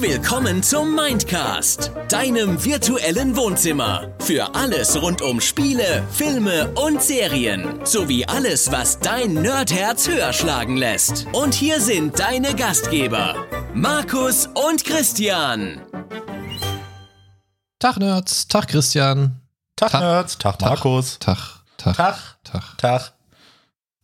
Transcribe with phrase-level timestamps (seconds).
[0.00, 4.14] Willkommen zum Mindcast, deinem virtuellen Wohnzimmer.
[4.20, 7.84] Für alles rund um Spiele, Filme und Serien.
[7.84, 11.26] Sowie alles, was dein Nerdherz höher schlagen lässt.
[11.32, 13.34] Und hier sind deine Gastgeber,
[13.74, 15.80] Markus und Christian.
[17.80, 19.40] Tag Nerds, Tag Christian.
[19.74, 21.18] Tag, Nerds, Tag Markus.
[21.18, 22.38] Tag, Tag, Tag.
[22.44, 22.78] Tag.
[22.78, 23.17] Tag.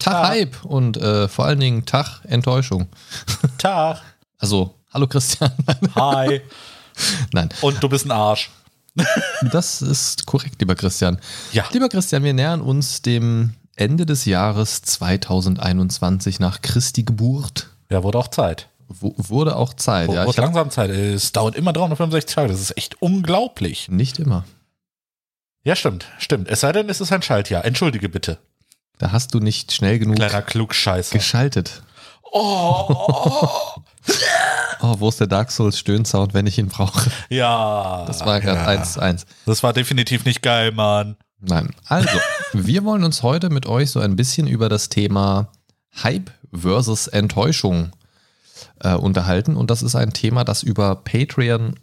[0.05, 0.30] Tag Tag.
[0.30, 2.89] Hype und äh, vor allen Dingen Tag Enttäuschung.
[3.59, 4.02] Tag.
[4.38, 5.51] Also, hallo Christian.
[5.95, 6.42] Hi.
[7.33, 8.51] Nein, Und du bist ein Arsch.
[9.51, 11.19] das ist korrekt, lieber Christian.
[11.52, 11.65] Ja.
[11.73, 17.71] Lieber Christian, wir nähern uns dem Ende des Jahres 2021 nach Christi Geburt.
[17.91, 18.68] Ja, wurde auch Zeit.
[18.88, 20.10] Wo, wurde auch Zeit.
[20.10, 20.91] Ja, wurde langsam Zeit.
[20.91, 22.48] Es dauert immer 365 Tage.
[22.48, 23.88] Das ist echt unglaublich.
[23.88, 24.45] nicht immer.
[25.65, 26.07] Ja, stimmt.
[26.18, 26.48] Stimmt.
[26.48, 27.65] Es sei denn, es ist ein Schaltjahr.
[27.65, 28.38] Entschuldige bitte.
[28.98, 31.16] Da hast du nicht schnell genug Kleiner Klugscheißer.
[31.16, 31.83] geschaltet.
[32.33, 32.95] Oh.
[34.80, 37.11] Oh, wo ist der Dark Souls Stöhnsound, wenn ich ihn brauche?
[37.30, 38.05] Ja.
[38.07, 38.83] Das war gerade ja.
[38.83, 39.24] 1-1.
[39.46, 41.16] Das war definitiv nicht geil, Mann.
[41.41, 41.74] Nein.
[41.87, 42.18] Also,
[42.52, 45.49] wir wollen uns heute mit euch so ein bisschen über das Thema
[46.02, 47.93] Hype versus Enttäuschung
[48.80, 49.57] äh, unterhalten.
[49.57, 51.79] Und das ist ein Thema, das über Patreon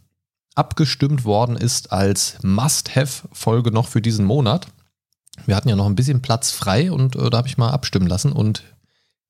[0.54, 4.68] abgestimmt worden ist als Must-Have-Folge noch für diesen Monat.
[5.46, 8.08] Wir hatten ja noch ein bisschen Platz frei und äh, da habe ich mal abstimmen
[8.08, 8.32] lassen.
[8.32, 8.64] Und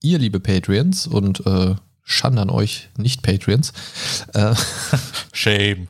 [0.02, 3.74] ihr, liebe Patreons und äh, Schande an euch, nicht Patreons,
[4.34, 4.54] äh,
[5.34, 5.88] Shame.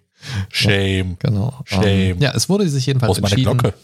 [0.49, 1.17] Shame.
[1.19, 1.61] genau.
[1.65, 1.85] Shame.
[1.85, 3.57] Ähm, ja, es wurde sich jedenfalls meine entschieden.
[3.57, 3.77] Glocke?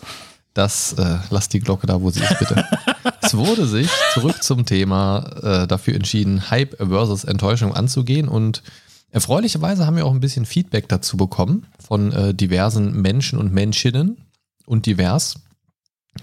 [0.53, 2.65] Das, äh, lass die Glocke da, wo sie ist, bitte.
[3.21, 8.63] es wurde sich zurück zum Thema äh, dafür entschieden, Hype versus Enttäuschung anzugehen und
[9.11, 14.17] erfreulicherweise haben wir auch ein bisschen Feedback dazu bekommen von äh, diversen Menschen und Menschinnen
[14.65, 15.35] und divers.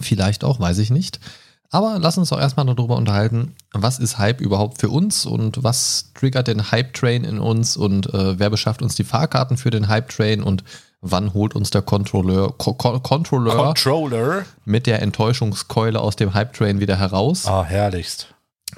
[0.00, 1.20] Vielleicht auch, weiß ich nicht.
[1.70, 6.12] Aber lass uns doch erstmal darüber unterhalten, was ist Hype überhaupt für uns und was
[6.14, 10.42] triggert den Hype-Train in uns und äh, wer beschafft uns die Fahrkarten für den Hype-Train
[10.42, 10.62] und
[11.00, 14.44] wann holt uns der Controller, Co Co Controller Controller.
[14.64, 17.46] mit der Enttäuschungskeule aus dem Hype-Train wieder heraus.
[17.46, 18.28] Ah, herrlichst.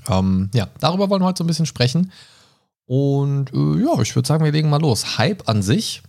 [0.08, 2.12] Ähm, ja, darüber wollen wir heute so ein bisschen sprechen.
[2.86, 5.18] Und äh, ja, ich würde sagen, wir legen mal los.
[5.18, 6.02] Hype an sich,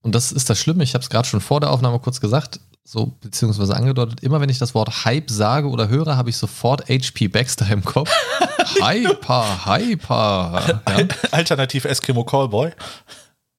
[0.00, 2.60] und das ist das Schlimme, ich habe es gerade schon vor der Aufnahme kurz gesagt,
[2.84, 6.88] so beziehungsweise angedeutet, immer wenn ich das Wort Hype sage oder höre, habe ich sofort
[6.88, 8.10] HP Baxter im Kopf.
[8.82, 10.82] Hyper, Hyper.
[10.88, 11.06] Ja.
[11.30, 12.72] Alternativ Eskimo Callboy.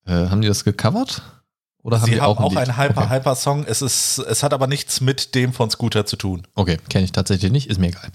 [0.06, 1.24] Äh, haben die das gecovert?
[1.81, 2.59] Oder haben Sie die haben auch, auch Lied?
[2.59, 3.66] einen Hyper Okay.
[3.68, 6.47] Es ist, es hat aber nichts mit dem von Scooter zu tun.
[6.56, 8.09] Okay, kenne ich tatsächlich nicht, ist mir egal.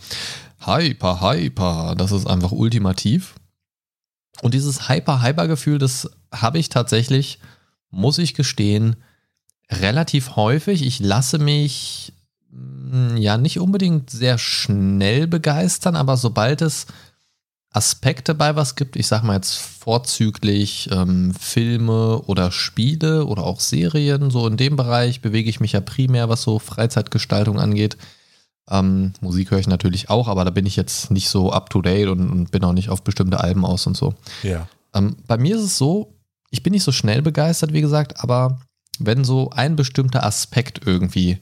[0.65, 3.34] Hyper, Hyper, das ist einfach ultimativ.
[4.43, 7.38] Und dieses Hyper-Hyper-Gefühl, das habe ich tatsächlich,
[7.91, 8.97] muss ich gestehen,
[9.70, 10.82] relativ häufig.
[10.84, 12.12] Ich lasse mich
[12.50, 16.86] mh, ja nicht unbedingt sehr schnell begeistern, aber sobald es
[17.72, 23.60] Aspekte bei was gibt, ich sag mal jetzt vorzüglich ähm, Filme oder Spiele oder auch
[23.60, 27.97] Serien, so in dem Bereich bewege ich mich ja primär, was so Freizeitgestaltung angeht.
[28.69, 31.81] Ähm, Musik höre ich natürlich auch, aber da bin ich jetzt nicht so up to
[31.81, 34.14] date und, und bin auch nicht auf bestimmte Alben aus und so.
[34.42, 34.69] Ja.
[34.92, 36.14] Ähm, bei mir ist es so,
[36.50, 38.58] ich bin nicht so schnell begeistert, wie gesagt, aber
[39.00, 41.38] wenn so ein bestimmter Aspekt irgendwie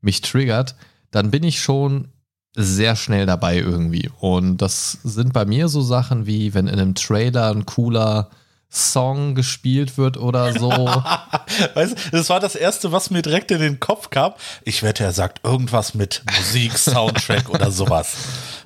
[0.00, 0.74] mich triggert,
[1.10, 2.08] dann bin ich schon
[2.54, 4.10] sehr schnell dabei irgendwie.
[4.20, 8.30] Und das sind bei mir so Sachen wie, wenn in einem Trailer ein cooler
[8.74, 10.70] Song gespielt wird oder so.
[11.74, 14.32] Weißt du, das war das Erste, was mir direkt in den Kopf kam.
[14.64, 18.16] Ich wette, er sagt irgendwas mit Musik, Soundtrack oder sowas.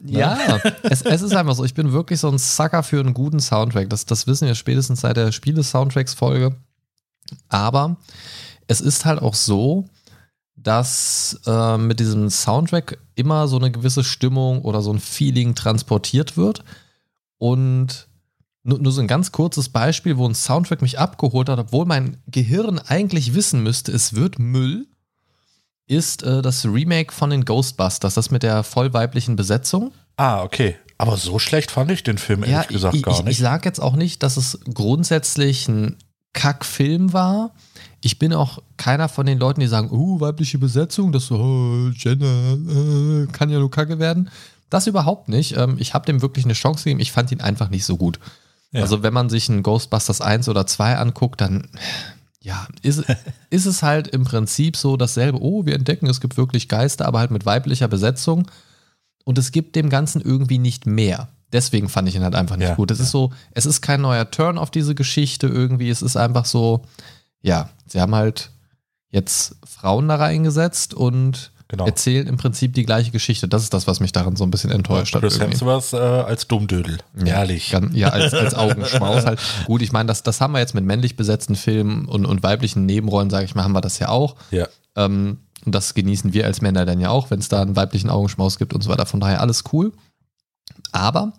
[0.05, 1.65] Ja, es, es ist einfach so.
[1.65, 3.91] Ich bin wirklich so ein Sucker für einen guten Soundtrack.
[3.91, 6.55] Das, das wissen wir spätestens seit der Spiele-Soundtracks-Folge.
[7.49, 7.97] Aber
[8.67, 9.87] es ist halt auch so,
[10.57, 16.37] dass äh, mit diesem Soundtrack immer so eine gewisse Stimmung oder so ein Feeling transportiert
[16.37, 16.65] wird.
[17.39, 18.09] Und
[18.63, 22.17] nur, nur so ein ganz kurzes Beispiel, wo ein Soundtrack mich abgeholt hat, obwohl mein
[22.27, 24.87] Gehirn eigentlich wissen müsste, es wird Müll,
[25.87, 29.93] ist äh, das Remake von den Ghostbusters, das mit der vollweiblichen Besetzung.
[30.17, 30.77] Ah, okay.
[30.99, 33.33] Aber so schlecht fand ich den Film ehrlich gesagt ich, gar ich, nicht.
[33.33, 35.97] Ich sage jetzt auch nicht, dass es grundsätzlich ein
[36.33, 37.55] Kackfilm war.
[38.07, 41.91] Ich bin auch keiner von den Leuten, die sagen, uh, weibliche Besetzung, das so, oh,
[41.93, 44.31] Gender, äh, kann ja nur Kacke werden.
[44.71, 45.57] Das überhaupt nicht.
[45.57, 47.01] Ähm, ich habe dem wirklich eine Chance gegeben.
[47.01, 48.21] Ich fand ihn einfach nicht so gut.
[48.71, 48.83] Ja.
[48.83, 51.67] Also wenn man sich einen Ghostbusters 1 oder 2 anguckt, dann
[52.41, 53.03] ja, ist,
[53.51, 55.43] ist es halt im Prinzip so dasselbe.
[55.43, 58.47] Oh, wir entdecken, es gibt wirklich Geister, aber halt mit weiblicher Besetzung.
[59.25, 61.27] Und es gibt dem Ganzen irgendwie nicht mehr.
[61.53, 62.93] Deswegen fand ich ihn halt einfach nicht Ja, gut.
[62.93, 65.91] Es ist so, es ist kein neuer Turn auf diese Geschichte irgendwie.
[65.91, 66.85] Es ist einfach so,
[67.47, 68.51] ja, sie haben halt
[69.11, 71.87] jetzt Frauen da reingesetzt und genau.
[71.87, 73.47] erzählen im Prinzip die gleiche Geschichte.
[73.49, 75.23] Das ist das, was mich daran so ein bisschen enttäuscht hat.
[75.23, 75.39] Chris.
[75.41, 76.99] Hemsworth äh, als Dummdödel.
[77.25, 77.71] Ehrlich.
[77.71, 79.39] Gan- Ja, als, als Augenschmaus halt.
[79.67, 82.85] Gut, ich meine, das, das haben wir jetzt mit männlich besetzten Filmen und, und weiblichen
[82.85, 84.35] Nebenrollen, sage ich mal, haben wir das ja auch.
[84.51, 84.67] Ja.
[84.97, 88.11] Ähm, und das genießen wir als Männer dann ja auch, wenn es da einen weiblichen
[88.11, 89.07] Augenschmaus gibt und so weiter.
[89.07, 89.93] Von daher alles cool.
[90.93, 91.33] Aber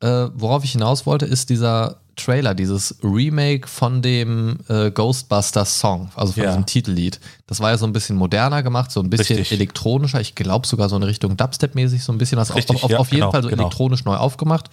[0.00, 6.10] äh, worauf ich hinaus wollte, ist dieser Trailer, dieses Remake von dem äh, Ghostbusters Song,
[6.14, 6.50] also von Ja.
[6.50, 7.20] diesem Titellied.
[7.46, 9.58] Das war ja so ein bisschen moderner gemacht, so ein bisschen Richtig.
[9.58, 10.20] elektronischer.
[10.20, 12.54] Ich glaube sogar so in Richtung Dubstep-mäßig, so ein bisschen was.
[12.54, 13.62] Richtig, auf, auf, ja, auf jeden genau, Fall so genau.
[13.62, 14.70] elektronisch neu aufgemacht.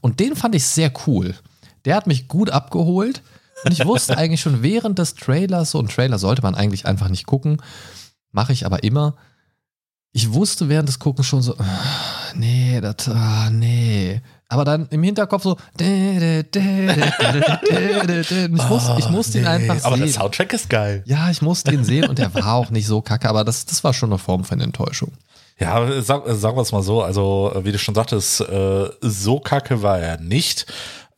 [0.00, 1.34] Und den fand ich sehr cool.
[1.84, 3.22] Der hat mich gut abgeholt.
[3.64, 7.08] Und ich wusste eigentlich schon während des Trailers, so ein Trailer sollte man eigentlich einfach
[7.08, 7.62] nicht gucken,
[8.30, 9.16] mache ich aber immer.
[10.12, 15.02] Ich wusste während des Guckens schon so, ah, nee, das, ah, nee aber dann im
[15.02, 15.56] Hinterkopf so.
[15.78, 15.86] Ich,
[18.68, 19.84] muss, ich muss den ah, einfach sehen.
[19.84, 21.02] Aber der Soundtrack ist geil.
[21.06, 23.82] Ja, ich muss den sehen und der war auch nicht so kacke, aber das, das
[23.82, 25.12] war schon eine Form von Enttäuschung.
[25.58, 29.82] Ja, sag, sagen wir es mal so, also wie du schon sagtest, äh, so kacke
[29.82, 30.66] war er nicht.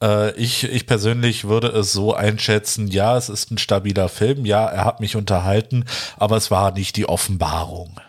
[0.02, 4.64] Äh, ich, ich persönlich würde es so einschätzen, ja, es ist ein stabiler Film, ja,
[4.64, 5.84] er hat mich unterhalten,
[6.16, 8.00] aber es war nicht die Offenbarung.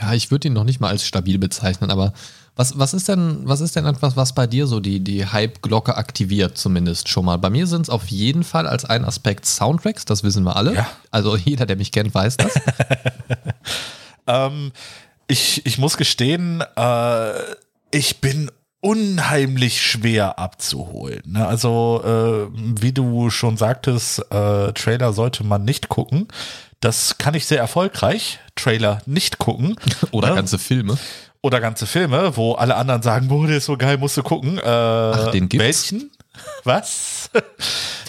[0.00, 2.12] Ja, ich würde ihn noch nicht mal als stabil bezeichnen, aber
[2.54, 5.96] was, was ist denn, was ist denn etwas, was bei dir so die, die Hype-Glocke
[5.96, 7.38] aktiviert, zumindest schon mal?
[7.38, 10.74] Bei mir sind es auf jeden Fall als ein Aspekt Soundtracks, das wissen wir alle.
[10.74, 10.86] Ja.
[11.10, 12.54] Also jeder, der mich kennt, weiß das.
[14.26, 14.72] Ähm,
[15.26, 17.32] ich, ich muss gestehen, äh,
[17.90, 18.50] ich bin
[18.80, 21.22] unheimlich schwer abzuholen.
[21.26, 21.46] Ne?
[21.46, 26.28] Also, äh, wie du schon sagtest, äh, Trailer sollte man nicht gucken.
[26.80, 28.40] Das kann ich sehr erfolgreich.
[28.56, 29.76] Trailer nicht gucken.
[30.10, 30.34] Oder Ne?
[30.36, 30.98] ganze Filme.
[31.42, 34.58] Oder ganze Filme, wo alle anderen sagen, boah, der ist so geil, musst du gucken.
[34.58, 35.90] Äh, Ach, den gibt's?
[35.90, 36.10] Welchen?
[36.64, 37.30] Was?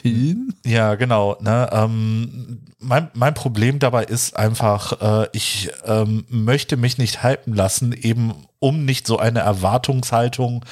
[0.01, 0.53] Film?
[0.63, 1.37] Ja, genau.
[1.41, 7.55] Ne, ähm, mein, mein Problem dabei ist einfach, äh, ich ähm, möchte mich nicht hypen
[7.55, 10.63] lassen, eben um nicht so eine Erwartungshaltung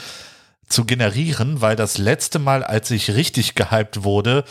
[0.69, 4.43] zu generieren, weil das letzte Mal, als ich richtig gehypt wurde,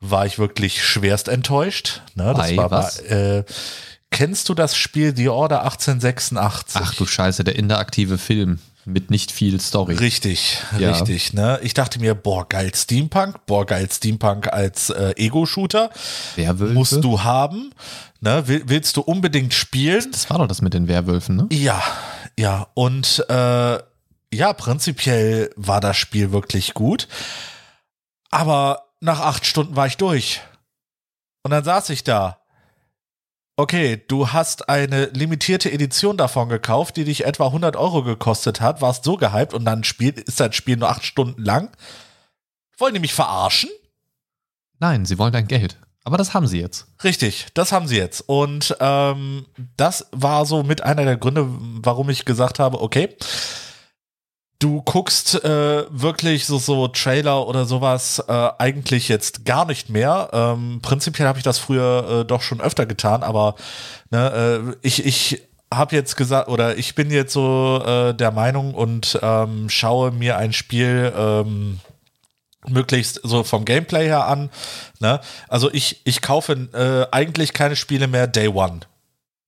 [0.00, 2.00] war ich wirklich schwerst enttäuscht.
[2.14, 3.02] Ne, das Bei war was?
[3.02, 3.44] Bei, äh,
[4.10, 6.80] kennst du das Spiel The Order 1886?
[6.82, 9.94] Ach du Scheiße, der interaktive Film mit nicht viel Story.
[9.94, 10.90] Richtig, Ja.
[10.92, 11.32] richtig.
[11.32, 11.60] Ne?
[11.62, 15.90] Ich dachte mir, boah, geil Steampunk, boah, geil Steampunk als äh, Ego-Shooter.
[16.36, 16.74] Werwölfe?
[16.74, 17.72] Musst du haben.
[18.20, 18.48] Ne?
[18.48, 20.10] Will, willst du unbedingt spielen?
[20.12, 21.46] Das war doch das mit den Werwölfen, ne?
[21.52, 21.82] Ja,
[22.38, 22.68] ja.
[22.74, 23.78] Und äh,
[24.32, 27.06] ja, prinzipiell war das Spiel wirklich gut.
[28.30, 30.40] Aber nach acht Stunden war ich durch.
[31.42, 32.39] Und dann saß ich da.
[33.60, 38.80] Okay, du hast eine limitierte Edition davon gekauft, die dich etwa 100 Euro gekostet hat,
[38.80, 41.68] warst so gehypt und dann spiel, ist das Spiel nur acht Stunden lang.
[42.78, 43.68] Wollen die mich verarschen?
[44.78, 45.76] Nein, sie wollen dein Geld.
[46.04, 46.86] Aber das haben sie jetzt.
[47.04, 48.22] Richtig, das haben sie jetzt.
[48.22, 49.44] Und ähm,
[49.76, 53.14] das war so mit einer der Gründe, warum ich gesagt habe, okay,
[54.60, 60.28] du guckst äh, wirklich so, so Trailer oder sowas äh, eigentlich jetzt gar nicht mehr.
[60.32, 63.56] Ähm, prinzipiell habe ich das früher äh, doch schon öfter getan, aber
[64.10, 65.42] ne, äh, ich, ich
[65.72, 70.36] habe jetzt gesagt, oder ich bin jetzt so äh, der Meinung und ähm, schaue mir
[70.36, 71.80] ein Spiel ähm,
[72.68, 74.50] möglichst so vom Gameplay her an.
[74.98, 75.20] Ne?
[75.48, 78.80] Also ich, ich kaufe äh, eigentlich keine Spiele mehr Day One.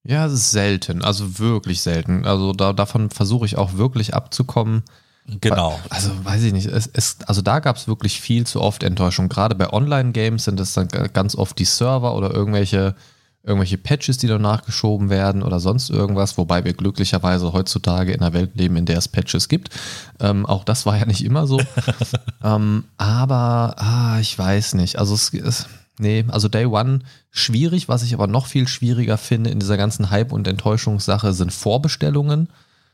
[0.05, 1.05] Ja, selten.
[1.05, 2.25] Also wirklich selten.
[2.25, 4.83] Also da, davon versuche ich auch wirklich abzukommen.
[5.27, 5.79] Genau.
[5.89, 6.67] Also weiß ich nicht.
[6.67, 9.29] Es, es, also da gab es wirklich viel zu oft Enttäuschung.
[9.29, 12.97] Gerade bei Online-Games sind es dann ganz oft die Server oder irgendwelche,
[13.45, 18.33] irgendwelche Patches, die dann nachgeschoben werden oder sonst irgendwas, wobei wir glücklicherweise heutzutage in einer
[18.33, 19.71] Welt leben, in der es Patches gibt.
[20.19, 21.61] Ähm, auch das war ja nicht immer so.
[22.45, 24.99] ähm, aber ah, ich weiß nicht.
[24.99, 25.69] Also es ist.
[25.99, 27.01] Nee, also Day One
[27.31, 27.89] schwierig.
[27.89, 32.49] Was ich aber noch viel schwieriger finde in dieser ganzen Hype- und Enttäuschungssache sind Vorbestellungen.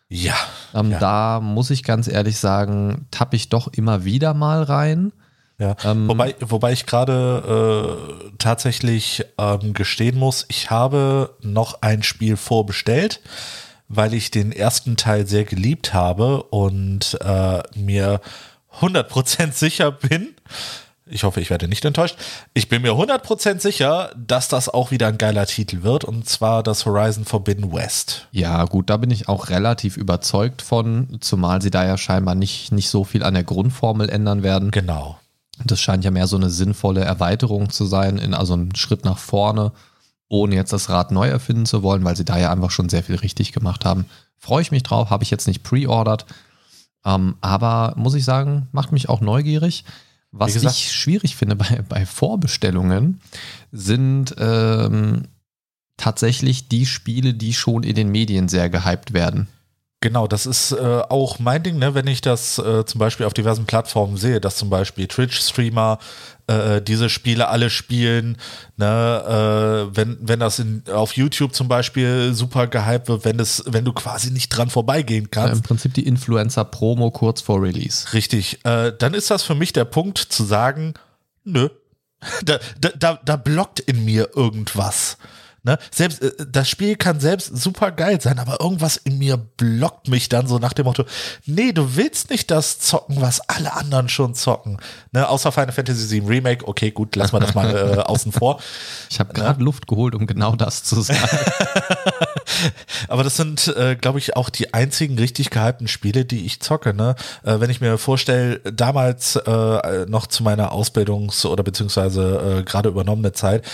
[0.09, 0.37] Ja.
[0.75, 0.99] Ähm, ja.
[0.99, 5.13] Da muss ich ganz ehrlich sagen, tappe ich doch immer wieder mal rein.
[5.59, 5.77] Ja.
[5.85, 12.37] Ähm, wobei, wobei ich gerade äh, tatsächlich ähm, gestehen muss, ich habe noch ein Spiel
[12.37, 13.21] vorbestellt,
[13.89, 18.21] weil ich den ersten Teil sehr geliebt habe und äh, mir
[18.81, 20.35] 100% sicher bin,
[21.11, 22.17] ich hoffe, ich werde nicht enttäuscht.
[22.55, 26.63] Ich bin mir 100% sicher, dass das auch wieder ein geiler Titel wird, und zwar
[26.63, 28.29] das Horizon Forbidden West.
[28.33, 32.73] Ja, gut, da bin ich auch relativ überzeugt von, zumal sie da ja scheinbar nicht,
[32.73, 34.71] nicht so viel an der Grundformel ändern werden.
[34.71, 35.19] Genau.
[35.65, 39.19] Das scheint ja mehr so eine sinnvolle Erweiterung zu sein, in, also ein Schritt nach
[39.19, 39.73] vorne,
[40.29, 43.03] ohne jetzt das Rad neu erfinden zu wollen, weil sie da ja einfach schon sehr
[43.03, 44.07] viel richtig gemacht haben.
[44.39, 46.27] Freue ich mich drauf, habe ich jetzt nicht pre-ordered.
[47.05, 49.85] Ähm, aber muss ich sagen, macht mich auch neugierig.
[50.31, 53.21] Was gesagt- ich schwierig finde bei, bei Vorbestellungen,
[53.73, 55.29] sind ähm,
[55.97, 59.49] tatsächlich die Spiele, die schon in den Medien sehr gehypt werden.
[60.01, 61.93] Genau, das ist äh, auch mein Ding, ne?
[61.93, 65.99] wenn ich das äh, zum Beispiel auf diversen Plattformen sehe, dass zum Beispiel Twitch-Streamer
[66.47, 68.37] äh, diese Spiele alle spielen,
[68.77, 69.89] ne?
[69.91, 73.85] äh, wenn, wenn das in, auf YouTube zum Beispiel super gehypt wird, wenn, es, wenn
[73.85, 75.49] du quasi nicht dran vorbeigehen kannst.
[75.49, 78.13] Ja, Im Prinzip die Influencer-Promo kurz vor Release.
[78.13, 80.95] Richtig, äh, dann ist das für mich der Punkt zu sagen,
[81.43, 81.71] nö,
[82.45, 85.19] da, da, da, da blockt in mir irgendwas.
[85.63, 85.79] Ne?
[85.91, 90.29] Selbst äh, das Spiel kann selbst super geil sein, aber irgendwas in mir blockt mich
[90.29, 91.05] dann so nach dem Motto:
[91.47, 94.79] Nee, du willst nicht das zocken, was alle anderen schon zocken.
[95.13, 95.29] Ne?
[95.29, 96.67] Außer Final Fantasy VII Remake.
[96.67, 98.61] Okay, gut, lass mal das mal äh, außen vor.
[99.11, 99.65] Ich habe gerade ne?
[99.65, 101.19] Luft geholt, um genau das zu sagen.
[103.09, 106.95] aber das sind, äh, glaube ich, auch die einzigen richtig gehypten Spiele, die ich zocke.
[106.95, 107.15] Ne?
[107.45, 112.89] Äh, wenn ich mir vorstelle, damals äh, noch zu meiner Ausbildungs- oder beziehungsweise äh, gerade
[112.89, 113.65] übernommene Zeit,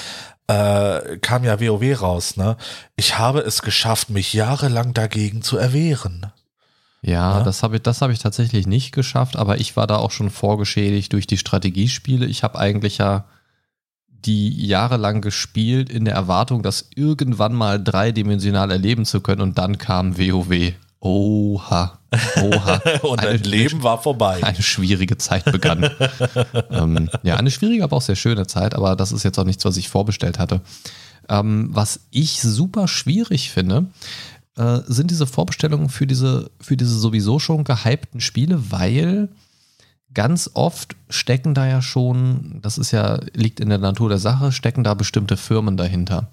[0.47, 2.57] äh, kam ja WoW raus, ne?
[2.97, 6.33] Ich habe es geschafft, mich jahrelang dagegen zu erwehren.
[7.03, 7.43] Ja, ja?
[7.45, 10.31] das habe ich, das habe ich tatsächlich nicht geschafft, aber ich war da auch schon
[10.31, 12.27] vorgeschädigt durch die Strategiespiele.
[12.27, 13.27] Ich habe eigentlich ja
[14.09, 19.77] die jahrelang gespielt in der Erwartung, das irgendwann mal dreidimensional erleben zu können und dann
[19.79, 20.73] kam WoW.
[21.05, 21.99] Oha.
[22.41, 22.83] Oha.
[23.03, 24.43] Und dein Leben war vorbei.
[24.43, 25.91] Eine schwierige Zeit begann.
[26.71, 29.67] ähm, ja, eine schwierige, aber auch sehr schöne Zeit, aber das ist jetzt auch nichts,
[29.67, 30.63] was ich vorbestellt hatte.
[31.29, 33.87] Ähm, was ich super schwierig finde,
[34.57, 39.29] äh, sind diese Vorbestellungen für diese, für diese sowieso schon gehypten Spiele, weil
[40.15, 44.53] ganz oft stecken da ja schon, das ist ja, liegt in der Natur der Sache,
[44.53, 46.31] stecken da bestimmte Firmen dahinter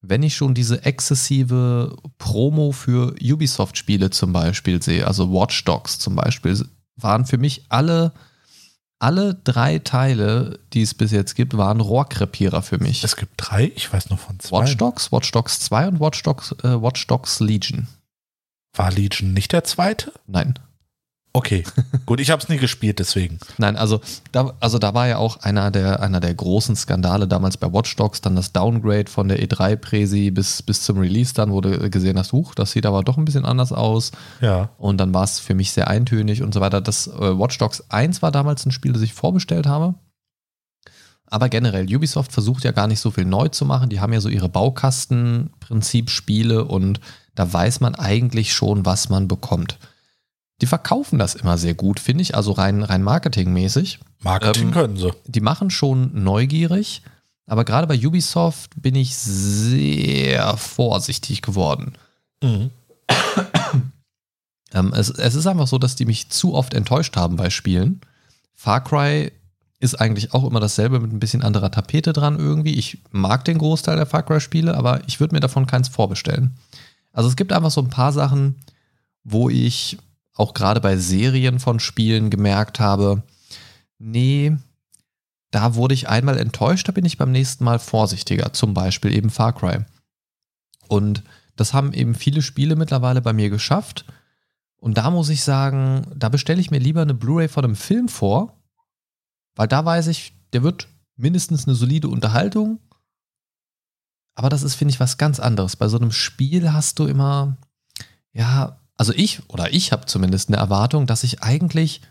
[0.00, 6.14] wenn ich schon diese exzessive Promo für Ubisoft-Spiele zum Beispiel sehe, also Watch Dogs zum
[6.14, 6.64] Beispiel,
[6.96, 8.12] waren für mich alle,
[8.98, 13.02] alle drei Teile, die es bis jetzt gibt, waren Rohrkrepierer für mich.
[13.02, 14.60] Es gibt drei, ich weiß nur von zwei.
[14.60, 17.88] Watch Dogs, Watch Dogs 2 und Watch Dogs, äh, Watch Dogs Legion.
[18.74, 20.12] War Legion nicht der zweite?
[20.26, 20.54] Nein.
[21.38, 21.62] Okay,
[22.04, 23.38] gut, ich habe es nie gespielt, deswegen.
[23.58, 24.00] Nein, also
[24.32, 27.94] da, also da war ja auch einer der, einer der großen Skandale damals bei Watch
[27.94, 32.32] Dogs, dann das Downgrade von der E3-Präsi bis, bis zum Release dann, du gesehen hast,
[32.32, 34.10] huch, das sieht aber doch ein bisschen anders aus.
[34.40, 34.70] Ja.
[34.78, 36.80] Und dann war es für mich sehr eintönig und so weiter.
[36.80, 39.94] Das äh, Watch Dogs 1 war damals ein Spiel, das ich vorbestellt habe.
[41.26, 43.90] Aber generell, Ubisoft versucht ja gar nicht so viel neu zu machen.
[43.90, 46.98] Die haben ja so ihre Baukasten-Prinzip-Spiele und
[47.36, 49.78] da weiß man eigentlich schon, was man bekommt.
[50.60, 54.00] Die verkaufen das immer sehr gut, finde ich, also rein, rein marketingmäßig.
[54.20, 55.12] Marketing ähm, können sie.
[55.26, 57.02] Die machen schon neugierig,
[57.46, 61.92] aber gerade bei Ubisoft bin ich sehr vorsichtig geworden.
[62.42, 62.70] Mhm.
[64.74, 68.00] ähm, es, es ist einfach so, dass die mich zu oft enttäuscht haben bei Spielen.
[68.54, 69.30] Far Cry
[69.80, 72.74] ist eigentlich auch immer dasselbe mit ein bisschen anderer Tapete dran irgendwie.
[72.74, 76.56] Ich mag den Großteil der Far Cry-Spiele, aber ich würde mir davon keins vorbestellen.
[77.12, 78.56] Also es gibt einfach so ein paar Sachen,
[79.22, 79.98] wo ich
[80.38, 83.22] auch gerade bei Serien von Spielen gemerkt habe,
[83.98, 84.56] nee,
[85.50, 88.52] da wurde ich einmal enttäuscht, da bin ich beim nächsten Mal vorsichtiger.
[88.52, 89.84] Zum Beispiel eben Far Cry.
[90.88, 91.24] Und
[91.56, 94.04] das haben eben viele Spiele mittlerweile bei mir geschafft.
[94.76, 98.08] Und da muss ich sagen, da bestelle ich mir lieber eine Blu-ray von einem Film
[98.08, 98.56] vor,
[99.56, 102.78] weil da weiß ich, der wird mindestens eine solide Unterhaltung.
[104.36, 105.74] Aber das ist, finde ich, was ganz anderes.
[105.74, 107.56] Bei so einem Spiel hast du immer,
[108.32, 112.02] ja, also ich oder ich habe zumindest eine Erwartung, dass ich eigentlich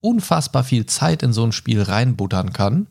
[0.00, 2.86] unfassbar viel Zeit in so ein Spiel reinbuttern kann.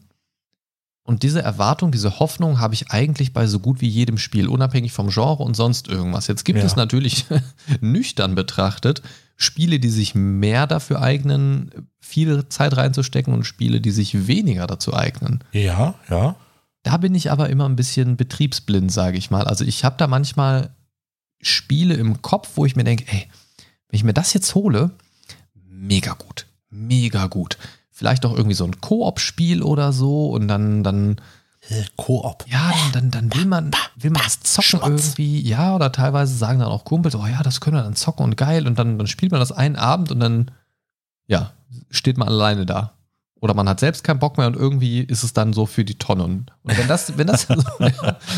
[1.04, 4.92] Und diese Erwartung, diese Hoffnung habe ich eigentlich bei so gut wie jedem Spiel, unabhängig
[4.92, 6.26] vom Genre und sonst irgendwas.
[6.26, 6.66] Jetzt gibt ja.
[6.66, 7.26] es natürlich
[7.80, 9.04] nüchtern betrachtet
[9.38, 14.94] Spiele, die sich mehr dafür eignen, viel Zeit reinzustecken und Spiele, die sich weniger dazu
[14.94, 15.44] eignen.
[15.52, 16.36] Ja, ja.
[16.84, 19.46] Da bin ich aber immer ein bisschen betriebsblind, sage ich mal.
[19.46, 20.70] Also ich habe da manchmal
[21.42, 23.28] Spiele im Kopf, wo ich mir denke, ey,
[23.90, 24.92] wenn ich mir das jetzt hole,
[25.54, 27.58] mega gut, mega gut.
[27.92, 31.22] Vielleicht auch irgendwie so ein Koop-Spiel oder so und dann, dann
[31.96, 32.46] Koop.
[32.48, 34.84] Ja, dann, dann, will man, will man das zocken Schmatz.
[34.84, 35.42] irgendwie.
[35.42, 38.38] Ja, oder teilweise sagen dann auch Kumpels, oh ja, das können wir dann zocken und
[38.38, 38.68] geil.
[38.68, 40.52] Und dann, dann spielt man das einen Abend und dann,
[41.28, 41.54] ja,
[41.90, 42.95] steht man alleine da.
[43.46, 46.00] Oder man hat selbst keinen Bock mehr und irgendwie ist es dann so für die
[46.00, 46.24] Tonne.
[46.24, 47.68] Und wenn das, wenn das, dann so,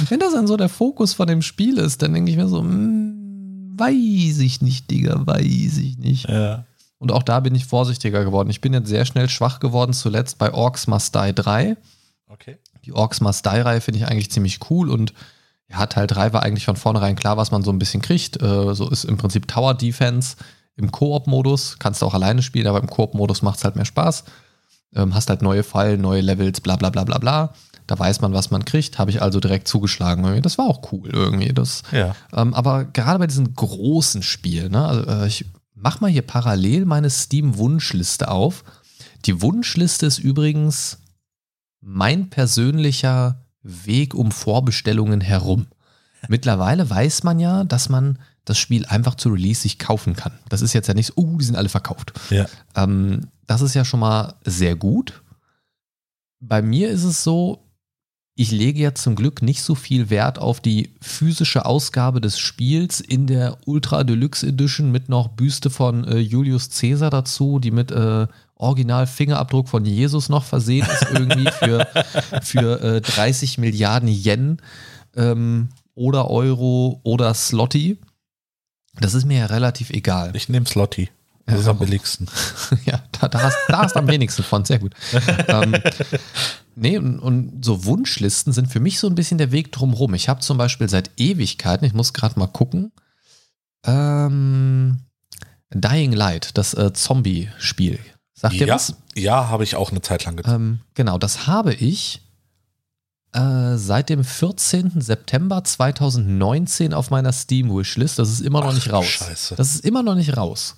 [0.09, 2.61] wenn das dann so der Fokus von dem Spiel ist, dann denke ich mir so,
[2.61, 6.27] mh, hm, weiß ich nicht, Digga, weiß ich nicht.
[6.27, 6.65] Ja.
[6.97, 8.49] Und auch da bin ich vorsichtiger geworden.
[8.49, 11.77] Ich bin jetzt sehr schnell schwach geworden, zuletzt bei Orcs Must Die 3.
[12.27, 12.57] Okay.
[12.83, 15.13] Die Orcs Must Die Reihe finde ich eigentlich ziemlich cool und
[15.69, 18.41] ja, Teil 3 war eigentlich von vornherein klar, was man so ein bisschen kriegt.
[18.41, 20.35] Äh, so ist im Prinzip Tower Defense
[20.75, 21.77] im Koop-Modus.
[21.79, 24.25] Kannst du auch alleine spielen, aber im Koop-Modus macht es halt mehr Spaß.
[24.95, 27.53] Ähm, hast halt neue Fallen, neue Levels, bla bla bla bla bla.
[27.87, 28.99] Da weiß man, was man kriegt.
[28.99, 30.41] Habe ich also direkt zugeschlagen.
[30.41, 31.53] Das war auch cool irgendwie.
[31.53, 32.15] Das, Ja.
[32.33, 36.85] ähm, aber gerade bei diesen großen Spielen, ne, also, äh, ich mach mal hier parallel
[36.85, 38.63] meine Steam-Wunschliste auf.
[39.25, 40.97] Die Wunschliste ist übrigens
[41.81, 45.67] mein persönlicher Weg um Vorbestellungen herum.
[46.27, 50.31] Mittlerweile weiß man ja, dass man das Spiel einfach zu Release sich kaufen kann.
[50.49, 52.13] Das ist jetzt ja nicht so, uh, die sind alle verkauft.
[52.29, 52.45] Ja.
[52.75, 55.21] Ähm, das ist ja schon mal sehr gut.
[56.39, 57.67] Bei mir ist es so,
[58.35, 63.01] ich lege ja zum Glück nicht so viel Wert auf die physische Ausgabe des Spiels
[63.01, 67.91] in der Ultra Deluxe Edition mit noch Büste von äh, Julius Caesar dazu, die mit
[67.91, 71.87] äh, Original Fingerabdruck von Jesus noch versehen ist, irgendwie für,
[72.43, 74.61] für äh, 30 Milliarden Yen
[75.15, 77.97] ähm, oder Euro oder Slotty.
[78.99, 80.35] Das ist mir ja relativ egal.
[80.35, 81.09] Ich nehme Slotty.
[81.45, 82.27] Das Ja, ist am billigsten.
[82.85, 84.65] Ja, da, da, hast, da hast du am wenigsten von.
[84.65, 84.93] Sehr gut.
[85.47, 85.75] ähm,
[86.75, 90.13] nee, und, und so Wunschlisten sind für mich so ein bisschen der Weg drumherum.
[90.13, 92.91] Ich habe zum Beispiel seit Ewigkeiten, ich muss gerade mal gucken,
[93.85, 94.99] ähm,
[95.73, 97.99] Dying Light, das äh, Zombie-Spiel.
[98.33, 98.95] Sagt ihr ja, was?
[99.15, 100.55] ja habe ich auch eine Zeit lang getan.
[100.55, 102.21] Ähm, genau, das habe ich
[103.33, 105.01] äh, seit dem 14.
[105.01, 108.19] September 2019 auf meiner Steam-Wishlist.
[108.19, 109.05] Das ist immer noch Ach, nicht raus.
[109.05, 109.55] Scheiße.
[109.55, 110.75] Das ist immer noch nicht raus.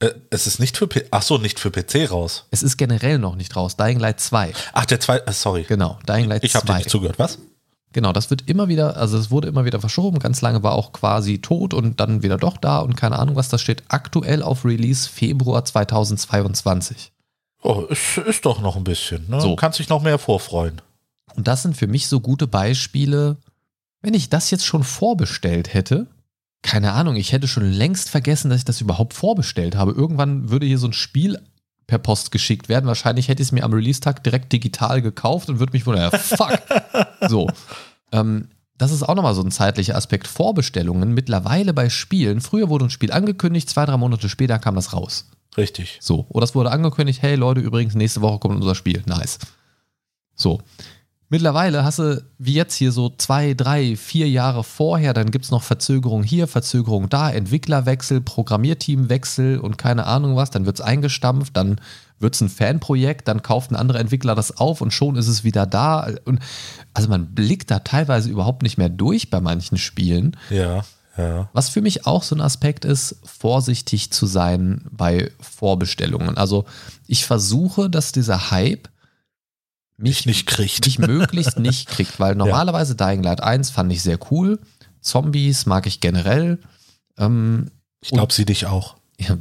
[0.00, 2.46] Äh, es ist nicht für P Ach so, nicht für PC raus.
[2.50, 3.76] Es ist generell noch nicht raus.
[3.76, 4.52] Dying Light 2.
[4.72, 5.62] Ach, der zweite, äh, sorry.
[5.62, 6.78] Genau, Dying Light Ich habe dir 2.
[6.78, 7.18] nicht zugehört.
[7.18, 7.38] Was?
[7.92, 10.18] Genau, das wird immer wieder, also es wurde immer wieder verschoben.
[10.18, 13.48] Ganz lange war auch quasi tot und dann wieder doch da und keine Ahnung was.
[13.48, 17.12] Das steht aktuell auf Release Februar 2022.
[17.62, 19.28] Oh, ist, ist doch noch ein bisschen.
[19.28, 19.40] Ne?
[19.40, 19.48] So.
[19.50, 20.80] Du kannst dich noch mehr vorfreuen.
[21.36, 23.38] Und das sind für mich so gute Beispiele.
[24.00, 26.06] Wenn ich das jetzt schon vorbestellt hätte,
[26.62, 29.92] keine Ahnung, ich hätte schon längst vergessen, dass ich das überhaupt vorbestellt habe.
[29.92, 31.40] Irgendwann würde hier so ein Spiel
[31.86, 32.86] per Post geschickt werden.
[32.86, 36.18] Wahrscheinlich hätte ich es mir am Release-Tag direkt digital gekauft und würde mich wundern, ja,
[36.18, 36.58] fuck.
[37.28, 37.48] so.
[38.12, 38.48] Ähm,
[38.78, 40.26] das ist auch nochmal so ein zeitlicher Aspekt.
[40.26, 42.40] Vorbestellungen mittlerweile bei Spielen.
[42.40, 45.30] Früher wurde ein Spiel angekündigt, zwei, drei Monate später kam das raus.
[45.56, 45.98] Richtig.
[46.00, 46.26] So.
[46.30, 49.02] Oder es wurde angekündigt, hey Leute, übrigens, nächste Woche kommt unser Spiel.
[49.06, 49.38] Nice.
[50.34, 50.60] So.
[51.32, 55.50] Mittlerweile hast du, wie jetzt hier so zwei, drei, vier Jahre vorher, dann gibt es
[55.50, 61.56] noch Verzögerung hier, Verzögerung da, Entwicklerwechsel, Programmierteamwechsel und keine Ahnung was, dann wird es eingestampft,
[61.56, 61.80] dann
[62.18, 65.42] wird es ein Fanprojekt, dann kauft ein anderer Entwickler das auf und schon ist es
[65.42, 66.06] wieder da.
[66.26, 66.40] Und
[66.92, 70.36] also man blickt da teilweise überhaupt nicht mehr durch bei manchen Spielen.
[70.50, 70.84] Ja,
[71.16, 71.48] ja.
[71.54, 76.36] Was für mich auch so ein Aspekt ist, vorsichtig zu sein bei Vorbestellungen.
[76.36, 76.66] Also
[77.06, 78.91] ich versuche, dass dieser Hype
[80.02, 80.86] mich nicht kriegt.
[80.86, 84.58] mich möglichst nicht kriegt, weil normalerweise Dying Light 1 fand ich sehr cool.
[85.00, 86.58] Zombies mag ich generell.
[87.18, 88.96] Ähm, Ich glaube, sie dich auch.
[89.18, 89.36] ja.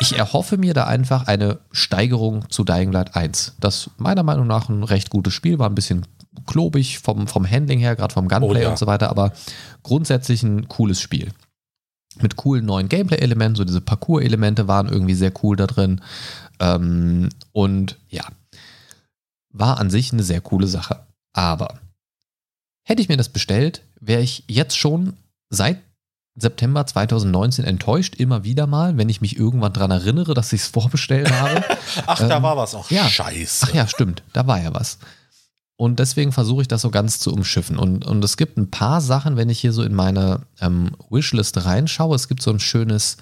[0.00, 3.54] Ich erhoffe mir da einfach eine Steigerung zu Dying Light 1.
[3.60, 6.06] Das meiner Meinung nach ein recht gutes Spiel war, ein bisschen
[6.46, 8.68] klobig vom, vom Handling her, gerade vom Gunplay Oh ja.
[8.70, 9.32] und so weiter, aber
[9.82, 11.32] grundsätzlich ein cooles Spiel.
[12.20, 16.00] Mit coolen neuen Gameplay-Elementen, so diese Parcours-Elemente waren irgendwie sehr cool da drin.
[16.60, 18.24] Ähm, und ja,
[19.58, 21.06] war an sich eine sehr coole Sache.
[21.32, 21.80] Aber
[22.82, 25.14] hätte ich mir das bestellt, wäre ich jetzt schon
[25.50, 25.78] seit
[26.38, 30.66] September 2019 enttäuscht, immer wieder mal, wenn ich mich irgendwann dran erinnere, dass ich es
[30.68, 31.64] vorbestellt habe.
[32.06, 32.90] Ach, da Ähm, war was auch.
[32.90, 33.08] ja.
[33.08, 33.66] Scheiße.
[33.68, 34.98] Ach ja, stimmt, da war ja was.
[35.78, 37.78] Und deswegen versuche ich das so ganz zu umschiffen.
[37.78, 41.64] Und, und es gibt ein paar Sachen, wenn ich hier so in meine ähm, Wishlist
[41.66, 42.16] reinschaue.
[42.16, 43.18] Es gibt so ein schönes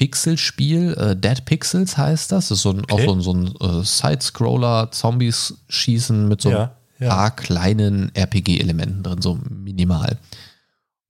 [0.00, 2.48] Pixelspiel, äh, Dead Pixels heißt das.
[2.48, 2.94] Das ist so ein, Okay.
[2.94, 3.34] auch so ein, so
[3.68, 7.08] ein äh, Side-Scroller, Zombies schießen mit so Ja, ein ja.
[7.14, 10.16] paar kleinen RPG-Elementen drin, so minimal.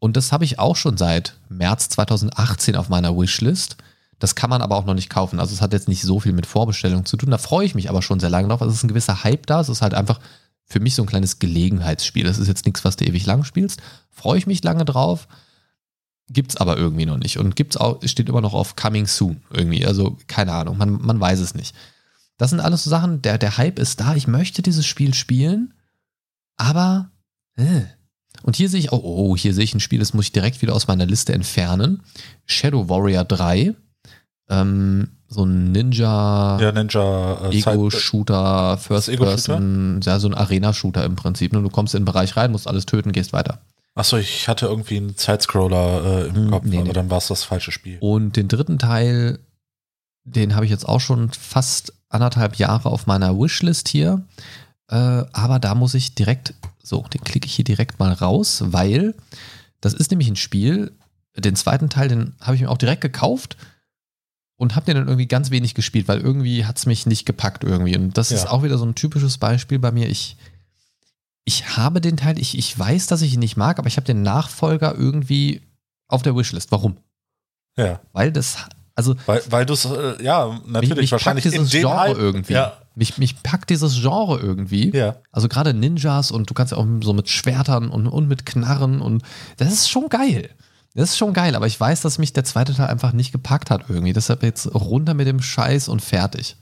[0.01, 3.77] Und das habe ich auch schon seit März 2018 auf meiner Wishlist.
[4.19, 5.39] Das kann man aber auch noch nicht kaufen.
[5.39, 7.31] Also es hat jetzt nicht so viel mit Vorbestellung zu tun.
[7.31, 8.61] Da freue ich mich aber schon sehr lange drauf.
[8.61, 9.61] Also es ist ein gewisser Hype da.
[9.61, 10.19] Es ist halt einfach
[10.65, 12.25] für mich so ein kleines Gelegenheitsspiel.
[12.25, 13.81] Das ist jetzt nichts, was du ewig lang spielst.
[14.11, 15.29] Freue ich mich lange drauf.
[16.33, 17.39] Gibt's aber irgendwie noch nicht.
[17.39, 19.85] Und gibt's auch, steht immer noch auf Coming Soon irgendwie.
[19.85, 21.75] Also keine Ahnung, man, man weiß es nicht.
[22.39, 24.15] Das sind alles so Sachen, der, der Hype ist da.
[24.15, 25.75] Ich möchte dieses Spiel spielen,
[26.57, 27.11] aber
[27.57, 27.83] äh.
[28.43, 30.63] Und hier sehe ich, oh, oh, hier sehe ich ein Spiel, das muss ich direkt
[30.63, 32.03] wieder aus meiner Liste entfernen.
[32.47, 33.75] Shadow Warrior 3.
[34.49, 39.35] Ähm, so ein Ninja, Ja, Ninja äh, Ego-Shooter, First Ego-Shooter?
[39.35, 41.53] Person, ja, so ein Arena-Shooter im Prinzip.
[41.53, 41.63] Ne?
[41.63, 43.61] Du kommst in den Bereich rein, musst alles töten, gehst weiter.
[43.95, 46.93] Achso, ich hatte irgendwie einen Sidescroller äh, im Hm, Kopf, nee, aber nee.
[46.93, 47.99] dann war es das falsche Spiel.
[48.01, 49.41] Und den dritten Teil,
[50.25, 54.25] den habe ich jetzt auch schon fast anderthalb Jahre auf meiner Wishlist hier.
[54.89, 59.15] Äh, aber da muss ich direkt, so, den klicke ich hier direkt mal raus, weil
[59.81, 60.93] das ist nämlich ein Spiel.
[61.37, 63.57] Den zweiten Teil, den habe ich mir auch direkt gekauft
[64.57, 67.65] und habe den dann irgendwie ganz wenig gespielt, weil irgendwie hat es mich nicht gepackt
[67.65, 67.97] irgendwie.
[67.97, 68.51] Und das ist Ja.
[68.51, 70.09] auch wieder so ein typisches Beispiel bei mir.
[70.09, 70.37] Ich
[71.51, 74.07] ich habe den Teil, ich, ich weiß, dass ich ihn nicht mag, aber ich habe
[74.07, 75.63] den Nachfolger irgendwie
[76.07, 76.71] auf der Wishlist.
[76.71, 76.97] Warum?
[77.77, 77.99] Ja.
[78.13, 78.57] Weil das,
[78.95, 79.17] also.
[79.27, 82.17] Weil, weil du es, äh, ja, natürlich mich, mich wahrscheinlich packt dieses in Genre Hype-
[82.19, 82.53] irgendwie.
[82.53, 84.95] Ja, Mich, mich packt dieses Genre irgendwie.
[84.97, 85.17] ja.
[85.33, 89.01] Also gerade Ninjas und du kannst ja auch so mit Schwertern und, und mit Knarren
[89.01, 89.23] und
[89.57, 90.51] das ist schon geil.
[90.95, 93.71] Das ist schon geil, aber ich weiß, dass mich der zweite Teil einfach nicht gepackt
[93.71, 94.13] hat irgendwie.
[94.13, 96.57] Deshalb jetzt runter mit dem Scheiß und fertig.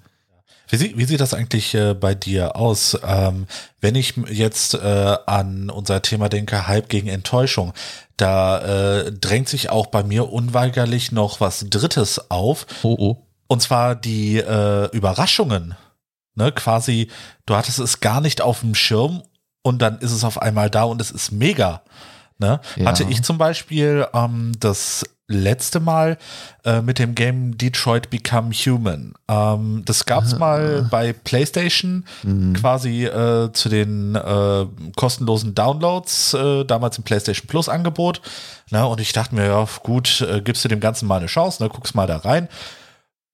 [0.68, 2.98] Wie, sieht, wie sieht das eigentlich äh, bei dir aus?
[3.02, 3.46] Ähm,
[3.80, 7.72] wenn ich jetzt äh, an unser Thema denke, Hype gegen Enttäuschung,
[8.16, 8.60] da
[9.00, 12.66] äh, drängt sich auch bei mir unweigerlich noch was Drittes auf.
[12.82, 13.16] Oh, oh.
[13.46, 15.74] Und zwar die äh, Überraschungen.
[16.34, 17.08] Ne, quasi,
[17.46, 19.22] du hattest es gar nicht auf dem Schirm
[19.62, 21.82] und dann ist es auf einmal da und es ist mega.
[22.38, 22.60] Ne?
[22.76, 22.86] Ja.
[22.86, 26.16] Hatte ich zum Beispiel ähm, das letzte Mal
[26.64, 29.12] äh, mit dem Game Detroit Become Human.
[29.28, 30.38] Ähm, das gab's Ah.
[30.38, 32.54] mal bei PlayStation Mhm.
[32.54, 38.22] quasi äh, zu den äh, kostenlosen Downloads, äh, damals im PlayStation Plus Angebot.
[38.70, 38.86] Ne?
[38.86, 41.68] Und ich dachte mir, ja, gut, äh, gibst du dem Ganzen mal eine Chance, ne?
[41.68, 42.48] guckst mal da rein.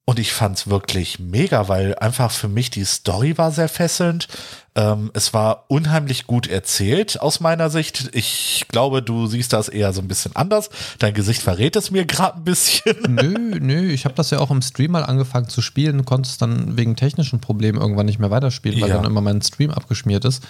[0.07, 4.29] Und ich fand's wirklich mega, weil einfach für mich die Story war sehr fesselnd.
[4.75, 8.11] Ähm, es war unheimlich gut erzählt aus meiner Sicht.
[8.13, 10.69] Ich glaube, du siehst das eher so ein bisschen anders.
[10.99, 12.97] Dein Gesicht verrät es mir gerade ein bisschen.
[13.09, 16.37] Nö, nö, ich habe das ja auch im Stream mal angefangen zu spielen, konnte es
[16.37, 18.97] dann wegen technischen Problemen irgendwann nicht mehr weiterspielen, weil Ja.
[18.97, 20.43] dann immer mein Stream abgeschmiert ist,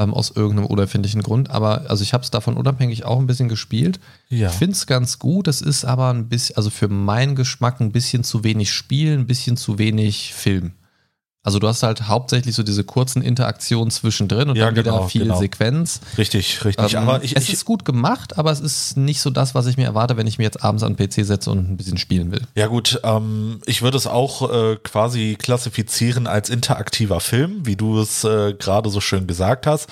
[0.00, 1.50] ähm, aus irgendeinem unerfindlichen Grund.
[1.50, 4.00] Aber also ich habe es davon unabhängig auch ein bisschen gespielt.
[4.30, 4.48] Ja.
[4.48, 7.92] Ich finde es ganz gut, es ist aber ein bisschen, also für meinen Geschmack ein
[7.92, 10.72] bisschen zu wenig Spiel, ein bisschen zu wenig Film.
[11.42, 15.08] Also du hast halt hauptsächlich so diese kurzen Interaktionen zwischendrin und Ja, dann wieder genau,
[15.08, 15.38] viel genau.
[15.38, 16.00] Sequenz.
[16.18, 16.92] Richtig, richtig.
[16.92, 19.66] Ähm, Aber ich, es ich, ist gut gemacht, aber es ist nicht so das, was
[19.66, 21.96] ich mir erwarte, wenn ich mir jetzt abends an den PC setze und ein bisschen
[21.96, 22.42] spielen will.
[22.56, 28.00] Ja gut, ähm, ich würde es auch äh, quasi klassifizieren als interaktiver Film, wie du
[28.00, 29.88] es äh, gerade so schön gesagt hast.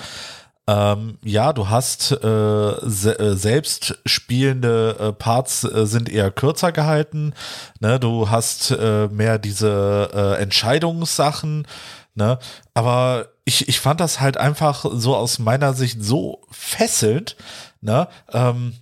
[0.69, 6.71] Ähm, ja, du hast äh, se äh, selbst spielende äh, Parts äh, sind eher kürzer
[6.71, 7.33] gehalten.
[7.79, 7.99] Ne?
[7.99, 11.65] Du hast äh, mehr diese äh, Entscheidungssachen.
[12.13, 12.37] Ne?
[12.75, 17.35] Aber ich, ich fand das halt einfach so aus meiner Sicht so fesselnd.
[17.81, 18.07] Ne?
[18.31, 18.73] Ähm,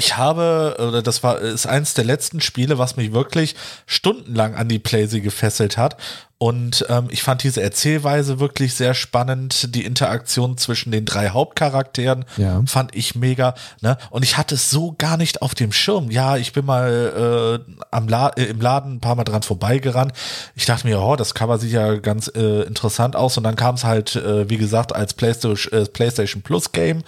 [0.00, 3.54] ich habe, oder das war, ist eins der letzten Spiele, was mich wirklich
[3.86, 5.96] stundenlang an die Playsee gefesselt hat.
[6.42, 9.74] Und ähm, ich fand diese Erzählweise wirklich sehr spannend.
[9.74, 12.62] Die Interaktion zwischen den drei Hauptcharakteren Ja.
[12.66, 13.52] fand ich mega.
[13.82, 13.98] Ne?
[14.08, 16.10] Und ich hatte es so gar nicht auf dem Schirm.
[16.10, 20.12] Ja, ich bin mal äh, am La äh, im Laden ein paar Mal dran vorbeigerannt.
[20.54, 23.36] Ich dachte mir, oh, das Cover sieht ja ganz äh, interessant aus.
[23.36, 27.02] Und dann kam es halt, äh, wie gesagt, als PlayStation, äh, PlayStation Plus Game.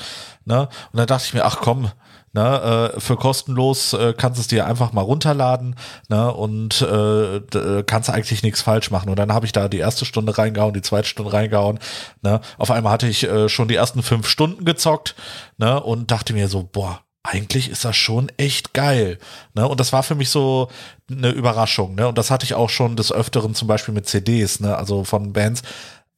[0.45, 0.69] Ne?
[0.93, 1.91] Und dann dachte ich mir, ach komm,
[2.35, 5.77] Ne, äh, für kostenlos äh, kannst es dir einfach mal runterladen
[6.09, 9.11] ne, und äh, d- kannst eigentlich nichts falsch machen.
[9.11, 11.79] Und dann habe ich da die erste Stunde reingehauen, die zweite Stunde reingehauen.
[12.23, 12.41] Ne.
[12.57, 15.15] Auf einmal hatte ich äh, schon die ersten fünf Stunden gezockt
[15.59, 19.19] ne, und dachte mir so, boah, eigentlich ist das schon echt geil.
[19.55, 19.69] Ne?
[19.69, 20.69] Und das war für mich so
[21.11, 21.95] eine Überraschung.
[21.95, 22.09] Ne?
[22.09, 24.77] Und das hatte ich auch schon des Öfteren zum Beispiel mit CDs, ne?
[24.77, 25.63] also von Bands,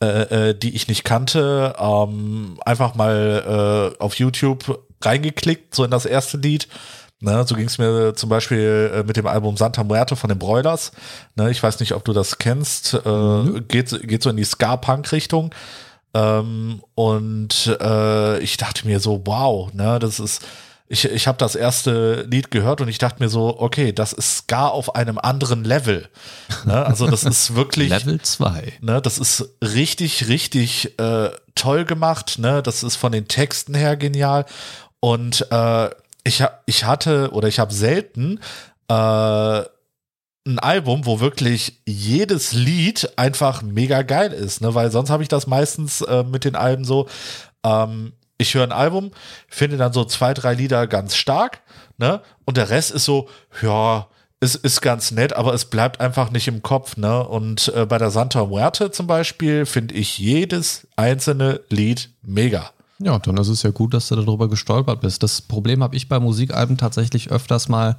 [0.00, 5.90] äh, äh, die ich nicht kannte, ähm, einfach mal äh, auf YouTube reingeklickt, so in
[5.90, 6.68] das erste Lied.
[7.20, 10.38] Ne, so ging es mir zum Beispiel äh, mit dem Album Santa Muerte von den
[10.38, 10.92] Broilers.
[11.36, 12.94] Ne, ich weiß nicht, ob du das kennst.
[12.94, 15.54] Äh, geht, geht so in die Ska-Punk-Richtung.
[16.12, 20.44] Ähm, und äh, ich dachte mir so, wow, ne, das ist,
[20.86, 24.36] ich, ich habe das erste Lied gehört und ich dachte mir so, okay, das ist
[24.36, 26.08] Ska auf einem anderen Level.
[26.64, 27.88] Ne, also das ist wirklich.
[27.88, 28.74] Level 2.
[28.80, 32.38] Ne, das ist richtig, richtig äh, toll gemacht.
[32.38, 34.44] Ne, das ist von den Texten her genial.
[35.04, 35.90] Und äh,
[36.24, 38.40] ich, ich hatte oder ich habe selten
[38.88, 38.94] äh,
[40.46, 44.74] ein Album, wo wirklich jedes Lied einfach mega geil ist, ne?
[44.74, 47.06] Weil sonst habe ich das meistens äh, mit den Alben so,
[47.66, 49.10] ähm, ich höre ein Album,
[49.46, 51.60] finde dann so zwei, drei Lieder ganz stark,
[51.98, 52.22] ne?
[52.46, 53.28] Und der Rest ist so,
[53.60, 54.06] ja,
[54.40, 57.28] es ist ganz nett, aber es bleibt einfach nicht im Kopf, ne?
[57.28, 62.70] Und äh, bei der Santa Muerte zum Beispiel finde ich jedes einzelne Lied mega.
[62.98, 65.22] Ja, dann ist es ja gut, dass du darüber gestolpert bist.
[65.22, 67.98] Das Problem habe ich bei Musikalben tatsächlich öfters mal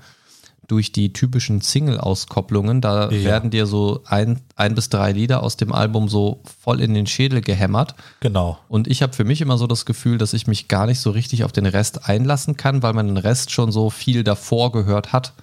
[0.68, 2.82] durch die typischen Single-Auskopplungen.
[2.82, 3.24] Da Ja.
[3.24, 7.06] werden dir so ein, ein bis drei Lieder aus dem Album so voll in den
[7.08, 7.94] Schädel gehämmert.
[8.20, 8.58] Genau.
[8.68, 11.12] Und ich habe für mich immer so das Gefühl, dass ich mich gar nicht so
[11.12, 15.14] richtig auf den Rest einlassen kann, weil man den Rest schon so viel davor gehört
[15.14, 15.34] hat.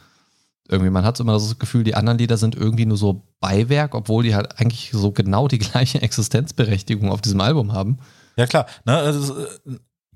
[0.68, 3.94] Irgendwie, man hat immer so das Gefühl, die anderen Lieder sind irgendwie nur so Beiwerk,
[3.94, 7.98] obwohl die halt eigentlich so genau die gleiche Existenzberechtigung auf diesem Album haben.
[8.36, 8.66] Ja klar.
[8.84, 9.46] Ne, also,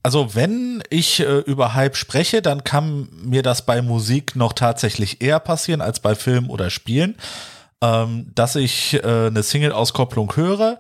[0.03, 5.21] also wenn ich äh, über Hype spreche, dann kann mir das bei Musik noch tatsächlich
[5.21, 7.17] eher passieren als bei Film oder Spielen,
[7.83, 10.79] ähm, dass ich äh, eine Single-Auskopplung höre.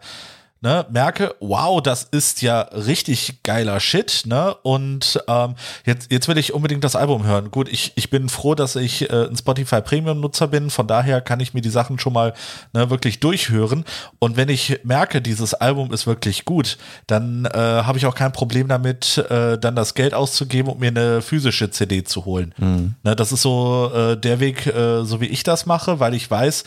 [0.66, 4.52] Ne, merke, wow, das ist ja richtig geiler Shit, ne?
[4.64, 7.52] Und ähm, jetzt, jetzt will ich unbedingt das Album hören.
[7.52, 11.38] Gut, ich, ich bin froh, dass ich äh, ein Spotify Premium-Nutzer bin, von daher kann
[11.38, 12.34] ich mir die Sachen schon mal
[12.72, 13.84] ne, wirklich durchhören.
[14.18, 18.32] Und wenn ich merke, dieses Album ist wirklich gut, dann äh, habe ich auch kein
[18.32, 22.52] Problem damit, äh, dann das Geld auszugeben, um mir eine physische CD zu holen.
[22.58, 22.94] Mhm.
[23.04, 26.28] Ne, das ist so äh, der Weg, äh, so wie ich das mache, weil ich
[26.28, 26.64] weiß,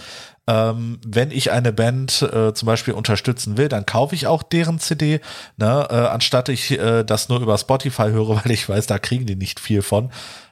[0.50, 4.80] ähm, wenn ich eine Band äh, zum Beispiel unterstützen will, dann kaufe ich auch deren
[4.80, 5.22] CD,
[5.58, 9.28] ne, äh, anstatt ich äh, das nur über Spotify höre, weil ich weiß, da kriegen
[9.28, 10.10] die nicht viel von.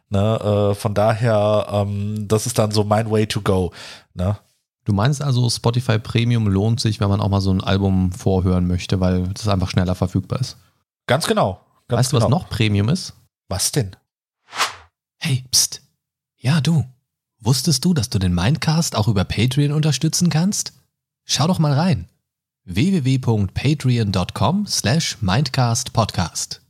[0.10, 3.74] Ne, äh, von daher, ähm, das ist dann so mein Way to go.
[4.14, 4.38] Ne?
[4.86, 8.68] Du meinst also, Spotify Premium lohnt sich, wenn man auch mal so ein Album vorhören
[8.68, 10.58] möchte, weil das einfach schneller verfügbar ist.
[11.08, 11.60] Ganz genau.
[11.88, 12.26] Ganz weißt du, genau.
[12.26, 13.14] was noch Premium ist?
[13.50, 13.96] Was denn?
[15.18, 15.82] Hey, pst.
[16.38, 16.86] Ja, du.
[17.40, 20.74] Wusstest du, dass du den Mindcast auch über Patreon unterstützen kannst?
[21.26, 22.08] Schau doch mal rein.
[22.66, 26.62] www.patreon.com slash mindcastpodcast.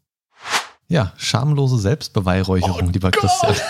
[0.90, 3.22] Ja, schamlose Selbstbeweihräucherung, Oh lieber Gott.
[3.22, 3.56] Christian.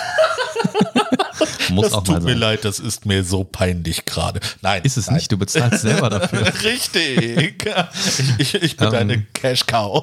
[1.70, 2.38] Muss das auch tut mal mir sein.
[2.38, 4.40] leid, das ist mir so peinlich gerade.
[4.62, 4.82] Nein.
[4.84, 5.16] Ist es nein.
[5.16, 6.46] nicht, du bezahlst selber dafür.
[6.64, 7.56] Richtig.
[8.38, 8.92] Ich, ich, ich bin Ähm.
[8.92, 10.02] deine Cash Cow.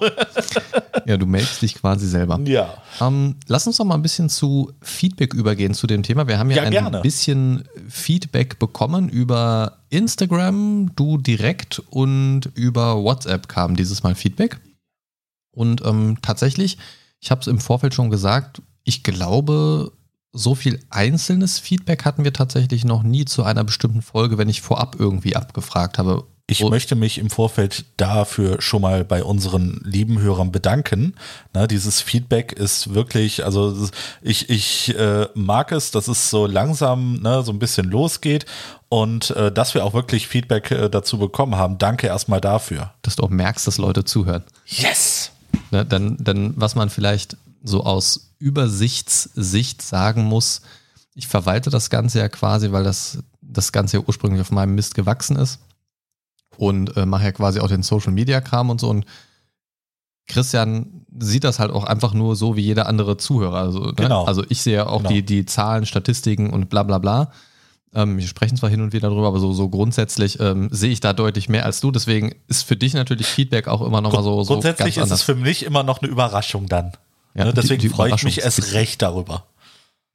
[1.05, 2.39] Ja, du meldest dich quasi selber.
[2.45, 2.73] Ja.
[3.01, 6.27] Ähm, lass uns doch mal ein bisschen zu Feedback übergehen zu dem Thema.
[6.27, 7.01] Wir haben ja, Ja, ein gerne.
[7.01, 14.59] bisschen Feedback bekommen über Instagram, du direkt und über WhatsApp kam dieses Mal Feedback.
[15.51, 16.77] Und ähm, tatsächlich,
[17.21, 19.91] ich habe es im Vorfeld schon gesagt, ich glaube,
[20.35, 24.61] so viel einzelnes Feedback hatten wir tatsächlich noch nie zu einer bestimmten Folge, wenn ich
[24.61, 26.23] vorab irgendwie abgefragt habe.
[26.47, 31.15] Ich wo- möchte mich im Vorfeld dafür schon mal bei unseren lieben Hörern bedanken.
[31.53, 33.75] Na, dieses Feedback ist wirklich, also
[34.21, 38.45] ich, ich äh, mag es, dass es so langsam ne, so ein bisschen losgeht
[38.89, 41.79] und äh, dass wir auch wirklich Feedback äh, dazu bekommen haben.
[41.79, 42.91] Danke erstmal dafür.
[43.01, 44.43] dass du auch merkst, dass Leute zuhören.
[44.67, 45.31] Yes!
[45.71, 50.61] Ne, dann, dann, was man vielleicht so aus Übersichtssicht sagen muss,
[51.13, 54.95] ich verwalte das Ganze ja quasi, weil das, das Ganze ja ursprünglich auf meinem Mist
[54.95, 55.59] gewachsen ist
[56.57, 59.05] und äh, mache ja quasi auch den Social Media Kram und so und
[60.27, 63.57] Christian sieht das halt auch einfach nur so wie jeder andere Zuhörer.
[63.57, 63.93] Also, ne?
[63.95, 64.25] Genau.
[64.25, 65.09] also ich sehe ja auch Genau.
[65.09, 67.31] die, die Zahlen, Statistiken und bla bla bla.
[67.93, 70.99] Ähm, wir sprechen zwar hin und wieder darüber, aber so, so grundsätzlich ähm, sehe ich
[70.99, 71.91] da deutlich mehr als du.
[71.91, 75.21] Deswegen ist für dich natürlich Feedback auch immer nochmal so, so Grundsätzlich ganz ist es
[75.21, 76.91] für mich immer noch eine Überraschung dann.
[77.35, 79.45] Ja, ne, deswegen die freue ich mich erst recht darüber.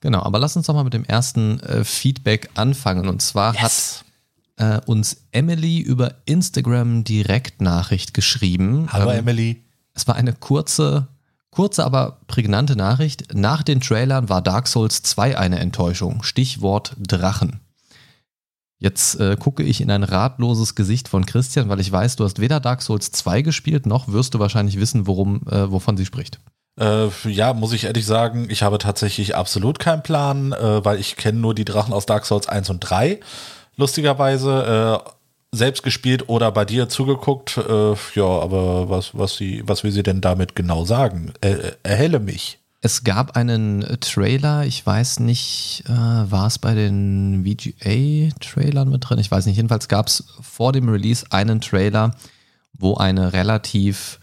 [0.00, 3.06] Genau, aber lass uns doch mal mit dem ersten äh, Feedback anfangen.
[3.08, 4.04] Und zwar Yes.
[4.56, 8.88] hat äh, uns Emily über Instagram Direktnachricht geschrieben.
[8.92, 9.62] Hallo Ähm, Emily.
[9.92, 11.08] Es war eine kurze,
[11.50, 13.34] kurze, aber prägnante Nachricht.
[13.34, 16.22] Nach den Trailern war Dark Souls 2 eine Enttäuschung.
[16.22, 17.60] Stichwort Drachen.
[18.78, 22.38] Jetzt äh, gucke ich in ein ratloses Gesicht von Christian, weil ich weiß, du hast
[22.40, 26.40] weder Dark Souls 2 gespielt, noch wirst du wahrscheinlich wissen, worum, äh, wovon sie spricht.
[26.80, 31.16] Äh, ja, muss ich ehrlich sagen, ich habe tatsächlich absolut keinen Plan, äh, weil ich
[31.16, 33.20] kenne nur die Drachen aus Dark Souls 1 und 3.
[33.76, 35.10] Lustigerweise äh,
[35.52, 37.58] selbst gespielt oder bei dir zugeguckt.
[37.58, 41.32] Äh, ja, aber was, was, sie, was will sie denn damit genau sagen?
[41.42, 42.58] Äh, erhelle mich.
[42.80, 49.08] Es gab einen äh, Trailer, ich weiß nicht, äh, war es bei den VGA-Trailern mit
[49.08, 49.18] drin?
[49.18, 49.56] Ich weiß nicht.
[49.56, 52.12] Jedenfalls gab es vor dem Release einen Trailer,
[52.72, 54.19] wo eine relativ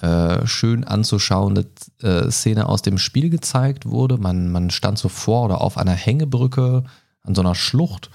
[0.00, 1.66] äh, schön anzuschauende
[2.02, 4.18] äh, Szene aus dem Spiel gezeigt wurde.
[4.18, 6.84] Man, man stand so vor oder auf einer Hängebrücke
[7.22, 8.10] an so einer Schlucht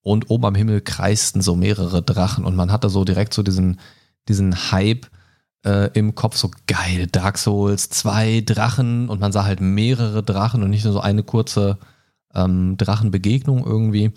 [0.00, 3.80] und oben am Himmel kreisten so mehrere Drachen und man hatte so direkt so diesen,
[4.28, 5.06] diesen Hype
[5.64, 10.62] äh, im Kopf, so geil, Dark Souls, zwei Drachen und man sah halt mehrere Drachen
[10.62, 11.78] und nicht nur so eine kurze
[12.34, 14.12] ähm, Drachenbegegnung irgendwie.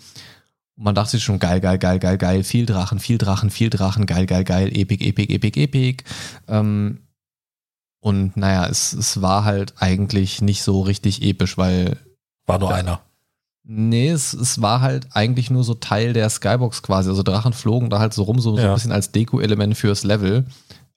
[0.76, 3.70] Und man dachte sich schon, geil, geil, geil, geil, geil, viel Drachen, viel Drachen, viel
[3.70, 6.04] Drachen, geil, geil, geil, epic, epic, epic, epic.
[6.46, 7.00] Ähm,
[8.00, 11.96] und naja, es, es war halt eigentlich nicht so richtig episch, weil
[12.46, 12.76] War nur Ja.
[12.76, 13.00] einer.
[13.70, 17.10] Nee, es, es war halt eigentlich nur so Teil der Skybox quasi.
[17.10, 18.68] Also Drachen flogen da halt so rum, so, so Ja.
[18.68, 20.46] ein bisschen als Deko-Element fürs Level.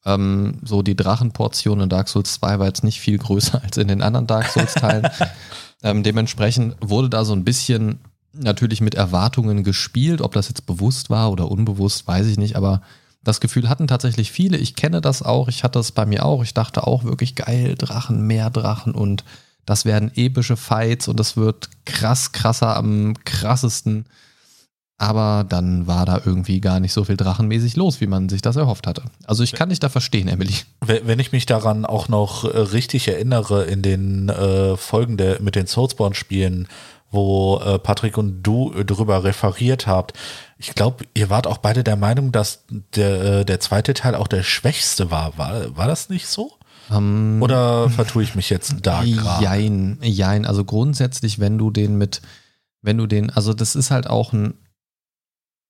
[0.06, 3.88] Ähm, so die Drachenportion in Dark Souls 2 war jetzt nicht viel größer als in
[3.90, 5.10] den anderen Dark Souls-Teilen.
[5.84, 8.00] ähm, dementsprechend wurde da so ein bisschen
[8.34, 10.22] natürlich mit Erwartungen gespielt.
[10.22, 12.56] Ob das jetzt bewusst war oder unbewusst, weiß ich nicht.
[12.56, 12.82] Aber
[13.24, 14.58] das Gefühl hatten tatsächlich viele.
[14.58, 15.48] Ich kenne das auch.
[15.48, 16.44] Ich hatte es bei mir auch.
[16.44, 19.24] Ich dachte auch wirklich geil, Drachen, mehr Drachen und
[19.66, 24.06] das werden epische Fights und das wird krass krasser am krassesten.
[24.98, 28.56] Aber dann war da irgendwie gar nicht so viel drachenmäßig los, wie man sich das
[28.56, 29.04] erhofft hatte.
[29.26, 30.54] Also ich kann dich da verstehen, Emily.
[30.82, 35.56] Wenn ich mich daran auch noch äh, richtig erinnere, in den äh, Folgen der, mit
[35.56, 36.68] den Soulsborne-Spielen
[37.12, 40.14] wo äh, Patrick und du äh, drüber referiert habt.
[40.62, 44.28] Ich glaube, ihr wart auch beide der Meinung, dass der, äh, der zweite Teil auch
[44.28, 45.36] der schwächste war.
[45.38, 46.54] War, war das nicht so?
[46.92, 49.44] Ähm, Oder vertue ich mich jetzt da gerade?
[49.44, 50.46] Jein, jein.
[50.46, 52.22] Also grundsätzlich, wenn du den mit,
[52.84, 54.54] wenn du den, also das ist halt auch ein,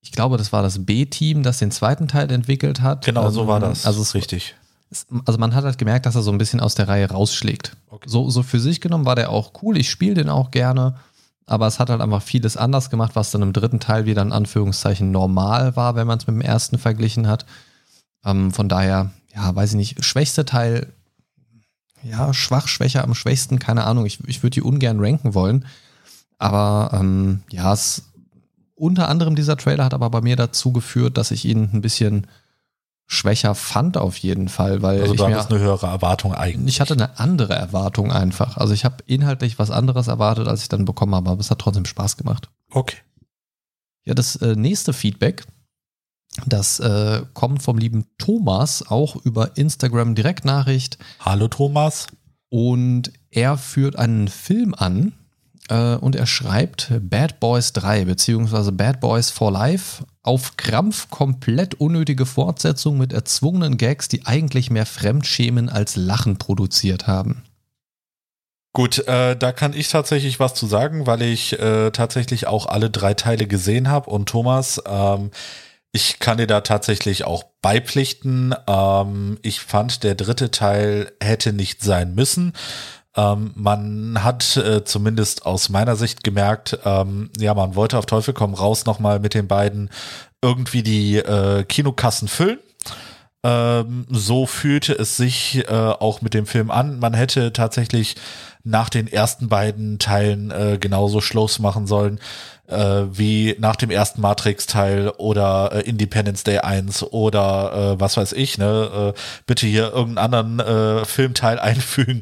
[0.01, 3.05] ich glaube, das war das B-Team, das den zweiten Teil entwickelt hat.
[3.05, 3.85] Genau, so war Ähm, das.
[3.85, 4.55] Also es, richtig.
[4.89, 7.77] es, also man hat halt gemerkt, dass er so ein bisschen aus der Reihe rausschlägt.
[7.89, 8.09] Okay.
[8.09, 9.77] So, so für sich genommen war der auch cool.
[9.77, 10.95] Ich spiele den auch gerne.
[11.45, 14.31] Aber es hat halt einfach vieles anders gemacht, was dann im dritten Teil wieder in
[14.31, 17.45] Anführungszeichen normal war, wenn man es mit dem ersten verglichen hat.
[18.23, 20.93] Ähm, von daher, ja, weiß ich nicht, schwächste Teil,
[22.03, 24.05] ja, schwach, schwächer am schwächsten, keine Ahnung.
[24.05, 25.65] Ich, ich würde die ungern ranken wollen.
[26.37, 28.03] Aber ähm, ja, es,
[28.75, 32.27] unter anderem dieser Trailer hat aber bei mir dazu geführt, dass ich ihn ein bisschen
[33.11, 36.75] schwächer fand auf jeden Fall, weil Also ich du mir, eine höhere Erwartung eigentlich.
[36.75, 38.55] ich hatte eine andere Erwartung einfach.
[38.55, 41.59] Also ich habe inhaltlich was anderes erwartet, als ich dann bekommen habe, aber es hat
[41.59, 42.49] trotzdem Spaß gemacht.
[42.69, 42.95] Okay.
[44.05, 45.43] Ja, das äh, nächste Feedback,
[46.45, 50.97] das äh, kommt vom lieben Thomas, auch über Instagram Direktnachricht.
[51.19, 52.07] Hallo Thomas.
[52.47, 55.11] Und er führt einen Film an
[55.71, 61.75] äh, und er schreibt Bad Boys 3 beziehungsweise Bad Boys for Life auf Krampf komplett
[61.75, 67.43] unnötige Fortsetzung mit erzwungenen Gags, die eigentlich mehr Fremdschämen als Lachen produziert haben.
[68.73, 72.89] Gut, äh, da kann ich tatsächlich was zu sagen, weil ich äh, tatsächlich auch alle
[72.89, 74.09] drei Teile gesehen habe.
[74.09, 75.31] Und Thomas, ähm,
[75.91, 78.55] ich kann dir da tatsächlich auch beipflichten.
[78.67, 82.53] Ähm, ich fand, der dritte Teil hätte nicht sein müssen.
[83.15, 88.33] Ähm, man hat äh, zumindest aus meiner Sicht gemerkt, ähm, ja, man wollte auf Teufel
[88.33, 89.89] komm raus nochmal mit den beiden
[90.41, 92.59] irgendwie die äh, Kinokassen füllen.
[93.43, 96.99] Ähm, so fühlte es sich äh, auch mit dem Film an.
[96.99, 98.15] Man hätte tatsächlich
[98.63, 102.19] nach den ersten beiden Teilen äh, genauso Schluss machen sollen
[102.71, 108.33] äh, wie nach dem ersten Matrix-Teil oder äh, Independence Day 1 oder äh, was weiß
[108.33, 109.13] ich, ne?
[109.15, 112.21] Äh, bitte hier irgendeinen anderen Filmteil einfügen.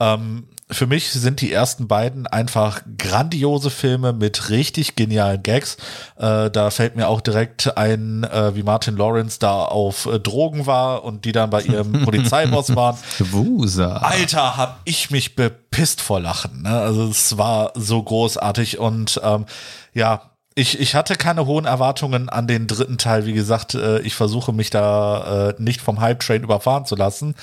[0.00, 5.76] Ähm, für mich sind die ersten beiden einfach grandiose Filme mit richtig genialen Gags.
[6.16, 10.66] Äh, da fällt mir auch direkt ein, äh, wie Martin Lawrence da auf äh, Drogen
[10.66, 12.98] war und die dann bei ihrem Polizeiboss waren.
[13.20, 13.98] Wusa.
[13.98, 16.62] Alter, hab ich mich bepisst vor Lachen.
[16.62, 16.70] Ne?
[16.70, 19.46] Also es war so großartig und ähm,
[19.94, 23.26] ja, ich, ich hatte keine hohen Erwartungen an den dritten Teil.
[23.26, 27.36] Wie gesagt, äh, ich versuche mich da äh, nicht vom Hype-Train überfahren zu lassen.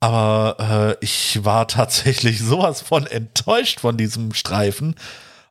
[0.00, 4.96] Aber äh, ich war tatsächlich sowas von enttäuscht von diesem Streifen.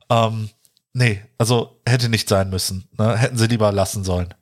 [0.09, 0.49] Ähm,
[0.93, 2.89] nee, also hätte nicht sein müssen.
[2.97, 3.15] Ne?
[3.15, 4.33] Hätten sie lieber lassen sollen.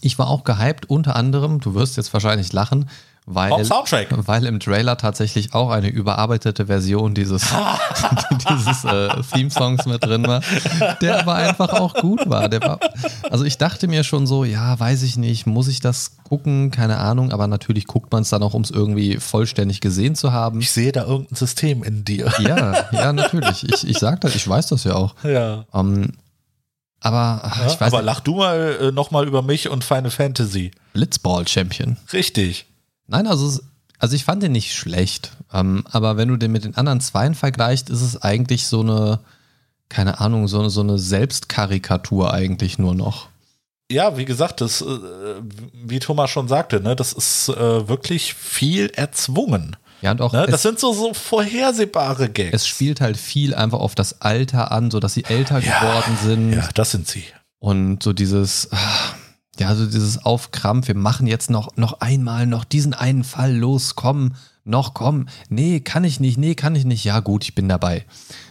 [0.00, 2.88] Ich war auch gehypt, unter anderem, du wirst jetzt wahrscheinlich lachen,
[3.30, 4.08] weil, Soundtrack.
[4.10, 7.42] weil im Trailer tatsächlich auch eine überarbeitete Version dieses,
[8.50, 10.42] dieses äh, Theme-Songs mit drin war,
[11.02, 12.48] der aber einfach auch gut war.
[12.48, 12.80] Der war.
[13.30, 16.98] Also ich dachte mir schon so, ja, weiß ich nicht, muss ich das gucken, keine
[16.98, 20.60] Ahnung, aber natürlich guckt man es dann auch, um es irgendwie vollständig gesehen zu haben.
[20.60, 22.32] Ich sehe da irgendein System in dir.
[22.38, 23.64] Ja, ja, natürlich.
[23.64, 25.14] Ich, ich sag das, ich weiß das ja auch.
[25.22, 25.64] Ja.
[25.74, 26.12] Ähm,
[27.00, 29.84] aber ach, ich weiß aber nicht, lach du mal äh, noch mal über mich und
[29.84, 30.70] Final Fantasy.
[30.94, 31.96] Blitzball-Champion.
[32.12, 32.67] Richtig.
[33.08, 33.60] Nein, also,
[33.98, 35.32] also ich fand den nicht schlecht.
[35.52, 39.18] Ähm, aber wenn du den mit den anderen Zweien vergleichst, ist es eigentlich so eine,
[39.88, 43.28] keine Ahnung, so, eine- so eine Selbstkarikatur eigentlich nur noch.
[43.90, 44.86] Ja, wie gesagt, das, äh,
[45.72, 49.76] wie Thomas schon sagte, ne, das ist äh, wirklich viel erzwungen.
[50.02, 50.46] Ja, und auch Ne?
[50.46, 52.52] Das sind so, so vorhersehbare Gags.
[52.54, 56.18] es spielt halt viel einfach auf das Alter an, so dass sie älter Ja, geworden
[56.22, 56.52] sind.
[56.52, 57.24] ja, das sind sie.
[57.58, 58.76] Und so dieses, ah,
[59.60, 63.94] ja, so dieses Aufkrampf, wir machen jetzt noch, noch einmal noch diesen einen Fall los,
[63.96, 64.32] komm,
[64.64, 65.28] noch komm.
[65.48, 67.02] Nee, kann ich nicht, nee, kann ich nicht.
[67.04, 68.04] Ja, gut, ich bin dabei.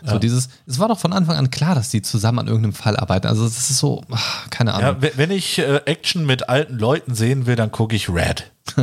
[0.04, 0.20] So Ja.
[0.20, 3.28] dieses, es war doch von Anfang an klar, dass die zusammen an irgendeinem Fall arbeiten.
[3.28, 4.18] Also es ist so, ah,
[4.50, 4.96] keine Ahnung.
[4.96, 8.52] Ja, wenn- wenn ich äh, Action mit alten Leuten sehen will, dann gucke ich Red.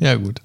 [0.00, 0.40] Ja, gut.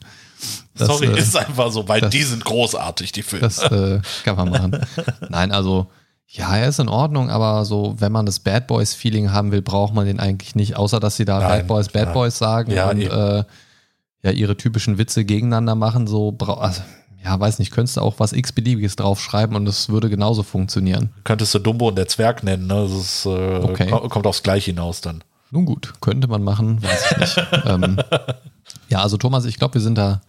[0.77, 3.41] Das, Sorry, äh, ist einfach so, weil das- die sind großartig, die Filme.
[3.41, 4.79] Das äh, kann man machen.
[5.29, 5.87] Nein, also
[6.27, 9.61] ja, er ist in Ordnung, aber so, wenn man das Bad Boys Feeling haben will,
[9.61, 12.13] braucht man den eigentlich nicht, außer dass sie da Nein, Bad Boys, Bad klar.
[12.13, 13.43] Boys sagen Ja, und äh,
[14.23, 16.07] ja ihre typischen Witze gegeneinander machen.
[16.07, 16.81] So, also,
[17.23, 21.09] ja, weiß nicht, könntest du auch was x-beliebiges draufschreiben und es würde genauso funktionieren.
[21.23, 22.73] Könntest du Dumbo und der Zwerg nennen, ne?
[22.87, 23.87] Das ist, äh, Okay.
[23.89, 25.23] ko- kommt aufs Gleiche hinaus dann.
[25.51, 27.47] Nun gut, könnte man machen, weiß ich nicht.
[27.65, 27.97] ähm,
[28.89, 30.21] ja, also Thomas, ich glaube, wir sind da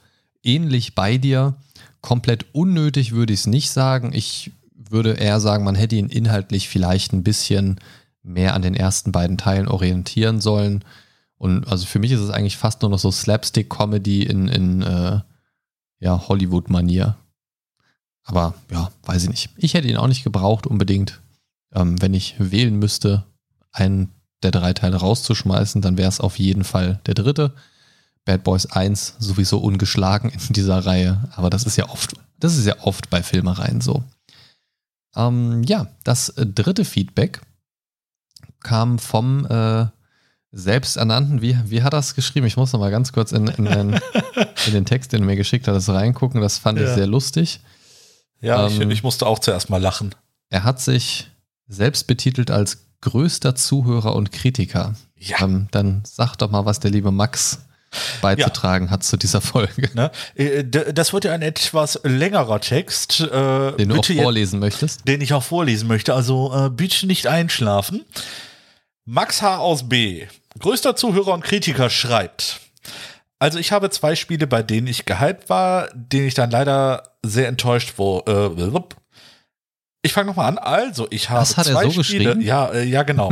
[0.44, 1.54] ähnlich bei dir.
[2.02, 4.12] Komplett unnötig würde ich es nicht sagen.
[4.14, 4.52] Ich
[4.90, 7.80] würde eher sagen, man hätte ihn inhaltlich vielleicht ein bisschen
[8.22, 10.84] mehr an den ersten beiden Teilen orientieren sollen.
[11.38, 15.20] Und also für mich ist es eigentlich fast nur noch so Slapstick-Comedy in, in äh,
[16.00, 17.16] ja, Hollywood-Manier.
[18.24, 19.50] Aber ja, weiß ich nicht.
[19.56, 21.20] Ich hätte ihn auch nicht gebraucht unbedingt.
[21.72, 23.24] Ähm, wenn ich wählen müsste,
[23.72, 24.10] einen
[24.42, 27.52] der drei Teile rauszuschmeißen, dann wäre es auf jeden Fall der dritte.
[28.24, 32.66] Bad Boys 1 sowieso ungeschlagen in dieser Reihe, aber das ist ja oft, das ist
[32.66, 34.02] ja oft bei Filmereien so.
[35.16, 37.40] Ähm, ja, das dritte Feedback
[38.62, 39.86] kam vom äh,
[40.52, 42.46] selbsternannten, wie, wie hat er es geschrieben?
[42.46, 44.00] Ich muss noch mal ganz kurz in, in, den,
[44.66, 46.40] in den Text, den er mir geschickt hat, reingucken.
[46.40, 46.86] Das fand ja.
[46.86, 47.60] ich sehr lustig.
[48.40, 50.14] Ja, ähm, ich, ich musste auch zuerst mal lachen.
[50.50, 51.30] Er hat sich
[51.68, 54.94] selbst betitelt als größter Zuhörer und Kritiker.
[55.16, 55.42] Ja.
[55.42, 57.66] Ähm, dann sag doch mal, was der liebe Max
[58.22, 58.90] beizutragen ja.
[58.92, 59.90] hat zu dieser Folge.
[59.94, 60.10] Ne?
[60.34, 63.20] Äh, das wird ja ein etwas längerer Text.
[63.20, 65.06] Äh, den du auch vorlesen möchtest.
[65.06, 66.14] Den ich auch vorlesen möchte.
[66.14, 68.04] Also äh, bitte nicht einschlafen.
[69.04, 69.58] Max H.
[69.58, 70.26] aus B.,
[70.58, 72.60] größter Zuhörer und Kritiker, schreibt.
[73.38, 77.48] Also ich habe zwei Spiele, bei denen ich gehypt war, denen ich dann leider sehr
[77.48, 78.52] enttäuscht wurde.
[78.56, 78.96] Äh,
[80.06, 80.58] ich fange nochmal an.
[80.58, 82.24] Also, ich habe das hat zwei er so Spiele.
[82.24, 82.40] Geschrieben?
[82.40, 83.30] Ja, äh, ja, genau.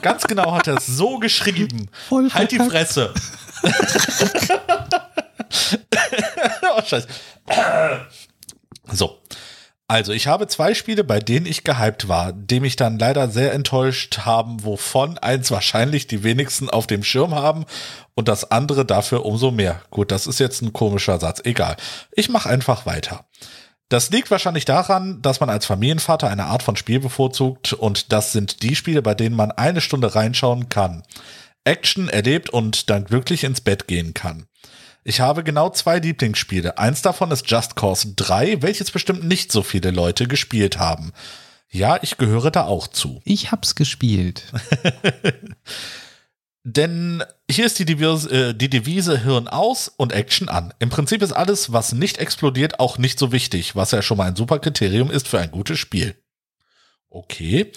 [0.00, 1.90] Ganz genau hat er es so geschrieben.
[2.08, 3.12] Voll halt die Fresse.
[6.76, 7.08] oh, scheiße.
[8.92, 9.18] So.
[9.86, 13.52] Also, ich habe zwei Spiele, bei denen ich gehypt war, dem ich dann leider sehr
[13.52, 17.66] enttäuscht haben, wovon eins wahrscheinlich die wenigsten auf dem Schirm haben
[18.14, 19.82] und das andere dafür umso mehr.
[19.90, 21.42] Gut, das ist jetzt ein komischer Satz.
[21.44, 21.76] Egal.
[22.12, 23.26] Ich mache einfach weiter.
[23.90, 28.32] Das liegt wahrscheinlich daran, dass man als Familienvater eine Art von Spiel bevorzugt und das
[28.32, 31.02] sind die Spiele, bei denen man eine Stunde reinschauen kann,
[31.64, 34.46] Action erlebt und dann glücklich ins Bett gehen kann.
[35.04, 36.78] Ich habe genau zwei Lieblingsspiele.
[36.78, 41.12] Eins davon ist Just Cause 3, welches bestimmt nicht so viele Leute gespielt haben.
[41.70, 43.20] Ja, ich gehöre da auch zu.
[43.24, 44.44] Ich hab's gespielt.
[46.66, 50.72] Denn hier ist die Devise, äh, die Devise Hirn aus und Action an.
[50.78, 54.28] Im Prinzip ist alles, was nicht explodiert, auch nicht so wichtig, was ja schon mal
[54.28, 56.16] ein super Kriterium ist für ein gutes Spiel.
[57.10, 57.70] Okay.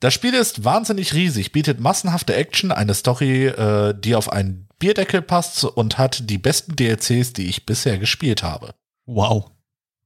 [0.00, 5.22] Das Spiel ist wahnsinnig riesig, bietet massenhafte Action, eine Story, äh, die auf einen Bierdeckel
[5.22, 8.74] passt und hat die besten DLCs, die ich bisher gespielt habe.
[9.06, 9.50] Wow.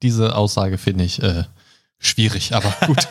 [0.02, 1.44] Diese Aussage finde ich äh,
[1.98, 3.06] schwierig, aber gut.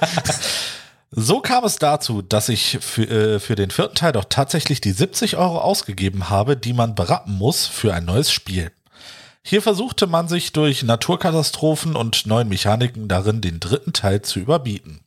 [1.11, 4.93] So kam es dazu, dass ich für, äh, für den vierten Teil doch tatsächlich die
[4.93, 8.71] 70 Euro ausgegeben habe, die man berappen muss für ein neues Spiel.
[9.43, 15.01] Hier versuchte man sich durch Naturkatastrophen und neuen Mechaniken darin den dritten Teil zu überbieten.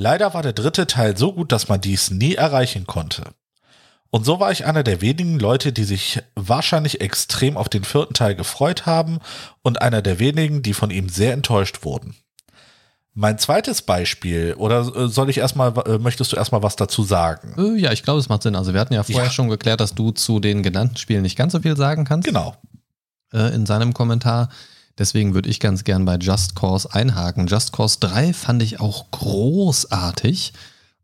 [0.00, 3.34] Leider war der dritte Teil so gut, dass man dies nie erreichen konnte.
[4.08, 8.14] Und so war ich einer der wenigen Leute, die sich wahrscheinlich extrem auf den vierten
[8.14, 9.18] Teil gefreut haben
[9.60, 12.16] und einer der wenigen, die von ihm sehr enttäuscht wurden.
[13.12, 17.54] Mein zweites Beispiel, oder äh, soll ich erstmal, äh, möchtest du erstmal was dazu sagen?
[17.58, 18.56] Äh, ja, ich glaube, es macht Sinn.
[18.56, 19.30] Also wir hatten ja vorher ja.
[19.30, 22.26] schon geklärt, dass du zu den genannten Spielen nicht ganz so viel sagen kannst.
[22.26, 22.56] Genau.
[23.32, 24.48] In seinem Kommentar.
[25.00, 27.46] Deswegen würde ich ganz gern bei Just Cause einhaken.
[27.46, 30.52] Just Cause 3 fand ich auch großartig.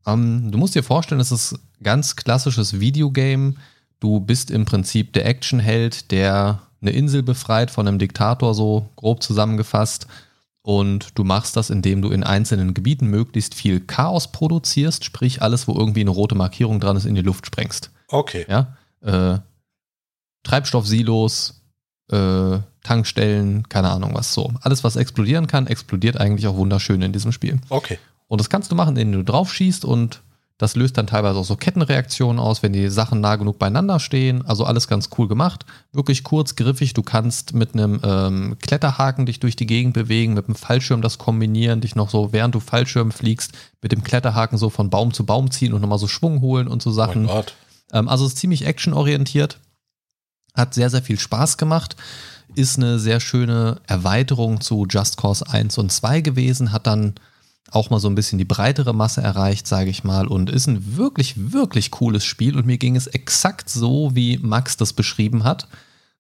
[0.06, 3.54] Ähm, du musst dir vorstellen, es ist ganz klassisches Videogame.
[3.98, 9.22] Du bist im Prinzip der Actionheld, der eine Insel befreit von einem Diktator, so grob
[9.22, 10.06] zusammengefasst
[10.60, 15.68] und du machst das, indem du in einzelnen Gebieten möglichst viel Chaos produzierst, sprich alles,
[15.68, 17.90] wo irgendwie eine rote Markierung dran ist, in die Luft sprengst.
[18.08, 18.44] Okay.
[18.46, 18.76] Ja.
[19.00, 19.38] Äh,
[20.42, 21.62] Treibstoffsilos,
[22.10, 24.52] äh, Tankstellen, keine Ahnung was so.
[24.60, 27.58] Alles, was explodieren kann, explodiert eigentlich auch wunderschön in diesem Spiel.
[27.68, 27.98] Okay.
[28.28, 30.20] Und das kannst du machen, indem du drauf schießt und
[30.58, 34.42] das löst dann teilweise auch so Kettenreaktionen aus, wenn die Sachen nah genug beieinander stehen.
[34.46, 35.66] Also alles ganz cool gemacht.
[35.92, 36.94] Wirklich kurz, griffig.
[36.94, 41.18] Du kannst mit einem ähm, Kletterhaken dich durch die Gegend bewegen, mit einem Fallschirm das
[41.18, 43.52] kombinieren, dich noch so, während du Fallschirm fliegst,
[43.82, 46.80] mit dem Kletterhaken so von Baum zu Baum ziehen und nochmal so Schwung holen und
[46.80, 47.28] so Sachen.
[47.28, 47.44] Oh
[47.92, 49.58] ähm, also es ist ziemlich actionorientiert.
[50.56, 51.96] Hat sehr, sehr viel Spaß gemacht.
[52.54, 56.72] Ist eine sehr schöne Erweiterung zu Just Cause 1 und 2 gewesen.
[56.72, 57.14] Hat dann
[57.70, 60.96] auch mal so ein bisschen die breitere Masse erreicht, sage ich mal, und ist ein
[60.96, 62.56] wirklich, wirklich cooles Spiel.
[62.56, 65.68] Und mir ging es exakt so, wie Max das beschrieben hat.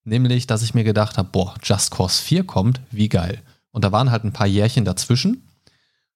[0.04, 3.42] Nämlich, dass ich mir gedacht habe, boah, Just Cause 4 kommt, wie geil.
[3.70, 5.48] Und da waren halt ein paar Jährchen dazwischen.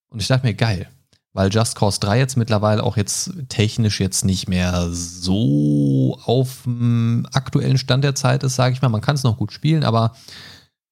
[0.09, 0.87] Und ich dachte mir, geil.
[1.33, 7.25] Weil Just Cause 3 jetzt mittlerweile auch jetzt technisch jetzt nicht mehr so auf dem
[7.31, 8.89] aktuellen Stand der Zeit ist, sage ich mal.
[8.89, 10.13] Man kann es noch gut spielen, aber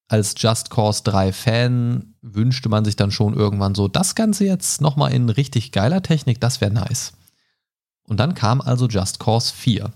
[0.07, 4.81] als Just Cause 3 Fan wünschte man sich dann schon irgendwann so, das Ganze jetzt
[4.81, 7.13] nochmal in richtig geiler Technik, das wäre nice.
[8.03, 9.91] Und dann kam also Just Cause 4.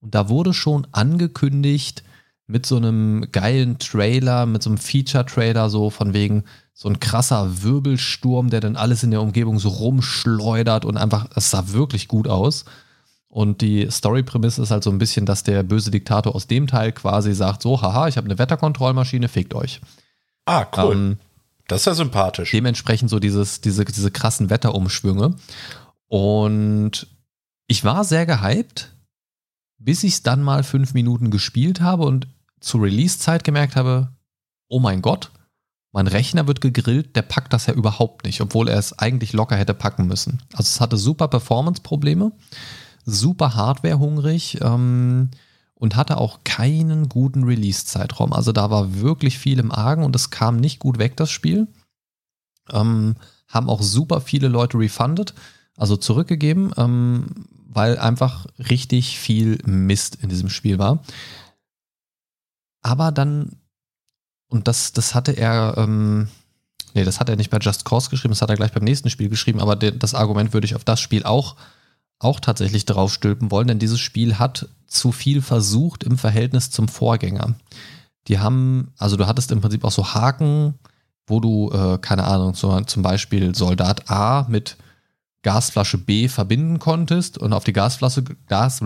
[0.00, 2.04] Und da wurde schon angekündigt
[2.46, 6.44] mit so einem geilen Trailer, mit so einem Feature-Trailer, so von wegen
[6.78, 11.50] so ein krasser Wirbelsturm, der dann alles in der Umgebung so rumschleudert und einfach, es
[11.50, 12.66] sah wirklich gut aus.
[13.28, 16.92] Und die Story-Prämisse ist halt so ein bisschen, dass der böse Diktator aus dem Teil
[16.92, 19.80] quasi sagt: So, haha, ich habe eine Wetterkontrollmaschine, fickt euch.
[20.44, 20.92] Ah, cool.
[20.92, 21.18] Ähm,
[21.66, 22.50] Das ist ja sympathisch.
[22.50, 25.34] Dementsprechend so dieses, diese, diese krassen Wetterumschwünge.
[26.08, 27.06] Und
[27.68, 28.92] ich war sehr gehypt,
[29.78, 32.28] bis ich es dann mal fünf Minuten gespielt habe und
[32.60, 34.10] zur Release-Zeit gemerkt habe,
[34.68, 35.30] oh mein Gott,
[35.96, 39.56] mein Rechner wird gegrillt, der packt das ja überhaupt nicht, obwohl er es eigentlich locker
[39.56, 40.42] hätte packen müssen.
[40.52, 42.32] Also es hatte super Performance-Probleme,
[43.06, 45.30] super Hardware-hungrig ähm,
[45.74, 48.34] und hatte auch keinen guten Release-Zeitraum.
[48.34, 51.66] Also da war wirklich viel im Argen und es kam nicht gut weg, das Spiel.
[52.70, 53.14] Ähm,
[53.48, 55.32] haben auch super viele Leute refunded,
[55.78, 61.02] also zurückgegeben, ähm, weil einfach richtig viel Mist in diesem Spiel war.
[62.82, 63.56] Aber dann,
[64.48, 66.28] und das, das hatte er, ähm,
[66.94, 69.10] nee, das hat er nicht bei Just Cause geschrieben, das hat er gleich beim nächsten
[69.10, 71.56] Spiel geschrieben, aber de, das Argument würde ich auf das Spiel auch,
[72.18, 76.88] auch tatsächlich drauf stülpen wollen, denn dieses Spiel hat zu viel versucht im Verhältnis zum
[76.88, 77.54] Vorgänger.
[78.28, 80.74] Die haben, also du hattest im Prinzip auch so Haken,
[81.26, 84.76] wo du, äh, keine Ahnung, so, zum Beispiel Soldat A mit
[85.42, 88.80] Gasflasche B verbinden konntest und auf die Gasflasche, Gas,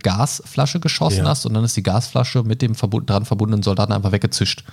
[0.00, 1.30] Gasflasche geschossen Ja.
[1.30, 4.64] hast und dann ist die Gasflasche mit dem verbund, dran verbundenen Soldaten einfach weggezischt.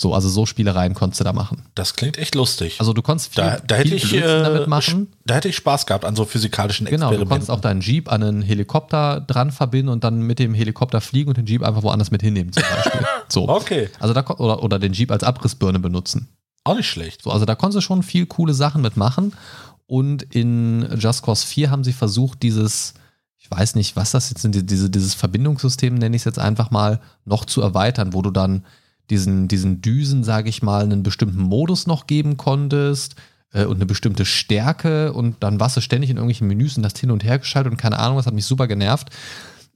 [0.00, 1.62] So, also so Spielereien konntest du da machen.
[1.74, 2.76] Das klingt echt lustig.
[2.80, 5.12] Also du konntest viel, da, da hätte viel ich Blödsinn äh, damit machen.
[5.26, 7.28] Da hätte ich Spaß gehabt an so physikalischen Genau, du Experimenten.
[7.28, 11.28] konntest auch deinen Jeep an einen Helikopter dran verbinden und dann mit dem Helikopter fliegen
[11.28, 13.00] und den Jeep einfach woanders mit hinnehmen zum Beispiel.
[13.28, 13.46] So.
[13.48, 16.28] Okay, Also da, oder, oder den Jeep als Abrissbirne benutzen.
[16.64, 17.22] auch nicht schlecht.
[17.22, 19.34] So, also da konntest du schon viel coole Sachen mitmachen.
[19.86, 22.94] Und in Just Cause 4 haben sie versucht, dieses,
[23.36, 26.38] ich weiß nicht, was das jetzt sind, die- diese, dieses Verbindungssystem, nenne ich es jetzt
[26.38, 28.64] einfach mal, noch zu erweitern, wo du dann
[29.10, 33.16] diesen, diesen Düsen, sage ich mal, einen bestimmten Modus noch geben konntest
[33.52, 36.98] äh, und eine bestimmte Stärke und dann warst du ständig in irgendwelchen Menüs und hast
[36.98, 39.10] hin und her geschaltet und keine Ahnung, das hat mich super genervt.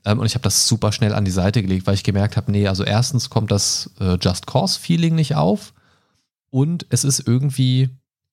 [0.04, 2.50] Ähm, und ich habe das super schnell an die Seite gelegt, weil ich gemerkt habe,
[2.52, 5.74] nee, also erstens kommt das äh, Just Cause-Feeling nicht auf
[6.50, 7.90] und es ist irgendwie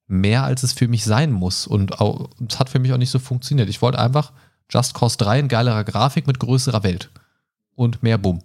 [0.08, 1.66] mehr, als es für mich sein muss.
[1.66, 1.94] Und
[2.48, 3.70] es hat für mich auch nicht so funktioniert.
[3.70, 4.34] Ich wollte einfach
[4.70, 7.10] Just Cause 3 in geilerer Grafik mit größerer Welt.
[7.76, 8.44] Und mehr Bumm.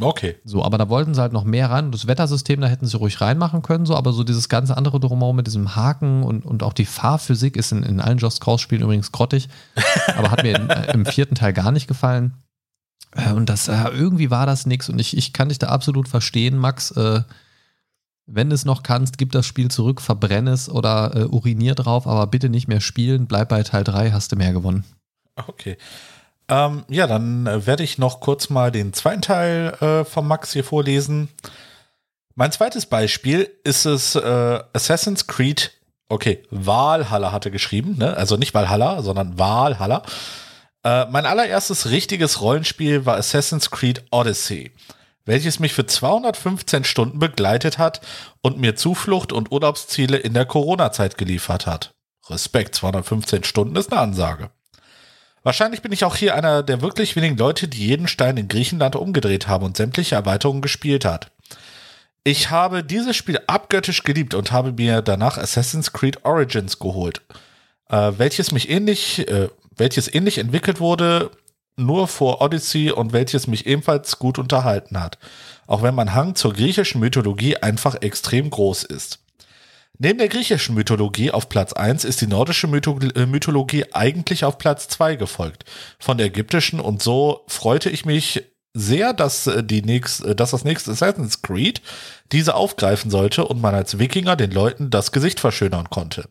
[0.00, 0.36] Okay.
[0.44, 1.90] So, aber da wollten sie halt noch mehr rein.
[1.90, 5.36] Das Wettersystem, da hätten sie ruhig reinmachen können, so, aber so dieses ganze andere drumherum
[5.36, 9.10] mit diesem Haken und, und auch die Fahrphysik ist in, in allen Just Cause-Spielen übrigens
[9.12, 9.48] grottig,
[10.16, 12.34] aber hat mir in, äh, im vierten Teil gar nicht gefallen.
[13.12, 14.88] Äh, und das, äh, irgendwie war das nix.
[14.88, 16.90] Und ich, ich kann dich da absolut verstehen, Max.
[16.92, 17.22] Äh,
[18.26, 22.06] wenn du es noch kannst, gib das Spiel zurück, verbrenn es oder äh, urinier drauf,
[22.06, 23.26] aber bitte nicht mehr spielen.
[23.26, 24.84] Bleib bei Teil 3, hast du mehr gewonnen.
[25.34, 25.78] Okay.
[26.50, 30.52] Ähm, ja, dann äh, werde ich noch kurz mal den zweiten Teil äh, von Max
[30.52, 31.28] hier vorlesen.
[32.34, 35.72] Mein zweites Beispiel ist es äh, Assassin's Creed.
[36.08, 38.16] Okay, Valhalla hatte geschrieben, ne?
[38.16, 40.02] Also nicht Valhalla, sondern Valhalla.
[40.84, 44.72] Äh, mein allererstes richtiges Rollenspiel war Assassin's Creed Odyssey,
[45.26, 48.00] welches mich für 215 Stunden begleitet hat
[48.40, 51.90] und mir Zuflucht und Urlaubsziele in der Corona-Zeit geliefert hat.
[52.30, 54.50] Respekt, 215 Stunden ist eine Ansage.
[55.48, 58.96] Wahrscheinlich bin ich auch hier einer der wirklich wenigen Leute, die jeden Stein in Griechenland
[58.96, 61.30] umgedreht haben und sämtliche Erweiterungen gespielt hat.
[62.22, 67.22] Ich habe dieses Spiel abgöttisch geliebt und habe mir danach Assassin's Creed Origins geholt,
[67.88, 71.30] äh, welches mich ähnlich, äh, welches ähnlich entwickelt wurde,
[71.76, 75.16] nur vor Odyssey und welches mich ebenfalls gut unterhalten hat,
[75.66, 79.20] auch wenn mein Hang zur griechischen Mythologie einfach extrem groß ist.
[80.00, 84.86] Neben der griechischen Mythologie auf Platz 1 ist die nordische äh, Mythologie eigentlich auf Platz
[84.88, 85.64] 2 gefolgt
[85.98, 88.44] von der ägyptischen und so freute ich mich
[88.74, 91.82] sehr, dass, äh, die nächst, äh, dass das nächste Assassin's Creed
[92.30, 96.28] diese aufgreifen sollte und man als Wikinger den Leuten das Gesicht verschönern konnte.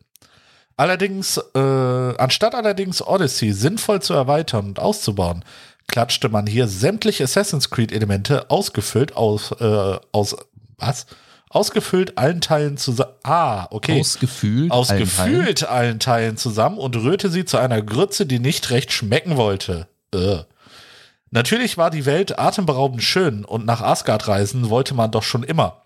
[0.78, 5.44] Allerdings, äh, anstatt allerdings Odyssey sinnvoll zu erweitern und auszubauen,
[5.88, 10.36] klatschte man hier sämtliche Assassin's Creed Elemente ausgefüllt aus, äh, aus,
[10.78, 11.06] was?
[11.50, 13.12] Ausgefüllt allen Teilen zusammen.
[13.22, 14.00] Ah, okay.
[14.00, 14.70] Ausgefühlt.
[14.70, 19.36] Aus allen allen Teilen zusammen und rührte sie zu einer Grütze, die nicht recht schmecken
[19.36, 19.88] wollte.
[20.14, 20.38] Äh.
[21.30, 25.82] Natürlich war die Welt atemberaubend schön und nach Asgard reisen wollte man doch schon immer.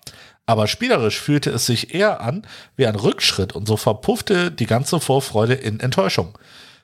[0.46, 2.46] Aber spielerisch fühlte es sich eher an
[2.76, 6.36] wie ein Rückschritt und so verpuffte die ganze Vorfreude in Enttäuschung.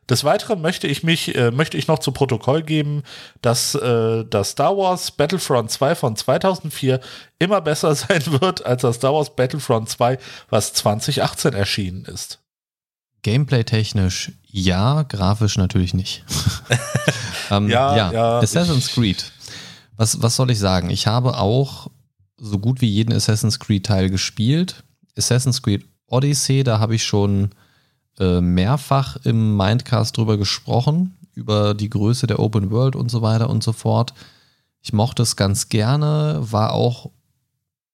[0.09, 3.02] Des Weiteren möchte ich mich, äh, möchte ich noch zu Protokoll geben,
[3.42, 7.00] dass äh, das Star Wars Battlefront 2 von 2004
[7.38, 12.40] immer besser sein wird als das Star Wars Battlefront 2, was 2018 erschienen ist.
[13.22, 16.24] Gameplay-technisch ja, grafisch natürlich nicht.
[17.50, 19.32] ähm, Ja, ja, Assassin's ich- Creed.
[19.96, 20.90] Was, was soll ich sagen?
[20.90, 21.88] Ich habe auch
[22.36, 24.84] so gut wie jeden Assassin's Creed-Teil gespielt.
[25.16, 27.50] Assassin's Creed Odyssey, da habe ich schon
[28.18, 33.50] äh, mehrfach im Mindcast drüber gesprochen, über die Größe der Open World und so weiter
[33.50, 34.14] und so fort.
[34.80, 37.10] Ich mochte es ganz gerne, war auch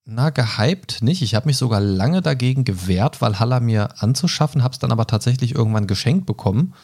[0.06, 1.22] na, gehypt nicht.
[1.22, 5.54] Ich habe mich sogar lange dagegen gewehrt, Valhalla mir anzuschaffen, habe es dann aber tatsächlich
[5.54, 6.74] irgendwann geschenkt bekommen.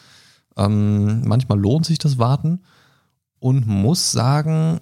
[0.57, 2.61] Ähm, manchmal lohnt sich das Warten
[3.39, 4.81] und muss sagen,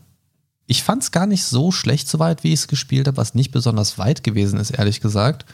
[0.68, 3.52] ich fand es gar nicht so schlecht soweit, wie ich es gespielt habe, was nicht
[3.52, 5.46] besonders weit gewesen ist, ehrlich gesagt.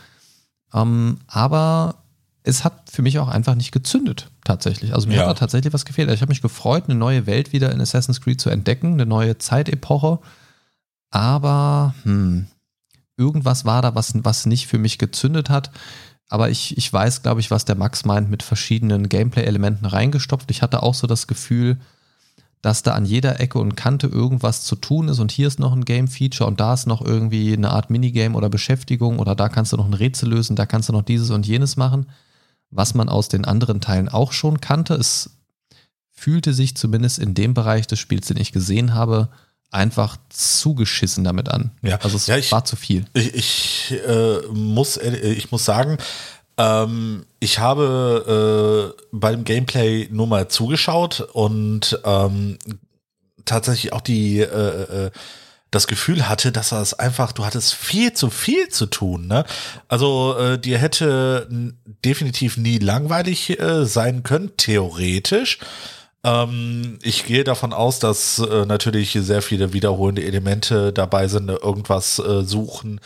[0.73, 2.03] Ähm, aber
[2.45, 4.93] es hat für mich auch einfach nicht gezündet, tatsächlich.
[4.93, 5.21] Also mir Ja.
[5.21, 6.09] hat da tatsächlich was gefehlt.
[6.11, 9.37] Ich habe mich gefreut, eine neue Welt wieder in Assassin's Creed zu entdecken, eine neue
[9.37, 10.19] Zeitepoche.
[11.11, 12.47] Aber hm,
[13.17, 15.71] irgendwas war da, was, was nicht für mich gezündet hat.
[16.27, 20.49] Aber ich, ich weiß, glaube ich, was der Max meint mit verschiedenen Gameplay-Elementen reingestopft.
[20.51, 21.77] Ich hatte auch so das Gefühl,
[22.61, 25.71] dass da an jeder Ecke und Kante irgendwas zu tun ist und hier ist noch
[25.73, 29.71] ein Game-Feature und da ist noch irgendwie eine Art Minigame oder Beschäftigung oder da kannst
[29.71, 32.07] du noch ein Rätsel lösen, da kannst du noch dieses und jenes machen,
[32.76, 34.95] was man aus den anderen Teilen auch schon kannte.
[34.95, 35.32] Es
[36.11, 39.30] fühlte sich zumindest in dem Bereich des Spiels, den ich gesehen habe,
[39.71, 41.71] einfach zugeschissen damit an.
[41.82, 41.97] Ja.
[42.01, 43.05] Also es Ja, ich- war zu viel.
[43.13, 45.97] Ich, ich, äh, muss, äh, ich muss sagen,
[46.57, 52.57] ähm, ich habe äh, beim Gameplay nur mal zugeschaut und ähm,
[53.43, 54.45] tatsächlich auch die äh,
[55.07, 55.11] äh,
[55.76, 59.28] das Gefühl hatte, dass das einfach, du hattest viel zu viel zu tun.
[59.28, 59.45] Ne?
[59.88, 61.47] Also äh, dir hätte
[62.03, 65.59] definitiv nie langweilig äh, sein können, theoretisch.
[66.23, 71.59] Ähm, ich gehe davon aus, dass äh, natürlich sehr viele wiederholende Elemente dabei sind, ne,
[71.61, 72.99] irgendwas äh, suchen,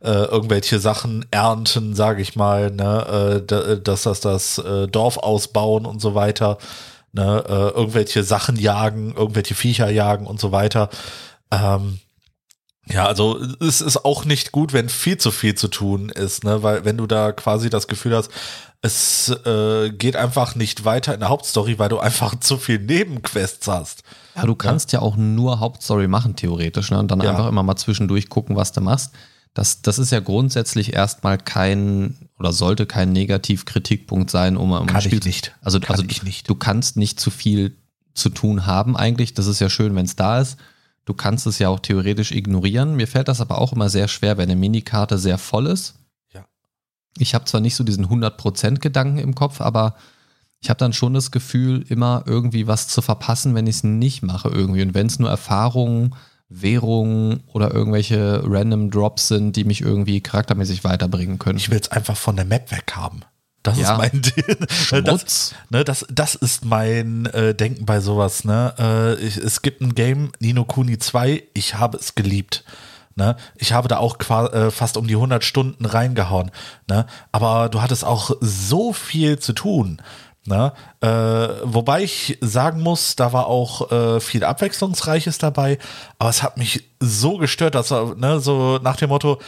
[0.00, 5.16] äh, irgendwelche Sachen ernten, sage ich mal, ne, äh, da, dass das das äh, Dorf
[5.16, 6.58] ausbauen und so weiter,
[7.12, 10.90] ne, äh, irgendwelche Sachen jagen, irgendwelche Viecher jagen und so weiter.
[11.50, 12.00] Ähm,
[12.88, 16.62] ja, also es ist auch nicht gut, wenn viel zu viel zu tun ist, ne,
[16.62, 18.30] weil wenn du da quasi das Gefühl hast,
[18.82, 23.66] es äh, geht einfach nicht weiter in der Hauptstory, weil du einfach zu viel Nebenquests
[23.66, 24.02] hast.
[24.36, 26.98] Ja, du kannst ja, auch nur Hauptstory machen, theoretisch, ne?
[26.98, 27.30] Und dann Ja.
[27.30, 29.12] einfach immer mal zwischendurch gucken, was du machst.
[29.54, 35.00] Das, das ist ja grundsätzlich erstmal kein oder sollte kein Negativ-Kritikpunkt sein, um um Kann
[35.00, 35.54] Spiel ich nicht.
[35.62, 36.48] Also, Kann also ich nicht.
[36.48, 37.74] du kannst nicht zu viel
[38.14, 39.32] zu tun haben eigentlich.
[39.34, 40.58] Das ist ja schön, wenn es da ist.
[41.06, 42.96] Du kannst es ja auch theoretisch ignorieren.
[42.96, 45.94] Mir fällt das aber auch immer sehr schwer, wenn eine Minikarte sehr voll ist.
[46.34, 46.44] Ja.
[47.16, 49.94] Ich habe zwar nicht so diesen 100% Gedanken im Kopf, aber
[50.60, 54.22] ich habe dann schon das Gefühl, immer irgendwie was zu verpassen, wenn ich es nicht
[54.22, 54.82] mache irgendwie.
[54.82, 56.14] Und wenn es nur Erfahrungen,
[56.48, 61.58] Währungen oder irgendwelche random Drops sind, die mich irgendwie charaktermäßig weiterbringen können.
[61.58, 63.22] Ich will es einfach von der Map weg haben.
[63.66, 63.92] Das Ja.
[63.92, 64.22] ist mein.
[65.04, 68.44] Das, ne, das, das ist mein äh, Denken bei sowas.
[68.44, 68.74] Ne?
[68.78, 72.64] Äh, ich, es gibt ein Game, Nino Kuni 2, ich habe es geliebt.
[73.16, 73.36] Ne?
[73.56, 74.18] Ich habe da auch
[74.52, 76.50] äh, fast um die 100 Stunden reingehauen.
[76.88, 77.06] Ne?
[77.32, 80.00] Aber du hattest auch so viel zu tun.
[80.44, 80.72] Ne?
[81.00, 81.08] Äh,
[81.64, 85.78] wobei ich sagen muss, da war auch äh, viel Abwechslungsreiches dabei,
[86.20, 89.40] aber es hat mich so gestört, dass er, ne, so nach dem Motto,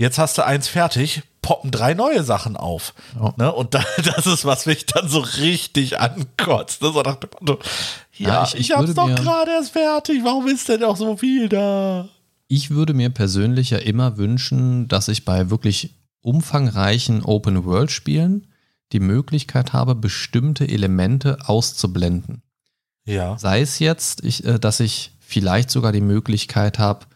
[0.00, 2.94] jetzt hast du eins fertig, poppen drei neue Sachen auf.
[3.18, 3.34] Ja.
[3.36, 3.52] Ne?
[3.52, 6.82] Und da, das ist, was mich dann so richtig ankotzt.
[6.82, 6.92] Ne?
[6.92, 7.58] So nach dem Motto,
[8.16, 11.16] ja, Ja, ich, ich- ich hab's doch gerade erst fertig, warum ist denn auch so
[11.16, 12.08] viel da?
[12.48, 18.46] Ich würde mir persönlich ja immer wünschen, dass ich bei wirklich umfangreichen Open-World-Spielen
[18.92, 22.42] die Möglichkeit habe, bestimmte Elemente auszublenden.
[23.06, 23.38] Ja.
[23.38, 27.06] Sei es jetzt, ich, äh, dass ich vielleicht sogar die Möglichkeit habe,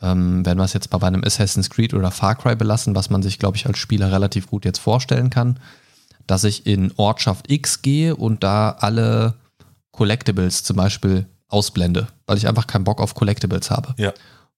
[0.00, 3.22] ähm, wenn wir es jetzt bei einem Assassin's Creed oder Far Cry belassen, was man
[3.22, 5.58] sich, glaube ich, als Spieler relativ gut jetzt vorstellen kann,
[6.26, 9.34] dass ich in Ortschaft X gehe und da alle
[9.92, 13.94] Collectibles zum Beispiel ausblende, weil ich einfach keinen Bock auf Collectibles habe.
[13.96, 14.12] Ja.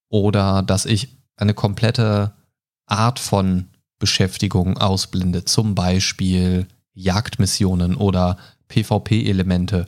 [0.09, 2.33] Oder dass ich eine komplette
[2.87, 3.69] Art von
[3.99, 8.37] Beschäftigung ausblende, zum Beispiel Jagdmissionen oder
[8.69, 9.87] PvP-Elemente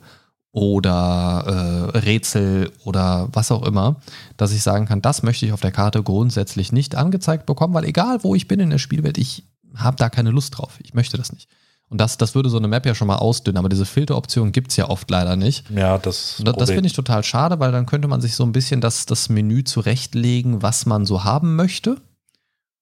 [0.53, 3.97] oder äh, Rätsel oder was auch immer,
[4.37, 7.85] dass ich sagen kann, das möchte ich auf der Karte grundsätzlich nicht angezeigt bekommen, weil
[7.85, 9.43] egal wo ich bin in der Spielwelt, ich
[9.75, 10.79] habe da keine Lust drauf.
[10.83, 11.49] Ich möchte das nicht.
[11.89, 14.69] Und das, das würde so eine Map ja schon mal ausdünnen, aber diese Filteroption gibt
[14.69, 15.69] es ja oft leider nicht.
[15.71, 18.51] Ja, das, das, das finde ich total schade, weil dann könnte man sich so ein
[18.51, 21.97] bisschen das, das Menü zurechtlegen, was man so haben möchte.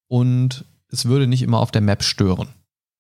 [0.08, 2.50] Und es würde nicht immer auf der Map stören.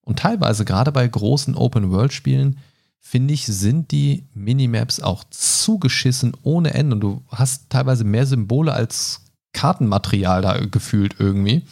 [0.01, 2.57] Und teilweise, gerade bei großen Open-World-Spielen,
[3.01, 6.95] finde ich, sind die Minimaps auch zugeschissen ohne Ende.
[6.95, 9.21] Und du hast teilweise mehr Symbole als
[9.53, 11.63] Kartenmaterial da gefühlt irgendwie.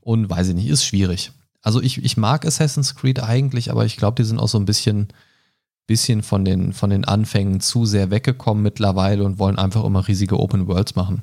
[0.00, 1.32] Und weiß ich nicht, ist schwierig.
[1.60, 4.64] Also ich, ich mag Assassin's Creed eigentlich, aber ich glaube, die sind auch so ein
[4.64, 5.08] bisschen,
[5.86, 10.40] bisschen von den, von den Anfängen zu sehr weggekommen mittlerweile und wollen einfach immer riesige
[10.40, 11.22] Open Worlds machen.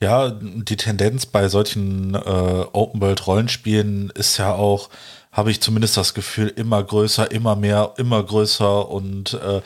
[0.00, 4.90] Ja, die Tendenz bei solchen äh, Open-World-Rollenspielen ist ja auch,
[5.32, 9.62] habe ich zumindest das Gefühl, immer größer, immer mehr, immer größer und äh,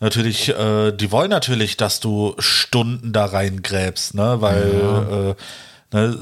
[0.00, 5.30] natürlich, äh, die wollen natürlich, dass du Stunden da reingräbst, ne, weil Ja.
[5.30, 5.34] äh,
[5.92, 6.18] ne,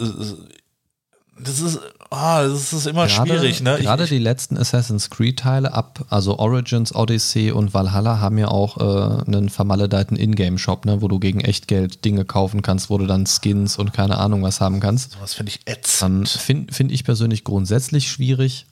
[1.41, 1.79] das ist,
[2.11, 3.79] ah, das ist immer Gerade, schwierig, ne?
[3.81, 8.79] gerade ich, die letzten Assassin's Creed-Teile ab, also Origins, Odyssey und Valhalla haben ja auch
[8.79, 13.27] äh, einen vermaledeiten Ingame-Shop, ne, wo du gegen Echtgeld Dinge kaufen kannst, wo du dann
[13.27, 15.13] Skins und keine Ahnung was haben kannst.
[15.13, 16.29] sowas finde ich Ähm, ätzend.
[16.29, 18.67] Finde find ich persönlich grundsätzlich schwierig.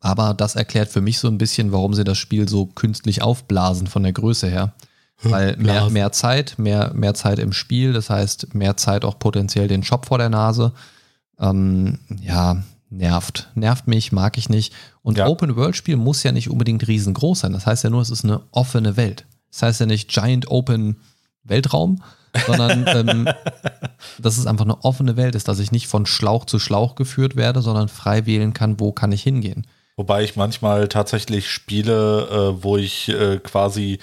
[0.00, 3.86] Aber das erklärt für mich so ein bisschen, warum sie das Spiel so künstlich aufblasen
[3.86, 4.72] von der Größe her.
[5.22, 9.68] Weil mehr, mehr Zeit, mehr, mehr Zeit im Spiel, das heißt mehr Zeit auch potenziell
[9.68, 10.72] den Shop vor der Nase.
[11.38, 13.50] Ähm, ja, nervt.
[13.54, 14.72] Nervt mich, mag ich nicht.
[15.02, 15.26] Und Ja.
[15.26, 17.52] Open-World-Spiel muss ja nicht unbedingt riesengroß sein.
[17.52, 19.26] Das heißt ja nur, es ist eine offene Welt.
[19.50, 20.96] Das heißt ja nicht Giant Open
[21.44, 22.02] Weltraum,
[22.46, 23.28] sondern ähm,
[24.18, 27.36] dass es einfach eine offene Welt ist, dass ich nicht von Schlauch zu Schlauch geführt
[27.36, 29.66] werde, sondern frei wählen kann, wo kann ich hingehen.
[30.00, 33.98] Wobei ich manchmal tatsächlich spiele, äh, wo ich äh, quasi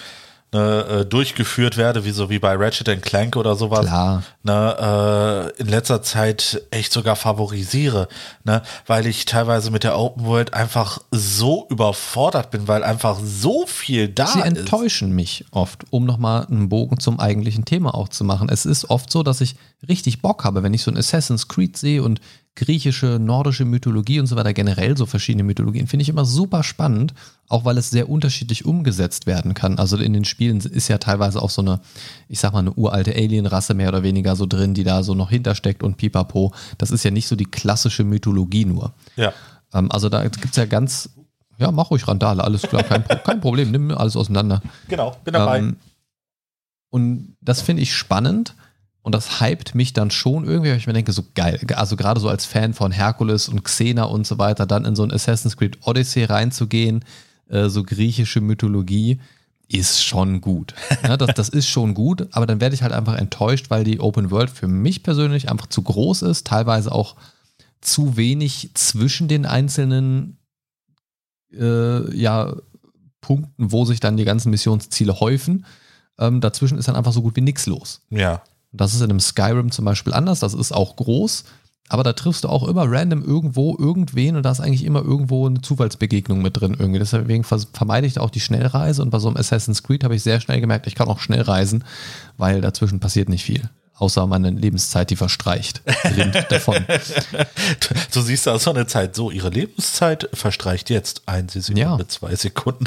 [0.53, 3.87] ne, äh, durchgeführt werde, wie so wie bei Ratchet Clank oder sowas.
[3.87, 4.21] Klar.
[4.43, 8.09] Ne, äh, in letzter Zeit echt sogar favorisiere,
[8.43, 13.65] ne, weil ich teilweise mit der Open World einfach so überfordert bin, weil einfach so
[13.65, 14.45] viel da Sie ist.
[14.45, 18.49] enttäuschen mich oft, um nochmal einen Bogen zum eigentlichen Thema auch zu machen.
[18.49, 19.55] Es ist oft so, dass ich
[19.89, 22.21] richtig Bock habe, wenn ich so ein Assassin's Creed sehe und
[22.57, 27.13] griechische, nordische Mythologie und so weiter, generell so verschiedene Mythologien, finde ich immer super spannend,
[27.47, 29.77] auch weil es sehr unterschiedlich umgesetzt werden kann.
[29.77, 31.79] Also in den Spielen ist ja teilweise auch so eine,
[32.27, 35.29] ich sag mal, eine uralte Alien-Rasse mehr oder weniger so drin, die da so noch
[35.29, 36.51] hintersteckt und pipapo.
[36.79, 38.93] Das ist ja nicht so die klassische Mythologie nur.
[39.15, 39.33] Ja.
[39.73, 41.11] Ähm, also da gibt es ja ganz,
[41.59, 44.63] ja, mach ruhig Randale, alles klar, kein, kein Problem, nimm alles auseinander.
[44.89, 45.59] Genau, bin dabei.
[45.59, 45.77] Ähm,
[46.89, 48.55] und das finde ich spannend
[49.07, 51.61] und das hypt mich dann schon irgendwie, weil ich mir denke, so geil.
[51.75, 55.03] Also gerade so als Fan von Herkules und Xena und so weiter, dann in so
[55.03, 57.05] ein Assassin's Creed Odyssey reinzugehen,
[57.47, 59.21] äh, so griechische Mythologie,
[59.69, 60.75] ist schon gut.
[61.03, 64.01] Ja, das, das ist schon gut, aber dann werde ich halt einfach enttäuscht, weil die
[64.01, 67.15] Open World für mich persönlich einfach zu groß ist, teilweise auch
[67.79, 70.37] zu wenig zwischen den einzelnen
[71.53, 72.57] äh, ja,
[73.21, 75.65] Punkten, wo sich dann die ganzen Missionsziele häufen.
[76.19, 78.01] Ähm, dazwischen ist dann einfach so gut wie nichts los.
[78.09, 78.41] ja.
[78.77, 81.43] Das ist in einem Skyrim zum Beispiel anders, das ist auch groß,
[81.89, 85.47] aber da triffst du auch immer random irgendwo irgendwen und da ist eigentlich immer irgendwo
[85.47, 86.99] eine Zufallsbegegnung mit drin irgendwie.
[86.99, 90.23] Deswegen vermeide ich da auch die Schnellreise und bei so einem Assassin's Creed habe ich
[90.23, 91.83] sehr schnell gemerkt, ich kann auch schnell reisen,
[92.37, 93.69] weil dazwischen passiert nicht viel.
[93.99, 95.81] Außer meine Lebenszeit, die verstreicht.
[96.49, 96.85] Davon.
[98.13, 101.97] Du siehst da so eine Zeit, so ihre Lebenszeit verstreicht jetzt eine Sekunde, Ja.
[102.07, 102.85] zwei Sekunden.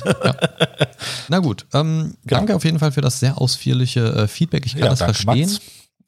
[1.29, 4.67] Na gut, ähm, danke auf jeden Fall für das sehr ausführliche äh, Feedback.
[4.67, 5.61] Ich kann Ja, das verstehen, Mats.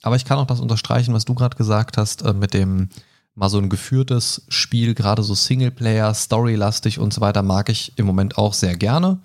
[0.03, 2.89] Aber ich kann auch das unterstreichen, was du gerade gesagt hast, äh, mit dem
[3.35, 8.05] mal so ein geführtes Spiel, gerade so Singleplayer, Storylastig und so weiter, mag ich im
[8.05, 9.21] Moment auch sehr gerne.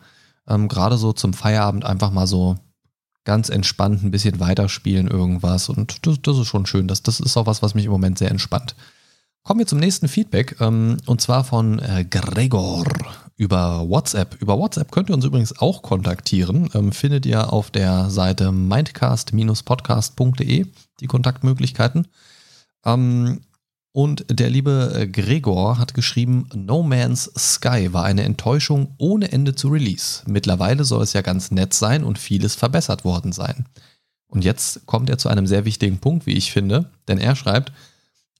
[0.47, 2.57] Ähm, gerade so zum Feierabend einfach mal so
[3.25, 6.87] ganz entspannt ein bisschen weiterspielen irgendwas und das, das ist schon schön.
[6.87, 8.75] Das, das ist auch was, was mich im Moment sehr entspannt.
[9.43, 12.85] Kommen wir zum nächsten Feedback ähm, und zwar von äh, Gregor
[13.37, 14.35] über WhatsApp.
[14.41, 16.69] Über WhatsApp könnt ihr uns übrigens auch kontaktieren.
[16.73, 20.65] Ähm, findet ihr auf der Seite mindcast-podcast.de
[20.99, 22.09] die Kontaktmöglichkeiten.
[22.83, 23.39] Ähm,
[23.93, 29.55] und der liebe äh, Gregor hat geschrieben, No Man's Sky war eine Enttäuschung ohne Ende
[29.55, 30.23] zu Release.
[30.27, 33.65] Mittlerweile soll es ja ganz nett sein und vieles verbessert worden sein.
[34.27, 37.71] Und jetzt kommt er zu einem sehr wichtigen Punkt, wie ich finde, denn er schreibt,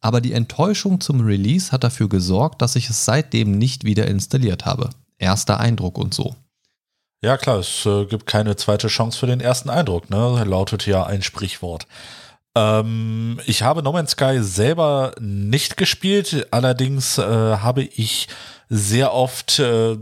[0.02, 4.66] aber die Enttäuschung zum Release hat dafür gesorgt, dass ich es seitdem nicht wieder installiert
[4.66, 4.89] habe.
[5.18, 6.36] Erster Eindruck und so.
[7.24, 10.43] Ja, klar, es äh, gibt keine zweite Chance für den ersten Eindruck, ne?
[10.43, 11.88] Lautet ja ein Sprichwort.
[12.56, 18.28] Ähm, ich habe No Man's Sky selber nicht gespielt, allerdings äh, habe ich
[18.70, 19.98] sehr oft äh,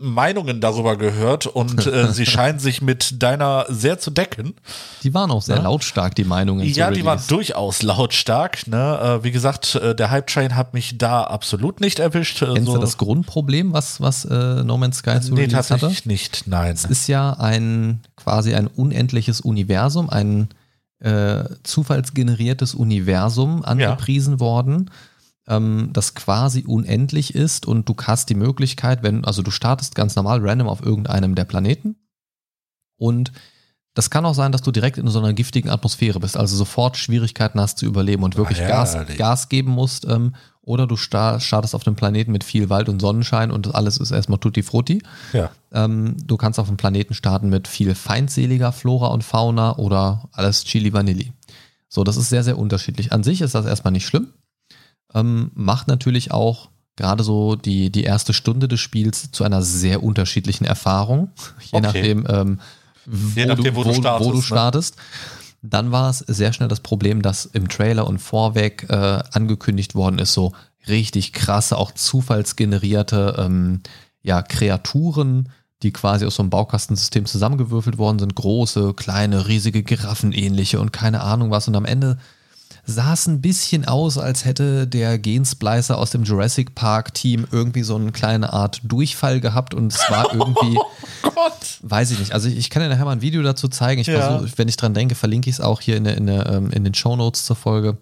[0.00, 4.54] Meinungen darüber gehört und äh, sie scheinen sich mit deiner sehr zu decken.
[5.02, 5.62] Die waren auch sehr Ja.
[5.62, 6.66] lautstark, die Meinungen.
[6.66, 8.66] Ja, die waren durchaus lautstark.
[8.66, 9.18] Ne?
[9.20, 12.40] Äh, wie gesagt, äh, der Hype Train hat mich da absolut nicht erwischt.
[12.42, 15.56] Äh, Kennst so- du das Grundproblem, was, was äh, No Man's Sky zu Nee, Release
[15.56, 15.68] hatte?
[15.68, 16.44] tatsächlich nicht.
[16.46, 16.72] Nein.
[16.72, 20.48] Es ist ja ein quasi ein unendliches Universum, ein
[21.02, 24.90] äh, zufallsgeneriertes Universum angepriesen worden,
[25.50, 30.16] ähm, das quasi unendlich ist und du hast die Möglichkeit, wenn, also du startest ganz
[30.16, 31.96] normal random auf irgendeinem der Planeten
[32.96, 33.32] und
[33.94, 36.96] das kann auch sein, dass du direkt in so einer giftigen Atmosphäre bist, also sofort
[36.96, 38.96] Schwierigkeiten hast zu überleben und wirklich Ah, Gas.
[39.16, 40.04] Gas geben musst.
[40.06, 43.96] Ähm, oder du sta- startest auf einem Planeten mit viel Wald und Sonnenschein und alles
[43.96, 45.02] ist erstmal tutti frutti.
[45.32, 45.50] Ja.
[45.72, 50.62] Ähm, du kannst auf einem Planeten starten mit viel feindseliger Flora und Fauna oder alles
[50.64, 51.32] Chili Vanilli.
[51.88, 53.12] So, das ist sehr, sehr unterschiedlich.
[53.12, 54.28] An sich ist das erstmal nicht schlimm.
[55.14, 60.02] Ähm, macht natürlich auch gerade so die, die erste Stunde des Spiels zu einer sehr
[60.02, 61.30] unterschiedlichen Erfahrung.
[61.60, 61.80] Je Okay.
[61.80, 62.60] nachdem, ähm,
[63.06, 64.42] wo, Je nachdem, du, wo du startest, Wo du ne?
[64.42, 64.96] startest.
[65.62, 68.94] Dann war es sehr schnell das Problem, dass im Trailer und vorweg äh,
[69.32, 70.52] angekündigt worden ist, so
[70.88, 73.80] richtig krasse, auch zufallsgenerierte ähm,
[74.22, 75.50] ja, Kreaturen,
[75.82, 78.34] die quasi aus so einem Baukastensystem zusammengewürfelt worden sind.
[78.34, 81.68] Große, kleine, riesige Giraffenähnliche und keine Ahnung was.
[81.68, 82.18] Und am Ende
[82.84, 87.82] sah es ein bisschen aus, als hätte der Gensplicer aus dem Jurassic Park Team irgendwie
[87.82, 91.78] so eine kleine Art Durchfall gehabt und es war irgendwie, oh Gott.
[91.82, 92.32] weiß ich nicht.
[92.32, 94.00] Also ich kann dir nachher mal ein Video dazu zeigen.
[94.00, 94.20] Ich ja.
[94.20, 96.70] versuche, wenn ich dran denke, verlinke ich es auch hier in, der, in, der, ähm,
[96.70, 97.98] in den Show Notes zur Folge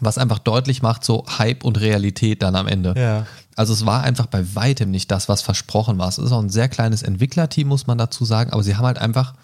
[0.00, 2.94] was einfach deutlich macht, so Hype und Realität dann am Ende.
[2.96, 3.26] Ja.
[3.56, 6.08] Also es war einfach bei weitem nicht das, was versprochen war.
[6.08, 8.98] Es ist auch ein sehr kleines Entwicklerteam, muss man dazu sagen, aber sie haben halt
[8.98, 9.34] einfach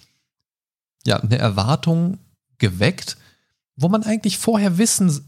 [1.07, 2.19] ja, eine Erwartung
[2.59, 3.19] geweckt,
[3.79, 5.25] wo man eigentlich vorher wissen,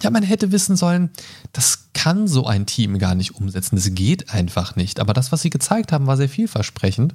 [0.00, 1.10] ja, man hätte wissen sollen,
[1.52, 3.76] das kann so ein Team gar nicht umsetzen.
[3.76, 4.98] Das geht einfach nicht.
[4.98, 7.14] Aber das, was sie gezeigt haben, war sehr vielversprechend.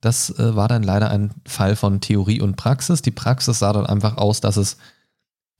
[0.00, 3.02] Das äh, war dann leider ein Fall von Theorie und Praxis.
[3.02, 4.78] Die Praxis sah dann einfach aus, dass es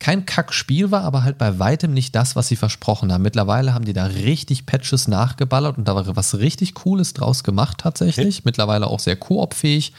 [0.00, 3.22] kein Kackspiel war, aber halt bei weitem nicht das, was sie versprochen haben.
[3.22, 7.78] Mittlerweile haben die da richtig Patches nachgeballert und da war was richtig Cooles draus gemacht
[7.78, 8.36] tatsächlich.
[8.36, 8.42] Okay.
[8.46, 9.92] Mittlerweile auch sehr koopfähig.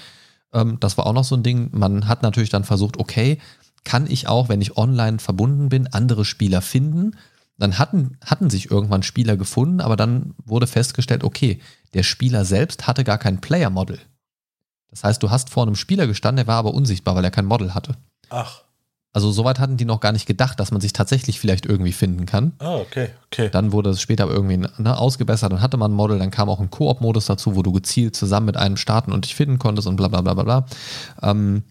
[0.53, 1.70] Ähm, das war auch noch so ein Ding.
[1.72, 3.38] Man hat natürlich dann versucht, okay,
[3.84, 7.15] kann ich auch, wenn ich online verbunden bin, andere Spieler finden.
[7.57, 11.59] Dann hatten, hatten sich irgendwann Spieler gefunden, aber dann wurde festgestellt, okay,
[11.93, 13.99] der Spieler selbst hatte gar kein Player-Model.
[14.89, 17.45] Das heißt, du hast vor einem Spieler gestanden, der war aber unsichtbar, weil er kein
[17.45, 17.95] Model hatte.
[18.29, 18.63] Ach.
[19.13, 22.25] Also soweit hatten die noch gar nicht gedacht, dass man sich tatsächlich vielleicht irgendwie finden
[22.25, 22.53] kann.
[22.59, 23.49] Ah, okay, okay.
[23.51, 26.47] Dann wurde es später aber irgendwie ne, ausgebessert, dann hatte man ein Model, dann kam
[26.47, 29.88] auch ein Koop-Modus dazu, wo du gezielt zusammen mit einem starten und dich finden konntest
[29.88, 30.65] und bla bla bla bla bla.
[31.21, 31.63] Ähm,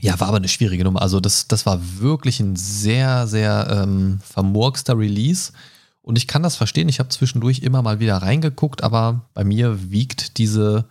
[0.00, 1.02] ja, war aber eine schwierige Nummer.
[1.02, 5.52] Also das, das war wirklich ein sehr, sehr ähm, vermurkster Release.
[6.00, 6.88] Und ich kann das verstehen.
[6.88, 10.86] Ich habe zwischendurch immer mal wieder reingeguckt, aber bei mir wiegt diese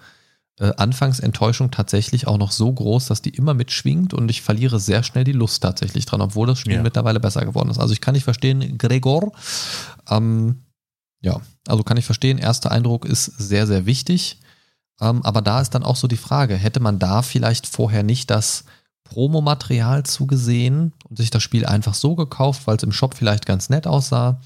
[0.60, 5.04] äh, Anfangsenttäuschung tatsächlich auch noch so groß, dass die immer mitschwingt und ich verliere sehr
[5.04, 6.82] schnell die Lust tatsächlich dran, obwohl das Spiel ja.
[6.84, 7.78] mittlerweile besser geworden ist.
[7.78, 9.32] Also ich kann nicht verstehen, Gregor.
[10.10, 10.58] Ähm,
[11.22, 12.38] ja, also kann ich verstehen.
[12.38, 14.40] Erster Eindruck ist sehr, sehr wichtig.
[15.00, 18.30] Ähm, aber da ist dann auch so die Frage, hätte man da vielleicht vorher nicht
[18.30, 18.66] das
[19.10, 23.70] Promomaterial zugesehen und sich das Spiel einfach so gekauft, weil es im Shop vielleicht ganz
[23.70, 24.42] nett aussah,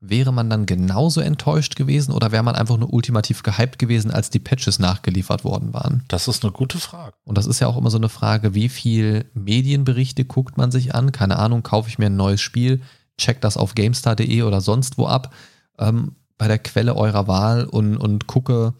[0.00, 4.30] wäre man dann genauso enttäuscht gewesen oder wäre man einfach nur ultimativ gehypt gewesen, als
[4.30, 6.04] die Patches nachgeliefert worden waren?
[6.08, 7.14] Das ist eine gute Frage.
[7.24, 10.94] Und das ist ja auch immer so eine Frage, wie viel Medienberichte guckt man sich
[10.94, 11.12] an?
[11.12, 12.80] Keine Ahnung, kaufe ich mir ein neues Spiel,
[13.18, 15.34] check das auf GameStar.de oder sonst wo ab,
[15.78, 18.74] ähm, bei der Quelle eurer Wahl und, und gucke,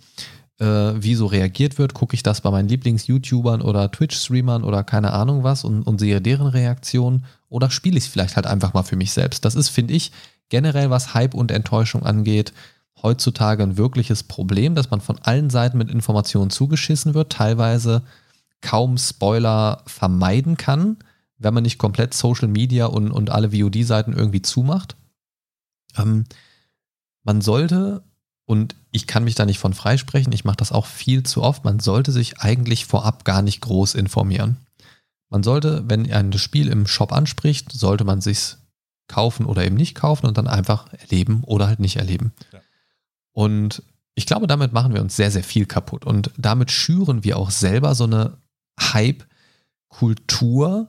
[0.59, 5.13] äh, wie so reagiert wird, gucke ich das bei meinen Lieblings-YouTubern oder Twitch-Streamern oder keine
[5.13, 8.83] Ahnung was und, und sehe deren Reaktion oder spiele ich es vielleicht halt einfach mal
[8.83, 9.45] für mich selbst.
[9.45, 10.13] Das ist, finde ich,
[10.49, 12.53] generell, was Hype und Enttäuschung angeht,
[13.03, 18.03] heutzutage ein wirkliches Problem, dass man von allen Seiten mit Informationen zugeschissen wird, teilweise
[18.61, 20.97] kaum Spoiler vermeiden kann,
[21.39, 24.97] wenn man nicht komplett Social Media und, und alle VOD-Seiten irgendwie zumacht.
[25.97, 26.25] Ähm,
[27.23, 28.03] man sollte
[28.47, 31.65] und ich kann mich da nicht von freisprechen, ich mache das auch viel zu oft.
[31.65, 34.57] Man sollte sich eigentlich vorab gar nicht groß informieren.
[35.31, 38.57] Man sollte, wenn ein Spiel im Shop anspricht, sollte man sich
[39.09, 42.33] kaufen oder eben nicht kaufen und dann einfach erleben oder halt nicht erleben.
[42.53, 42.61] Ja.
[43.33, 43.83] Und
[44.15, 46.05] ich glaube, damit machen wir uns sehr, sehr viel kaputt.
[46.05, 48.39] Und damit schüren wir auch selber so eine
[48.81, 50.89] Hype-Kultur,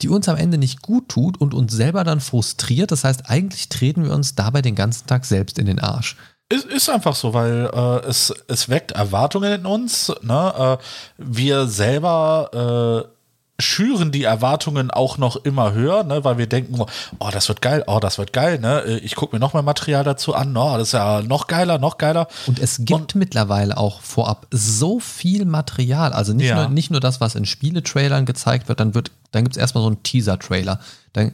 [0.00, 2.92] die uns am Ende nicht gut tut und uns selber dann frustriert.
[2.92, 6.16] Das heißt, eigentlich treten wir uns dabei den ganzen Tag selbst in den Arsch.
[6.52, 10.12] Ist, ist einfach so, weil äh, es, es weckt Erwartungen in uns.
[10.22, 10.78] Ne?
[10.78, 10.84] Äh,
[11.18, 13.12] wir selber äh,
[13.58, 16.84] schüren die Erwartungen auch noch immer höher, ne, weil wir denken,
[17.18, 19.00] oh, das wird geil, oh, das wird geil, ne?
[19.02, 21.96] Ich gucke mir noch mal Material dazu an, oh, das ist ja noch geiler, noch
[21.96, 22.26] geiler.
[22.46, 26.56] Und es gibt Und, mittlerweile auch vorab so viel Material, also nicht, ja.
[26.56, 29.82] nur, nicht nur das, was in Spieletrailern gezeigt wird, dann wird dann gibt es erstmal
[29.82, 30.80] so einen Teaser-Trailer.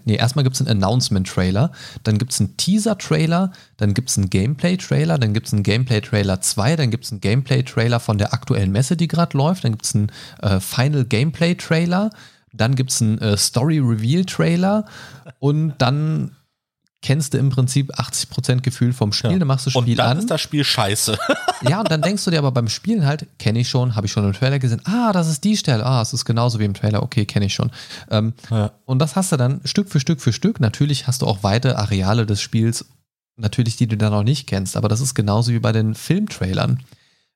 [0.04, 1.72] nee, erstmal gibt es einen Announcement-Trailer,
[2.04, 6.40] dann gibt es einen Teaser-Trailer, dann gibt es einen Gameplay-Trailer, dann gibt es einen Gameplay-Trailer
[6.40, 9.84] 2, dann gibt es einen Gameplay-Trailer von der aktuellen Messe, die gerade läuft, dann gibt
[9.84, 10.10] es einen
[10.42, 12.10] äh, Final Gameplay-Trailer,
[12.52, 14.86] dann gibt es einen äh, Story-Reveal-Trailer.
[15.38, 16.32] Und dann
[17.00, 19.38] kennst du im Prinzip 80% Gefühl vom Spiel, ja.
[19.38, 19.88] dann machst du Spiel an.
[19.88, 20.18] Und dann an.
[20.18, 21.16] ist das Spiel scheiße.
[21.68, 24.12] ja, und dann denkst du dir aber beim Spielen halt, kenne ich schon, habe ich
[24.12, 26.74] schon im Trailer gesehen, ah, das ist die Stelle, ah, es ist genauso wie im
[26.74, 27.70] Trailer, okay, kenne ich schon.
[28.10, 28.72] Ähm, ja.
[28.84, 30.60] Und das hast du dann Stück für Stück für Stück.
[30.60, 32.86] Natürlich hast du auch weite Areale des Spiels,
[33.36, 36.80] natürlich, die du dann noch nicht kennst, aber das ist genauso wie bei den Filmtrailern.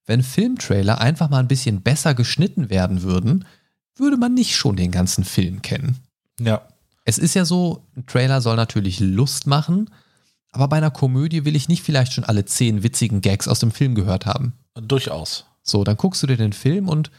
[0.07, 3.45] Wenn Filmtrailer einfach mal ein bisschen besser geschnitten werden würden,
[3.97, 5.99] würde man nicht schon den ganzen Film kennen.
[6.41, 6.63] Ja.
[7.05, 9.91] Es ist ja so, ein Trailer soll natürlich Lust machen,
[10.53, 13.73] aber bei einer Komödie will ich nicht vielleicht schon alle zehn witzigen Gags aus dem
[13.73, 14.53] Film gehört haben.
[14.75, 15.47] Durchaus.
[15.63, 17.11] So, dann guckst du dir den Film und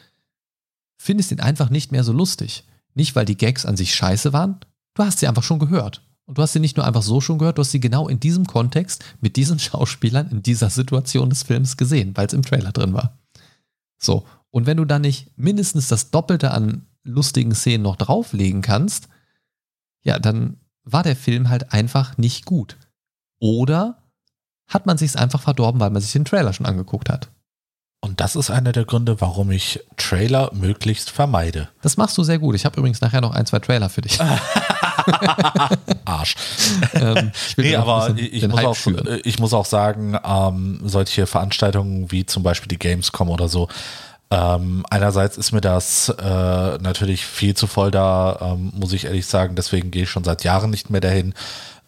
[0.98, 2.64] findest ihn einfach nicht mehr so lustig.
[2.94, 4.60] Nicht, weil die Gags an sich scheiße waren,
[4.94, 6.02] du hast sie einfach schon gehört.
[6.26, 8.20] Und du hast sie nicht nur einfach so schon gehört, du hast sie genau in
[8.20, 12.72] diesem Kontext mit diesen Schauspielern in dieser Situation des Films gesehen, weil es im Trailer
[12.72, 13.18] drin war.
[13.98, 19.10] So, und wenn du dann nicht mindestens das Doppelte an lustigen Szenen noch drauflegen kannst,
[20.04, 22.78] ja, dann war der Film halt einfach nicht gut.
[23.40, 24.04] Oder
[24.68, 27.30] hat man sich einfach verdorben, weil man sich den Trailer schon angeguckt hat.
[28.04, 31.70] Und das ist einer der Gründe, warum ich Trailer möglichst vermeide.
[31.82, 32.54] Das machst du sehr gut.
[32.54, 34.20] Ich habe übrigens nachher noch ein, zwei Trailer für dich.
[36.06, 36.36] Arsch.
[36.96, 38.76] ähm, ich nee, aber ich muss, auch,
[39.24, 43.70] ich muss, auch, sagen, ähm, solche Veranstaltungen wie zum Beispiel die Gamescom oder so,
[44.34, 49.28] ähm, einerseits ist mir das äh, natürlich viel zu voll da, ähm, muss ich ehrlich
[49.28, 49.56] sagen.
[49.56, 51.36] Deswegen gehe ich schon seit Jahren nicht mehr dahin.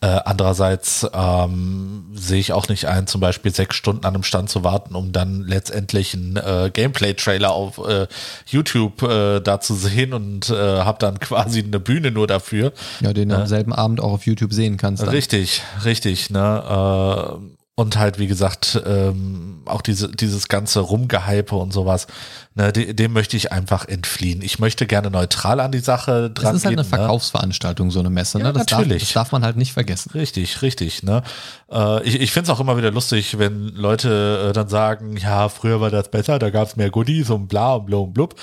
[0.01, 4.51] Äh, andererseits ähm, sehe ich auch nicht ein, zum Beispiel sechs Stunden an einem Stand
[4.51, 8.05] zu warten, um dann letztendlich einen äh, Gameplay-Trailer auf äh,
[8.45, 12.73] YouTube äh, da zu sehen und äh, habe dann quasi eine Bühne nur dafür.
[12.99, 15.01] Ja, den du am selben Abend auch auf YouTube sehen kannst.
[15.01, 15.09] Dann.
[15.09, 16.29] Richtig, richtig.
[16.29, 17.39] Ne?
[17.78, 22.07] Und halt, wie gesagt, ähm, auch diese, dieses ganze Rumgehype und sowas,
[22.53, 24.41] ne, dem, dem möchte ich einfach entfliehen.
[24.41, 26.88] Ich möchte gerne neutral an die Sache dran Das ist halt eine ne?
[26.88, 28.45] Verkaufsveranstaltung, so eine Messe, ne?
[28.45, 29.01] Ja, das natürlich.
[29.01, 30.11] Darf, das darf man halt nicht vergessen.
[30.13, 31.21] Richtig, richtig, ne?
[31.69, 35.49] Äh, ich ich finde es auch immer wieder lustig, wenn Leute äh, dann sagen, ja,
[35.49, 38.36] früher war das besser, da gab es mehr Goodies und bla und blub und blub.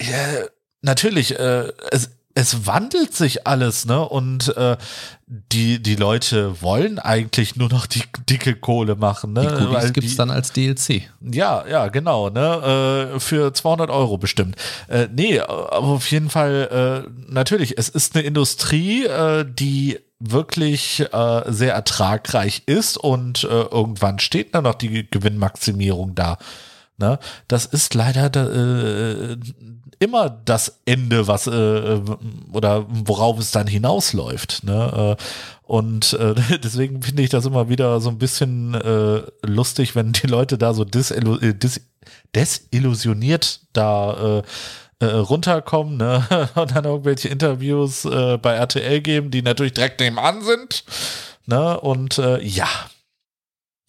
[0.00, 0.46] Ja,
[0.82, 4.08] natürlich, äh, es, es wandelt sich alles, ne?
[4.08, 4.76] Und äh,
[5.26, 9.40] die, die Leute wollen eigentlich nur noch die dicke Kohle machen, ne?
[9.40, 11.10] Die Goodies gibt's die, dann als DLC.
[11.20, 13.14] Ja, ja, genau, ne?
[13.16, 14.54] Äh, für 200 Euro bestimmt.
[14.86, 21.00] Äh, nee, aber auf jeden Fall, äh, natürlich, es ist eine Industrie, äh, die wirklich
[21.12, 26.38] äh, sehr ertragreich ist und äh, irgendwann steht dann noch die Gewinnmaximierung da.
[26.98, 27.18] Ne?
[27.48, 29.36] Das ist leider äh,
[29.98, 32.00] immer das Ende, was äh,
[32.52, 34.64] oder worauf es dann hinausläuft.
[34.64, 35.16] Ne?
[35.18, 35.22] Äh,
[35.62, 40.26] und äh, deswegen finde ich das immer wieder so ein bisschen äh, lustig, wenn die
[40.26, 41.80] Leute da so disillu äh, dis
[42.34, 44.42] desillusioniert da
[45.00, 46.26] äh, äh, runterkommen ne?
[46.54, 50.84] und dann irgendwelche Interviews äh, bei RTL geben, die natürlich direkt nebenan sind.
[51.46, 51.78] Ne?
[51.80, 52.68] Und äh, ja.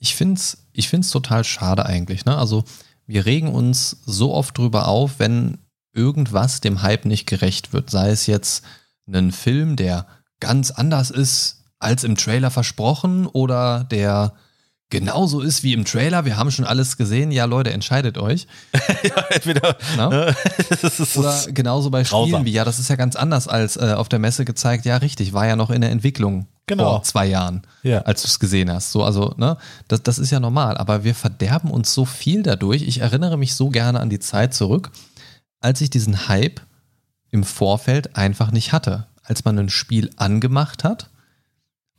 [0.01, 2.25] Ich finde es ich find's total schade eigentlich.
[2.25, 2.37] Ne?
[2.37, 2.63] Also
[3.05, 5.57] wir regen uns so oft drüber auf, wenn
[5.93, 7.89] irgendwas dem Hype nicht gerecht wird.
[7.89, 8.63] Sei es jetzt
[9.11, 10.05] ein Film, der
[10.39, 14.33] ganz anders ist als im Trailer versprochen oder der
[14.89, 16.25] genauso ist wie im Trailer.
[16.25, 17.31] Wir haben schon alles gesehen.
[17.31, 18.47] Ja, Leute, entscheidet euch.
[19.03, 19.77] ja, entweder.
[19.97, 20.35] Ne?
[21.15, 22.45] oder genauso bei Spielen grausam.
[22.45, 24.85] wie, ja, das ist ja ganz anders als äh, auf der Messe gezeigt.
[24.85, 26.89] Ja, richtig, war ja noch in der Entwicklung genau.
[26.91, 28.01] vor zwei Jahren, ja.
[28.01, 28.91] als du es gesehen hast.
[28.91, 30.77] So, also, ne, das, das ist ja normal.
[30.77, 32.81] Aber wir verderben uns so viel dadurch.
[32.81, 34.91] Ich erinnere mich so gerne an die Zeit zurück,
[35.59, 36.61] als ich diesen Hype
[37.31, 39.07] im Vorfeld einfach nicht hatte.
[39.23, 41.09] Als man ein Spiel angemacht hat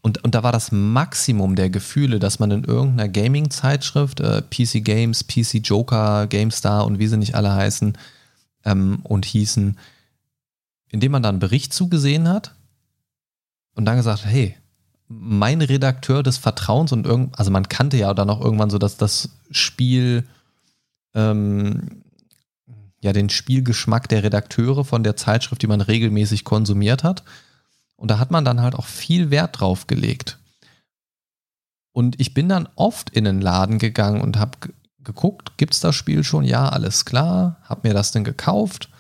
[0.03, 4.83] und, und da war das Maximum der Gefühle, dass man in irgendeiner Gaming-Zeitschrift, äh, PC
[4.83, 7.99] Games, PC Joker, GameStar und wie sie nicht alle heißen
[8.65, 9.79] ähm, und hießen,
[10.89, 12.55] indem man dann einen Bericht zugesehen hat
[13.75, 14.57] und dann gesagt, hey,
[15.09, 18.97] mein Redakteur des Vertrauens und irgend, also man kannte ja dann auch irgendwann so, dass
[18.97, 20.25] das Spiel
[21.15, 22.03] ähm,
[23.01, 27.25] ja den Spielgeschmack der Redakteure von der Zeitschrift, die man regelmäßig konsumiert hat.
[27.97, 30.39] Und da hat man dann halt auch viel Wert drauf gelegt.
[31.93, 34.59] Und ich bin dann oft in den Laden gegangen und habe
[35.03, 36.45] geguckt, gibt es das Spiel schon?
[36.45, 37.57] Ja, alles klar.
[37.65, 38.91] Hab mir das denn gekauft,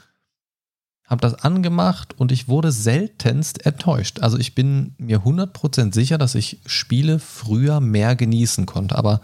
[1.10, 4.20] hab das angemacht und ich wurde seltenst enttäuscht.
[4.20, 8.96] Also ich bin mir 100% sicher, dass ich Spiele früher mehr genießen konnte.
[8.96, 9.20] Aber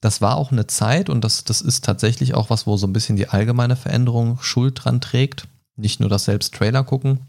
[0.00, 2.92] das war auch eine Zeit und das, das ist tatsächlich auch was, wo so ein
[2.92, 5.48] bisschen die allgemeine Veränderung Schuld dran trägt.
[5.76, 7.20] Nicht nur das selbst Trailer gucken.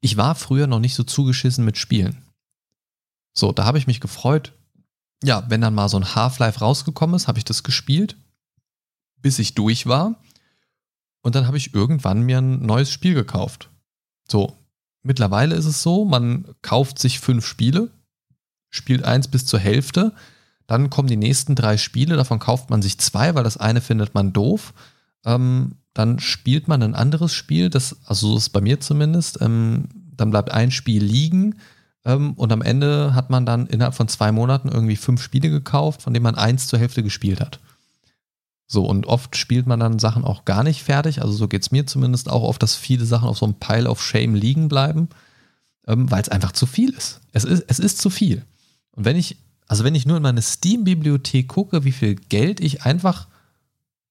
[0.00, 2.22] Ich war früher noch nicht so zugeschissen mit Spielen.
[3.34, 4.52] So, da habe ich mich gefreut.
[5.22, 8.16] Ja, wenn dann mal so ein Half-Life rausgekommen ist, habe ich das gespielt,
[9.20, 10.20] bis ich durch war.
[11.22, 13.70] Und dann habe ich irgendwann mir ein neues Spiel gekauft.
[14.30, 14.56] So,
[15.02, 17.90] mittlerweile ist es so, man kauft sich fünf Spiele,
[18.70, 20.14] spielt eins bis zur Hälfte,
[20.68, 24.14] dann kommen die nächsten drei Spiele, davon kauft man sich zwei, weil das eine findet
[24.14, 24.74] man doof.
[25.24, 29.40] Ähm, dann spielt man ein anderes Spiel, das, also so ist es bei mir zumindest,
[29.40, 31.56] ähm, dann bleibt ein Spiel liegen
[32.04, 36.02] ähm, und am Ende hat man dann innerhalb von zwei Monaten irgendwie fünf Spiele gekauft,
[36.02, 37.60] von denen man eins zur Hälfte gespielt hat.
[38.66, 41.22] So, und oft spielt man dann Sachen auch gar nicht fertig.
[41.22, 43.88] Also so geht es mir zumindest auch oft, dass viele Sachen auf so einem Pile
[43.88, 45.08] of Shame liegen bleiben,
[45.86, 47.22] ähm, weil es einfach zu viel ist.
[47.32, 47.64] Es, ist.
[47.68, 48.44] es ist zu viel.
[48.92, 49.38] Und wenn ich
[49.68, 53.28] also wenn ich nur in meine Steam-Bibliothek gucke, wie viel Geld ich einfach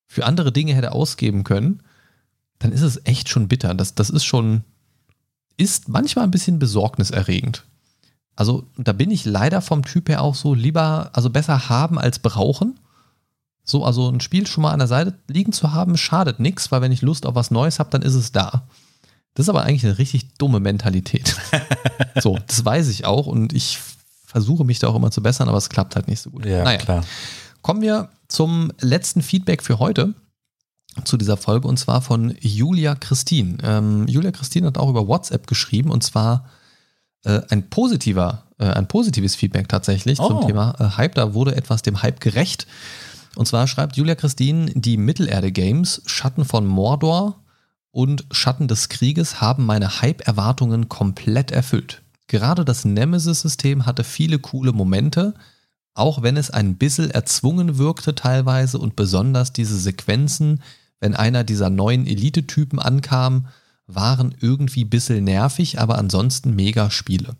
[0.06, 1.82] für andere Dinge hätte ausgeben können,
[2.60, 3.74] dann ist es echt schon bitter.
[3.74, 4.64] Das, das ist schon,
[5.58, 7.66] ist manchmal ein bisschen besorgniserregend.
[8.36, 12.20] Also da bin ich leider vom Typ her auch so lieber, also besser haben als
[12.20, 12.80] brauchen.
[13.64, 16.82] So, also ein Spiel schon mal an der Seite liegen zu haben, schadet nichts, weil
[16.82, 18.68] wenn ich Lust auf was Neues habe, dann ist es da.
[19.34, 21.36] Das ist aber eigentlich eine richtig dumme Mentalität.
[22.22, 23.80] so, das weiß ich auch und ich
[24.28, 26.46] versuche mich da auch immer zu bessern, aber es klappt halt nicht so gut.
[26.46, 26.78] Ja, naja.
[26.78, 27.04] klar.
[27.62, 30.14] Kommen wir zum letzten Feedback für heute
[31.06, 33.58] zu dieser Folge und zwar von Julia Christine.
[33.64, 36.50] Ähm, Julia Christine hat auch über WhatsApp geschrieben und zwar
[37.24, 40.28] äh, ein positiver, äh, ein positives Feedback tatsächlich Oh.
[40.28, 41.16] zum Thema äh, Hype.
[41.16, 42.68] Da wurde etwas dem Hype gerecht.
[43.36, 47.44] Und zwar schreibt Julia Christine, die Mittelerde-Games Schatten von Mordor
[47.92, 52.02] und Schatten des Krieges haben meine Hype-Erwartungen komplett erfüllt.
[52.28, 55.34] Gerade das Nemesis-System hatte viele coole Momente,
[55.94, 60.62] auch wenn es ein bisschen erzwungen wirkte teilweise und besonders diese Sequenzen,
[61.00, 63.48] wenn einer dieser neuen Elite-Typen ankam,
[63.88, 67.38] waren irgendwie bisschen nervig, aber ansonsten mega Spiele.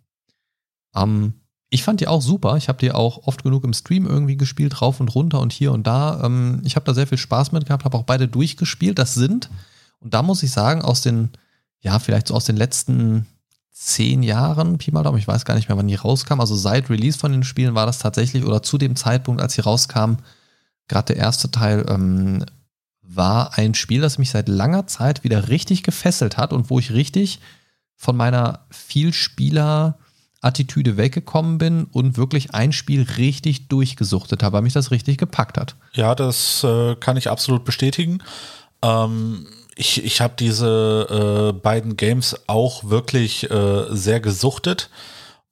[0.96, 1.34] Ähm,
[1.70, 2.56] ich fand die auch super.
[2.56, 5.74] Ich habe die auch oft genug im Stream irgendwie gespielt, rauf und runter und hier
[5.74, 6.24] und da.
[6.24, 8.98] Ähm, ich habe da sehr viel Spaß mit gehabt, habe auch beide durchgespielt.
[8.98, 9.50] Das sind,
[10.00, 11.32] und da muss ich sagen, aus den,
[11.82, 13.26] ja, vielleicht so aus den letzten
[13.80, 16.40] zehn Jahren, Pi mal Daumen, ich weiß gar nicht mehr, wann die rauskam.
[16.40, 19.62] Also seit Release von den Spielen war das tatsächlich, oder zu dem Zeitpunkt, als sie
[19.62, 20.16] rauskam,
[20.88, 22.44] gerade der erste Teil, ähm,
[23.02, 26.92] war ein Spiel, das mich seit langer Zeit wieder richtig gefesselt hat und wo ich
[26.92, 27.40] richtig
[27.96, 34.92] von meiner Vielspieler-Attitüde weggekommen bin und wirklich ein Spiel richtig durchgesuchtet habe, weil mich das
[34.92, 35.76] richtig gepackt hat.
[35.94, 38.24] Ja, das äh, kann ich absolut bestätigen.
[38.82, 39.48] Ähm,
[39.78, 44.90] ich ich habe diese äh, beiden Games auch wirklich äh, sehr gesuchtet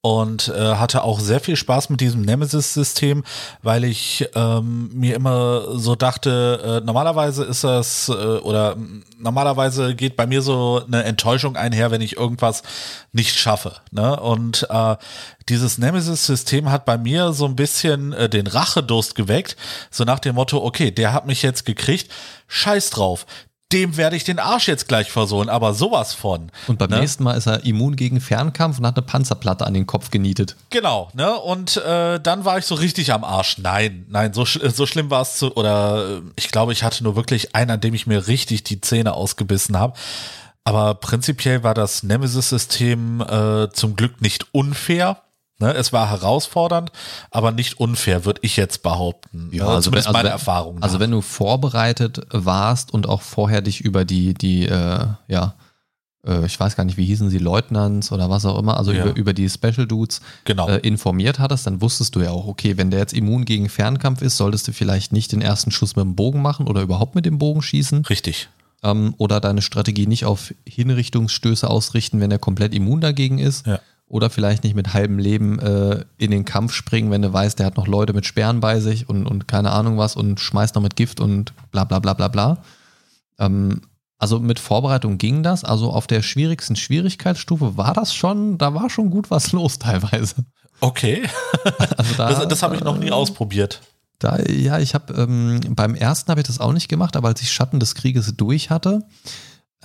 [0.05, 3.23] und äh, hatte auch sehr viel Spaß mit diesem Nemesis-System,
[3.63, 8.77] weil ich ähm, mir immer so dachte, äh, normalerweise ist das äh, oder
[9.17, 12.61] normalerweise geht bei mir so eine Enttäuschung einher, wenn ich irgendwas
[13.13, 13.77] nicht schaffe.
[13.89, 14.19] Ne?
[14.19, 14.95] Und äh,
[15.49, 19.57] dieses Nemesis-System hat bei mir so ein bisschen äh, den Rachedurst geweckt,
[19.89, 22.11] so nach dem Motto, okay, der hat mich jetzt gekriegt,
[22.47, 23.25] scheiß drauf.
[23.75, 26.49] Dem werde ich den Arsch jetzt gleich versohlen, aber sowas von.
[26.67, 26.99] Und beim Ne?
[27.01, 30.55] nächsten Mal ist er immun gegen Fernkampf und hat eine Panzerplatte an den Kopf genietet.
[30.69, 31.35] Genau, ne?
[31.35, 33.57] Und äh, dann war ich so richtig am Arsch.
[33.57, 35.55] Nein, nein, so, sch so schlimm war es zu.
[35.55, 38.79] Oder äh, ich glaube, ich hatte nur wirklich einen, an dem ich mir richtig die
[38.81, 39.93] Zähne ausgebissen habe.
[40.63, 45.17] Aber prinzipiell war das Nemesis-System äh, zum Glück nicht unfair.
[45.57, 45.73] Ne?
[45.73, 46.91] Es war herausfordernd,
[47.31, 49.49] aber nicht unfair, würde ich jetzt behaupten.
[49.53, 49.69] Ja, ne?
[49.69, 50.83] also Zumindest wenn- also meine wenn- Erfahrung.
[50.83, 50.99] Also nach.
[51.01, 55.55] wenn du vorbereitet warst und auch vorher dich über die, die, äh, ja,
[56.27, 59.05] äh, ich weiß gar nicht, wie hießen sie, Leutnants oder was auch immer, also Ja.
[59.05, 60.67] über, über die Special Dudes genau.
[60.67, 64.21] äh, informiert hattest, dann wusstest du ja auch, okay, wenn der jetzt immun gegen Fernkampf
[64.21, 67.25] ist, solltest du vielleicht nicht den ersten Schuss mit dem Bogen machen oder überhaupt mit
[67.25, 68.49] dem Bogen schießen Richtig.
[68.83, 73.65] ähm, oder deine Strategie nicht auf Hinrichtungsstöße ausrichten, wenn er komplett immun dagegen ist.
[73.65, 73.79] Ja.
[74.07, 77.65] Oder vielleicht nicht mit halbem Leben äh, in den Kampf springen, wenn du weißt, der
[77.65, 80.83] hat noch Leute mit Sperren bei sich und, und keine Ahnung was und schmeißt noch
[80.83, 82.57] mit Gift und bla bla bla bla bla.
[83.39, 83.81] Ähm,
[84.17, 85.63] also mit Vorbereitung ging das.
[85.63, 90.45] Also auf der schwierigsten Schwierigkeitsstufe war das schon, da war schon gut was los teilweise.
[90.79, 91.23] Okay.
[91.97, 93.81] Also da, Das, das habe ich noch nie äh, ausprobiert.
[94.19, 97.41] Da, ja, ich habe ähm, beim ersten habe ich das auch nicht gemacht, aber als
[97.41, 99.03] ich Schatten des Krieges durch hatte,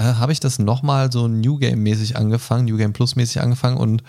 [0.01, 3.77] äh, habe ich das nochmal so New Game mäßig angefangen, New Game Plus mäßig angefangen
[3.77, 4.03] und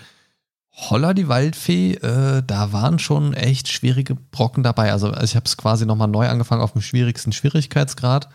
[0.74, 4.94] Holla die Waldfee, äh, da waren schon echt schwierige Brocken dabei.
[4.94, 8.30] Also ich habe es quasi nochmal neu angefangen auf dem schwierigsten Schwierigkeitsgrad.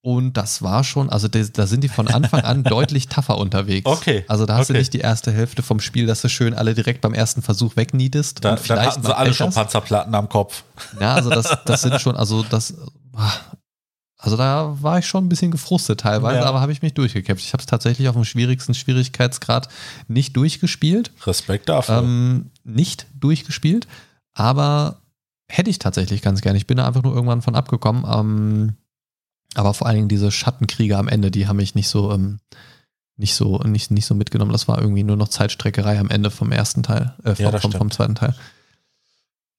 [0.00, 3.86] Und das war schon, also da sind die von Anfang an deutlich tougher unterwegs.
[3.86, 4.80] Okay, Also da hast du okay.
[4.80, 8.42] nicht die erste Hälfte vom Spiel, dass du schön alle direkt beim ersten Versuch wegnietest.
[8.42, 9.54] Da, und dann vielleicht hatten sie alle Pech schon hast.
[9.54, 10.64] Panzerplatten am Kopf.
[10.98, 12.74] Ja, also das, das sind schon, also das,
[14.24, 16.46] also da war ich schon ein bisschen gefrustet teilweise, Ja.
[16.46, 17.44] aber habe ich mich durchgekämpft.
[17.44, 19.68] Ich habe es tatsächlich auf dem schwierigsten Schwierigkeitsgrad
[20.08, 21.98] nicht durchgespielt, Respekt dafür.
[21.98, 23.86] ähm, nicht durchgespielt,
[24.32, 25.02] aber
[25.48, 26.56] hätte ich tatsächlich ganz gerne.
[26.56, 28.74] Ich bin da einfach nur irgendwann von abgekommen, ähm,
[29.54, 32.40] aber vor allen Dingen diese Schattenkriege am Ende, die haben mich nicht so, ähm,
[33.16, 34.52] nicht so, nicht, nicht so mitgenommen.
[34.52, 37.72] Das war irgendwie nur noch Zeitstreckerei am Ende vom ersten Teil, äh, vom, Ja, vom,
[37.72, 38.34] vom zweiten Teil.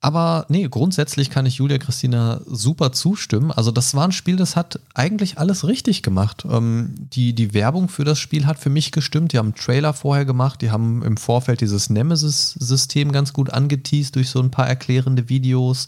[0.06, 3.52] Aber nee, grundsätzlich kann ich Julia Christina super zustimmen.
[3.52, 6.45] Also das war ein Spiel, das hat eigentlich alles richtig gemacht.
[6.48, 9.34] Ähm, die, die Werbung für das Spiel hat für mich gestimmt.
[9.34, 14.15] Die haben einen Trailer vorher gemacht, die haben im Vorfeld dieses Nemesis-System ganz gut angeteased
[14.15, 15.88] durch so ein paar erklärende Videos.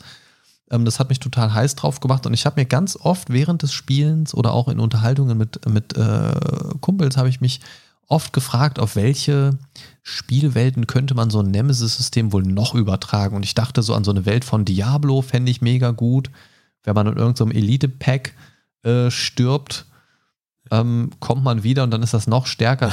[0.71, 3.61] Ähm, das hat mich total heiß drauf gemacht und ich habe mir ganz oft während
[3.61, 6.31] des Spielens oder auch in Unterhaltungen mit, mit äh,
[6.81, 7.59] Kumpels habe ich mich
[8.07, 9.57] oft gefragt, auf welche
[10.01, 13.35] Spielwelten könnte man so ein Nemesis-System wohl noch übertragen.
[13.35, 16.31] Und ich dachte so an so eine Welt von Diablo, fände ich mega gut,
[16.83, 18.33] wenn man in irgendeinem Elite-Pack
[18.83, 19.85] äh, stirbt.
[20.71, 22.91] ähm, kommt man wieder und dann ist das noch stärker.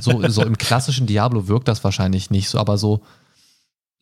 [0.00, 3.02] So, so im klassischen Diablo wirkt das wahrscheinlich nicht so, aber so,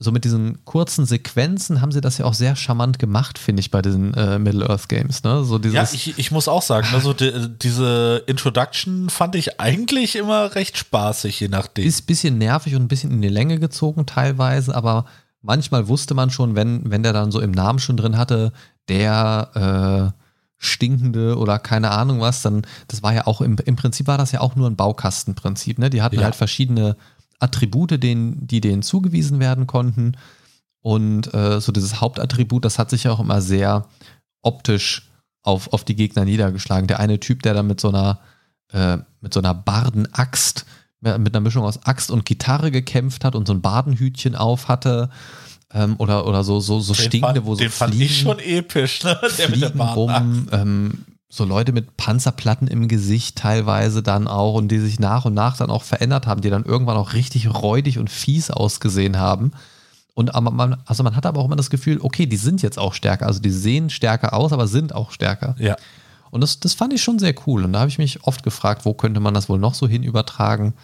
[0.00, 3.70] so mit diesen kurzen Sequenzen haben sie das ja auch sehr charmant gemacht, finde ich,
[3.70, 5.22] bei diesen äh, Middle-earth Games.
[5.22, 5.44] Ne?
[5.44, 10.16] So dieses, ja, ich, ich muss auch sagen, also die, diese Introduction fand ich eigentlich
[10.16, 11.86] immer recht spaßig, je nachdem.
[11.86, 15.06] Ist ein bisschen nervig und ein bisschen in die Länge gezogen teilweise, aber
[15.42, 18.52] manchmal wusste man schon, wenn, wenn der dann so im Namen schon drin hatte,
[18.88, 20.20] der äh,
[20.58, 24.32] stinkende oder keine Ahnung was, dann, das war ja auch im, im Prinzip war das
[24.32, 25.78] ja auch nur ein Baukastenprinzip.
[25.78, 25.90] Ne?
[25.90, 26.24] Die hatten Ja.
[26.24, 26.96] halt verschiedene
[27.40, 30.16] Attribute, denen, die denen zugewiesen werden konnten.
[30.80, 33.86] Und äh, so dieses Hauptattribut, das hat sich ja auch immer sehr
[34.42, 35.10] optisch
[35.42, 36.86] auf, auf die Gegner niedergeschlagen.
[36.86, 38.20] Der eine Typ, der dann mit so einer,
[38.72, 40.66] äh, mit so einer Bardenaxt,
[41.00, 45.10] mit einer Mischung aus Axt und Gitarre gekämpft hat und so ein Badenhütchen auf hatte.
[45.72, 48.22] Ähm, oder, oder so, so, so den stinkende, fand, wo so den fand ich Fliegen-
[48.22, 49.18] schon episch, ne?
[49.38, 51.04] Der mit der fliegen rum, ähm,
[51.34, 55.56] so Leute mit Panzerplatten im Gesicht teilweise dann auch und die sich nach und nach
[55.56, 59.52] dann auch verändert haben, die dann irgendwann auch richtig räudig und fies ausgesehen haben.
[60.14, 62.78] Und aber man, also man hat aber auch immer das Gefühl, okay, die sind jetzt
[62.78, 63.26] auch stärker.
[63.26, 65.56] Also die sehen stärker aus, aber sind auch stärker.
[65.58, 65.76] Ja.
[66.30, 67.64] Und das, das fand ich schon sehr cool.
[67.64, 70.04] Und da habe ich mich oft gefragt, wo könnte man das wohl noch so hin
[70.04, 70.74] übertragen?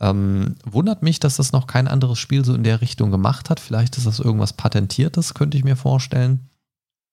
[0.00, 3.58] Ähm, wundert mich, dass das noch kein anderes Spiel so in der Richtung gemacht hat.
[3.58, 6.48] Vielleicht ist das irgendwas Patentiertes, könnte ich mir vorstellen.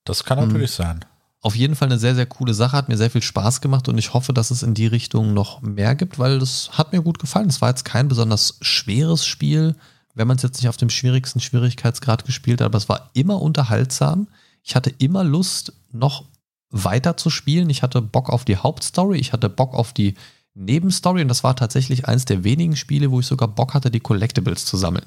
[0.04, 0.48] Das kann Hm.
[0.48, 1.04] natürlich sein.
[1.42, 3.98] Auf jeden Fall eine sehr, sehr coole Sache, hat mir sehr viel Spaß gemacht und
[3.98, 7.20] ich hoffe, dass es in die Richtung noch mehr gibt, weil das hat mir gut
[7.20, 7.50] gefallen.
[7.50, 9.76] Es war jetzt kein besonders schweres Spiel,
[10.16, 13.42] wenn man es jetzt nicht auf dem schwierigsten Schwierigkeitsgrad gespielt hat, aber es war immer
[13.42, 14.28] unterhaltsam.
[14.64, 16.26] Ich hatte immer Lust, noch
[16.72, 17.70] weiter zu spielen.
[17.70, 20.16] Ich hatte Bock auf die Hauptstory, ich hatte Bock auf die
[20.56, 24.00] Nebenstory und das war tatsächlich eins der wenigen Spiele, wo ich sogar Bock hatte, die
[24.00, 25.06] Collectibles zu sammeln.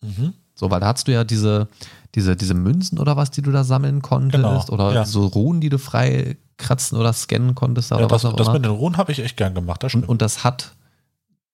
[0.00, 0.32] Mhm.
[0.58, 1.68] So, weil da hattest du ja diese,
[2.16, 5.04] diese, diese Münzen oder was, die du da sammeln konntest, Genau, oder ja.
[5.04, 8.48] so Runen, die du frei kratzen oder scannen konntest, oder Ja, das was auch das
[8.48, 8.54] immer.
[8.54, 10.72] mit den Ruhen habe ich echt gern gemacht, das und, und das hat,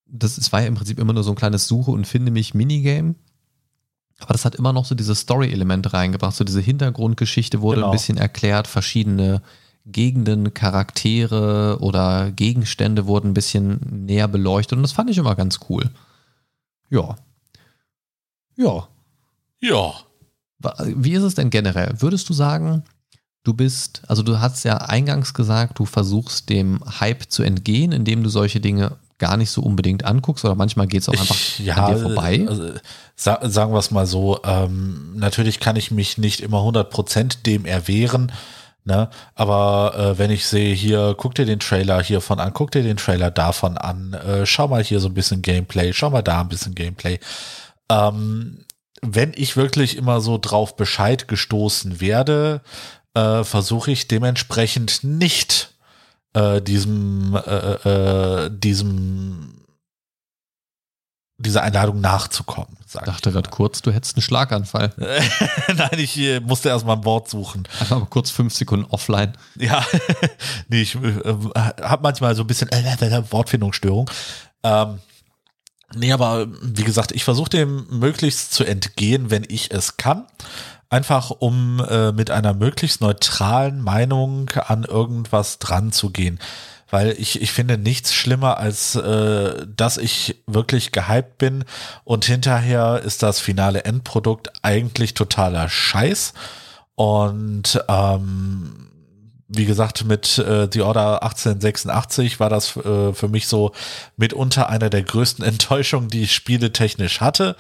[0.07, 2.55] das es war ja im Prinzip immer nur so ein kleines Suche und Finde mich
[2.55, 3.15] Minigame.
[4.21, 6.35] Aber das hat immer noch so diese Story-Elemente reingebracht.
[6.37, 7.89] So diese Hintergrundgeschichte wurde Genau.
[7.89, 9.43] ein bisschen erklärt, verschiedene
[9.87, 15.59] Gegenden, Charaktere oder Gegenstände wurden ein bisschen näher beleuchtet und das fand ich immer ganz
[15.69, 15.91] cool.
[16.89, 17.17] Ja.
[18.57, 18.89] Ja.
[19.65, 19.95] Ja.
[20.85, 21.95] Wie ist es denn generell?
[21.99, 22.85] Würdest du sagen,
[23.45, 28.23] du bist, also du hast ja eingangs gesagt, du versuchst dem Hype zu entgehen, indem
[28.23, 31.73] du solche Dinge gar nicht so unbedingt anguckst oder manchmal geht es auch einfach Ich,
[31.73, 32.47] an dir vorbei?
[32.49, 32.73] Also,
[33.15, 37.65] sa sagen wir es mal so, ähm, natürlich kann ich mich nicht immer 100% dem
[37.65, 38.33] erwehren,
[38.85, 39.09] ne?
[39.35, 42.97] aber äh, wenn ich sehe, hier, guck dir den Trailer hiervon an, guck dir den
[42.97, 46.49] Trailer davon an, äh, schau mal hier so ein bisschen Gameplay, schau mal da ein
[46.49, 47.21] bisschen Gameplay.
[47.89, 48.65] Ähm,
[49.05, 52.63] wenn ich wirklich immer so drauf Bescheid gestoßen werde,
[53.15, 55.75] äh, versuche ich dementsprechend nicht
[56.33, 59.65] äh, diesem, äh, äh, diesem,
[61.39, 62.77] dieser Einladung nachzukommen.
[62.87, 63.33] Ich dachte mal.
[63.35, 64.93] gerade kurz, du hättest einen Schlaganfall.
[65.77, 67.69] Nein, ich äh, musste erstmal ein Wort suchen.
[67.81, 69.37] Einfach mal kurz fünf Sekunden offline.
[69.57, 69.85] Ja,
[70.69, 71.35] nee, ich äh,
[71.83, 74.11] habe manchmal so ein bisschen äh, Wortfindungsstörung.
[74.63, 74.99] Ähm,
[75.97, 80.27] nee, aber wie gesagt, ich versuche dem möglichst zu entgehen, wenn ich es kann.
[80.91, 86.39] Einfach um äh, mit einer möglichst neutralen Meinung an irgendwas dran zu gehen.
[86.91, 91.65] Weil ich, ich finde nichts schlimmer, als äh, dass ich wirklich gehypt bin
[92.05, 96.35] und hinterher ist das finale Endprodukt eigentlich totaler Scheiß.
[96.95, 98.91] Und ähm,
[99.49, 103.73] wie gesagt, mit äh, The Order 1886 war das äh, für mich so
[104.17, 107.57] mitunter einer der größten Enttäuschungen, die ich spieletechnisch hatte.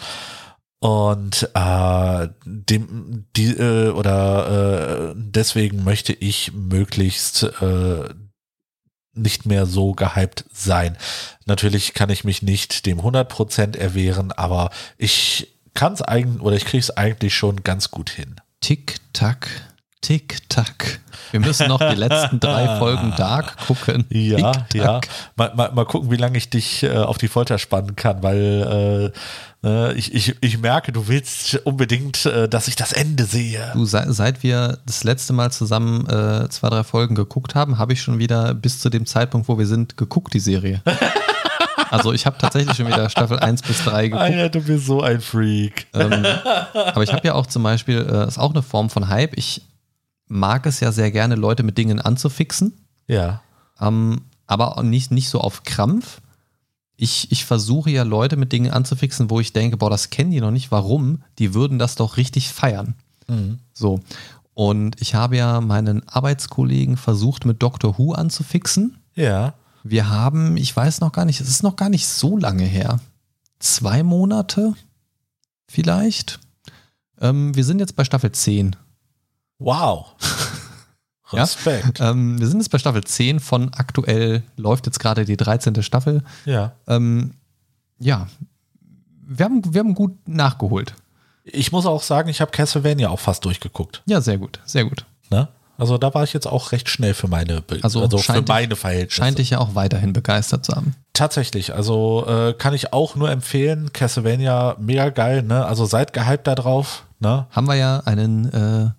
[0.80, 8.08] Und äh, dem die äh, oder äh, deswegen möchte ich möglichst äh,
[9.14, 10.98] nicht mehr so gehypt sein.
[11.46, 16.64] Natürlich kann ich mich nicht dem 100% erwehren, aber ich kann es eigentlich oder ich
[16.64, 18.36] kriege es eigentlich schon ganz gut hin.
[18.60, 19.48] Tick, tack,
[20.04, 21.00] tick, tack.
[21.30, 24.04] Wir müssen noch die letzten drei Folgen Dark gucken.
[24.10, 25.00] Ja, ja.
[25.34, 29.12] Mal, mal, mal gucken, wie lange ich dich äh, auf die Folter spannen kann, weil
[29.64, 33.70] äh, äh, ich, ich, ich merke, du willst unbedingt, äh, dass ich das Ende sehe.
[33.72, 37.94] Du, seit, seit wir das letzte Mal zusammen äh, zwei, drei Folgen geguckt haben, habe
[37.94, 40.82] ich schon wieder bis zu dem Zeitpunkt, wo wir sind, geguckt, die Serie.
[41.90, 44.22] also ich habe tatsächlich schon wieder Staffel 1 bis 3 geguckt.
[44.22, 45.86] Alter, du bist so ein Freak.
[45.94, 46.26] Ähm,
[46.74, 49.36] aber ich habe ja auch zum Beispiel, äh, ist auch eine Form von Hype.
[49.38, 49.62] Ich
[50.26, 52.72] mag es ja sehr gerne, Leute mit Dingen anzufixen,
[53.06, 53.42] Ja.
[53.80, 56.20] ähm, aber nicht, nicht so auf Krampf.
[56.96, 60.40] Ich, ich versuche ja Leute mit Dingen anzufixen, wo ich denke, boah, das kennen die
[60.40, 60.70] noch nicht.
[60.70, 61.22] Warum?
[61.38, 62.94] Die würden das doch richtig feiern.
[63.26, 63.58] Mhm.
[63.72, 64.00] So.
[64.54, 68.98] Und ich habe ja meinen Arbeitskollegen versucht, mit Doctor Who anzufixen.
[69.16, 69.54] Ja.
[69.82, 73.00] Wir haben, ich weiß noch gar nicht, es ist noch gar nicht so lange her.
[73.58, 74.74] Zwei Monate
[75.68, 76.38] vielleicht.
[77.20, 78.76] Ähm, wir sind jetzt bei Staffel 10.
[79.64, 80.14] Wow.
[81.32, 81.42] Ja?
[81.42, 82.00] Respekt.
[82.00, 85.82] Ähm, wir sind jetzt bei Staffel 10 von aktuell läuft jetzt gerade die 13.
[85.82, 86.22] Staffel.
[86.44, 86.72] Ja.
[86.86, 87.32] Ähm,
[87.98, 88.28] ja,
[89.26, 90.94] wir haben, wir haben gut nachgeholt.
[91.42, 94.02] Ich muss auch sagen, ich habe Castlevania auch fast durchgeguckt.
[94.06, 95.06] Ja, sehr gut, sehr gut.
[95.30, 95.48] Ne?
[95.76, 98.76] Also da war ich jetzt auch recht schnell für meine, Be Also also, für meine
[98.76, 99.16] Verhältnisse.
[99.16, 100.94] Scheint dich ja auch weiterhin begeistert zu haben.
[101.14, 103.92] Tatsächlich, also äh, kann ich auch nur empfehlen.
[103.92, 105.64] Castlevania, mega geil, ne?
[105.64, 107.46] Also seid gehypt da drauf, ne?
[107.50, 108.90] Haben wir ja einen äh,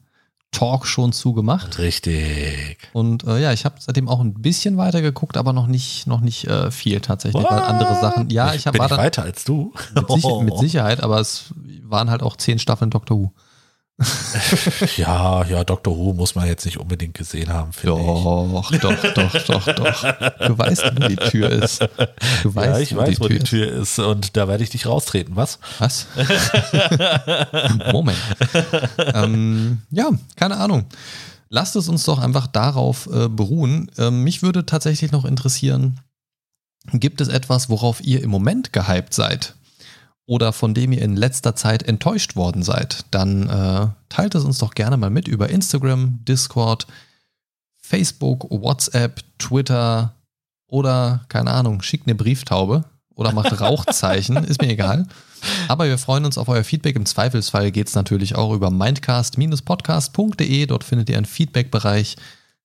[0.55, 1.77] Talk schon zugemacht.
[1.79, 2.77] Richtig.
[2.93, 6.21] Und äh, ja, ich habe seitdem auch ein bisschen weiter geguckt, aber noch nicht, noch
[6.21, 8.29] nicht äh, viel tatsächlich, weil andere Sachen.
[8.29, 9.73] Ja, ich, hab, bin war ich weiter als du.
[9.93, 11.53] mit, Sicher mit Sicherheit, aber es
[11.83, 13.31] waren halt auch zehn Staffeln Doctor Who.
[14.97, 15.95] Ja, ja, Dr.
[15.95, 18.05] Who muss man jetzt nicht unbedingt gesehen haben, finde ich.
[18.05, 20.01] Doch, doch, doch, doch, doch.
[20.47, 21.79] Du weißt, wo die Tür ist.
[22.43, 25.35] Du weißt, Ja, ich weiß, wo die Tür ist und da werde ich dich raustreten,
[25.35, 25.59] was?
[25.79, 26.07] Was?
[27.91, 28.17] Moment.
[29.13, 30.85] ähm, ja, keine Ahnung.
[31.49, 33.89] Lasst es uns doch einfach darauf äh, beruhen.
[33.97, 36.01] Ähm, mich würde tatsächlich noch interessieren,
[36.91, 39.55] gibt es etwas, worauf ihr im Moment gehypt seid?
[40.27, 43.05] Oder von dem ihr in letzter Zeit enttäuscht worden seid?
[43.11, 46.87] Dann äh, teilt es uns doch gerne mal mit über Instagram, Discord,
[47.77, 50.15] Facebook, WhatsApp, Twitter
[50.67, 55.07] oder, keine Ahnung, schickt eine Brieftaube oder macht Rauchzeichen, ist mir egal.
[55.67, 56.95] Aber wir freuen uns auf euer Feedback.
[56.95, 60.65] Im Zweifelsfall geht es natürlich auch über mindcast-podcast.de.
[60.65, 62.15] Dort findet ihr einen Feedback-Bereich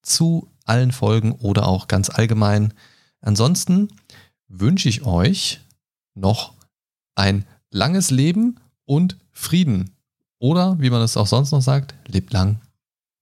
[0.02, 2.72] zu allen Folgen oder auch ganz allgemein.
[3.20, 3.88] Ansonsten
[4.48, 5.60] wünsche ich euch
[6.14, 6.54] noch
[7.20, 9.90] ein langes Leben und Frieden.
[10.38, 12.60] Oder, wie man es auch sonst noch sagt, lebt lang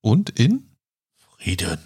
[0.01, 0.63] und in
[1.17, 1.79] Frieden.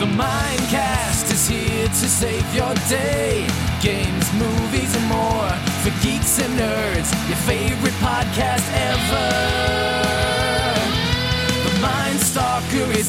[0.00, 3.45] The Mindcast is here to save your day.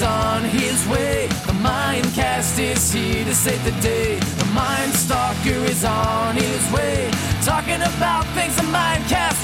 [0.04, 1.28] On his way.
[1.48, 4.20] The Mindcast is here to save the day.
[4.20, 7.10] The Mindstalker is on his way.
[7.44, 9.44] Talking about things the Mindcast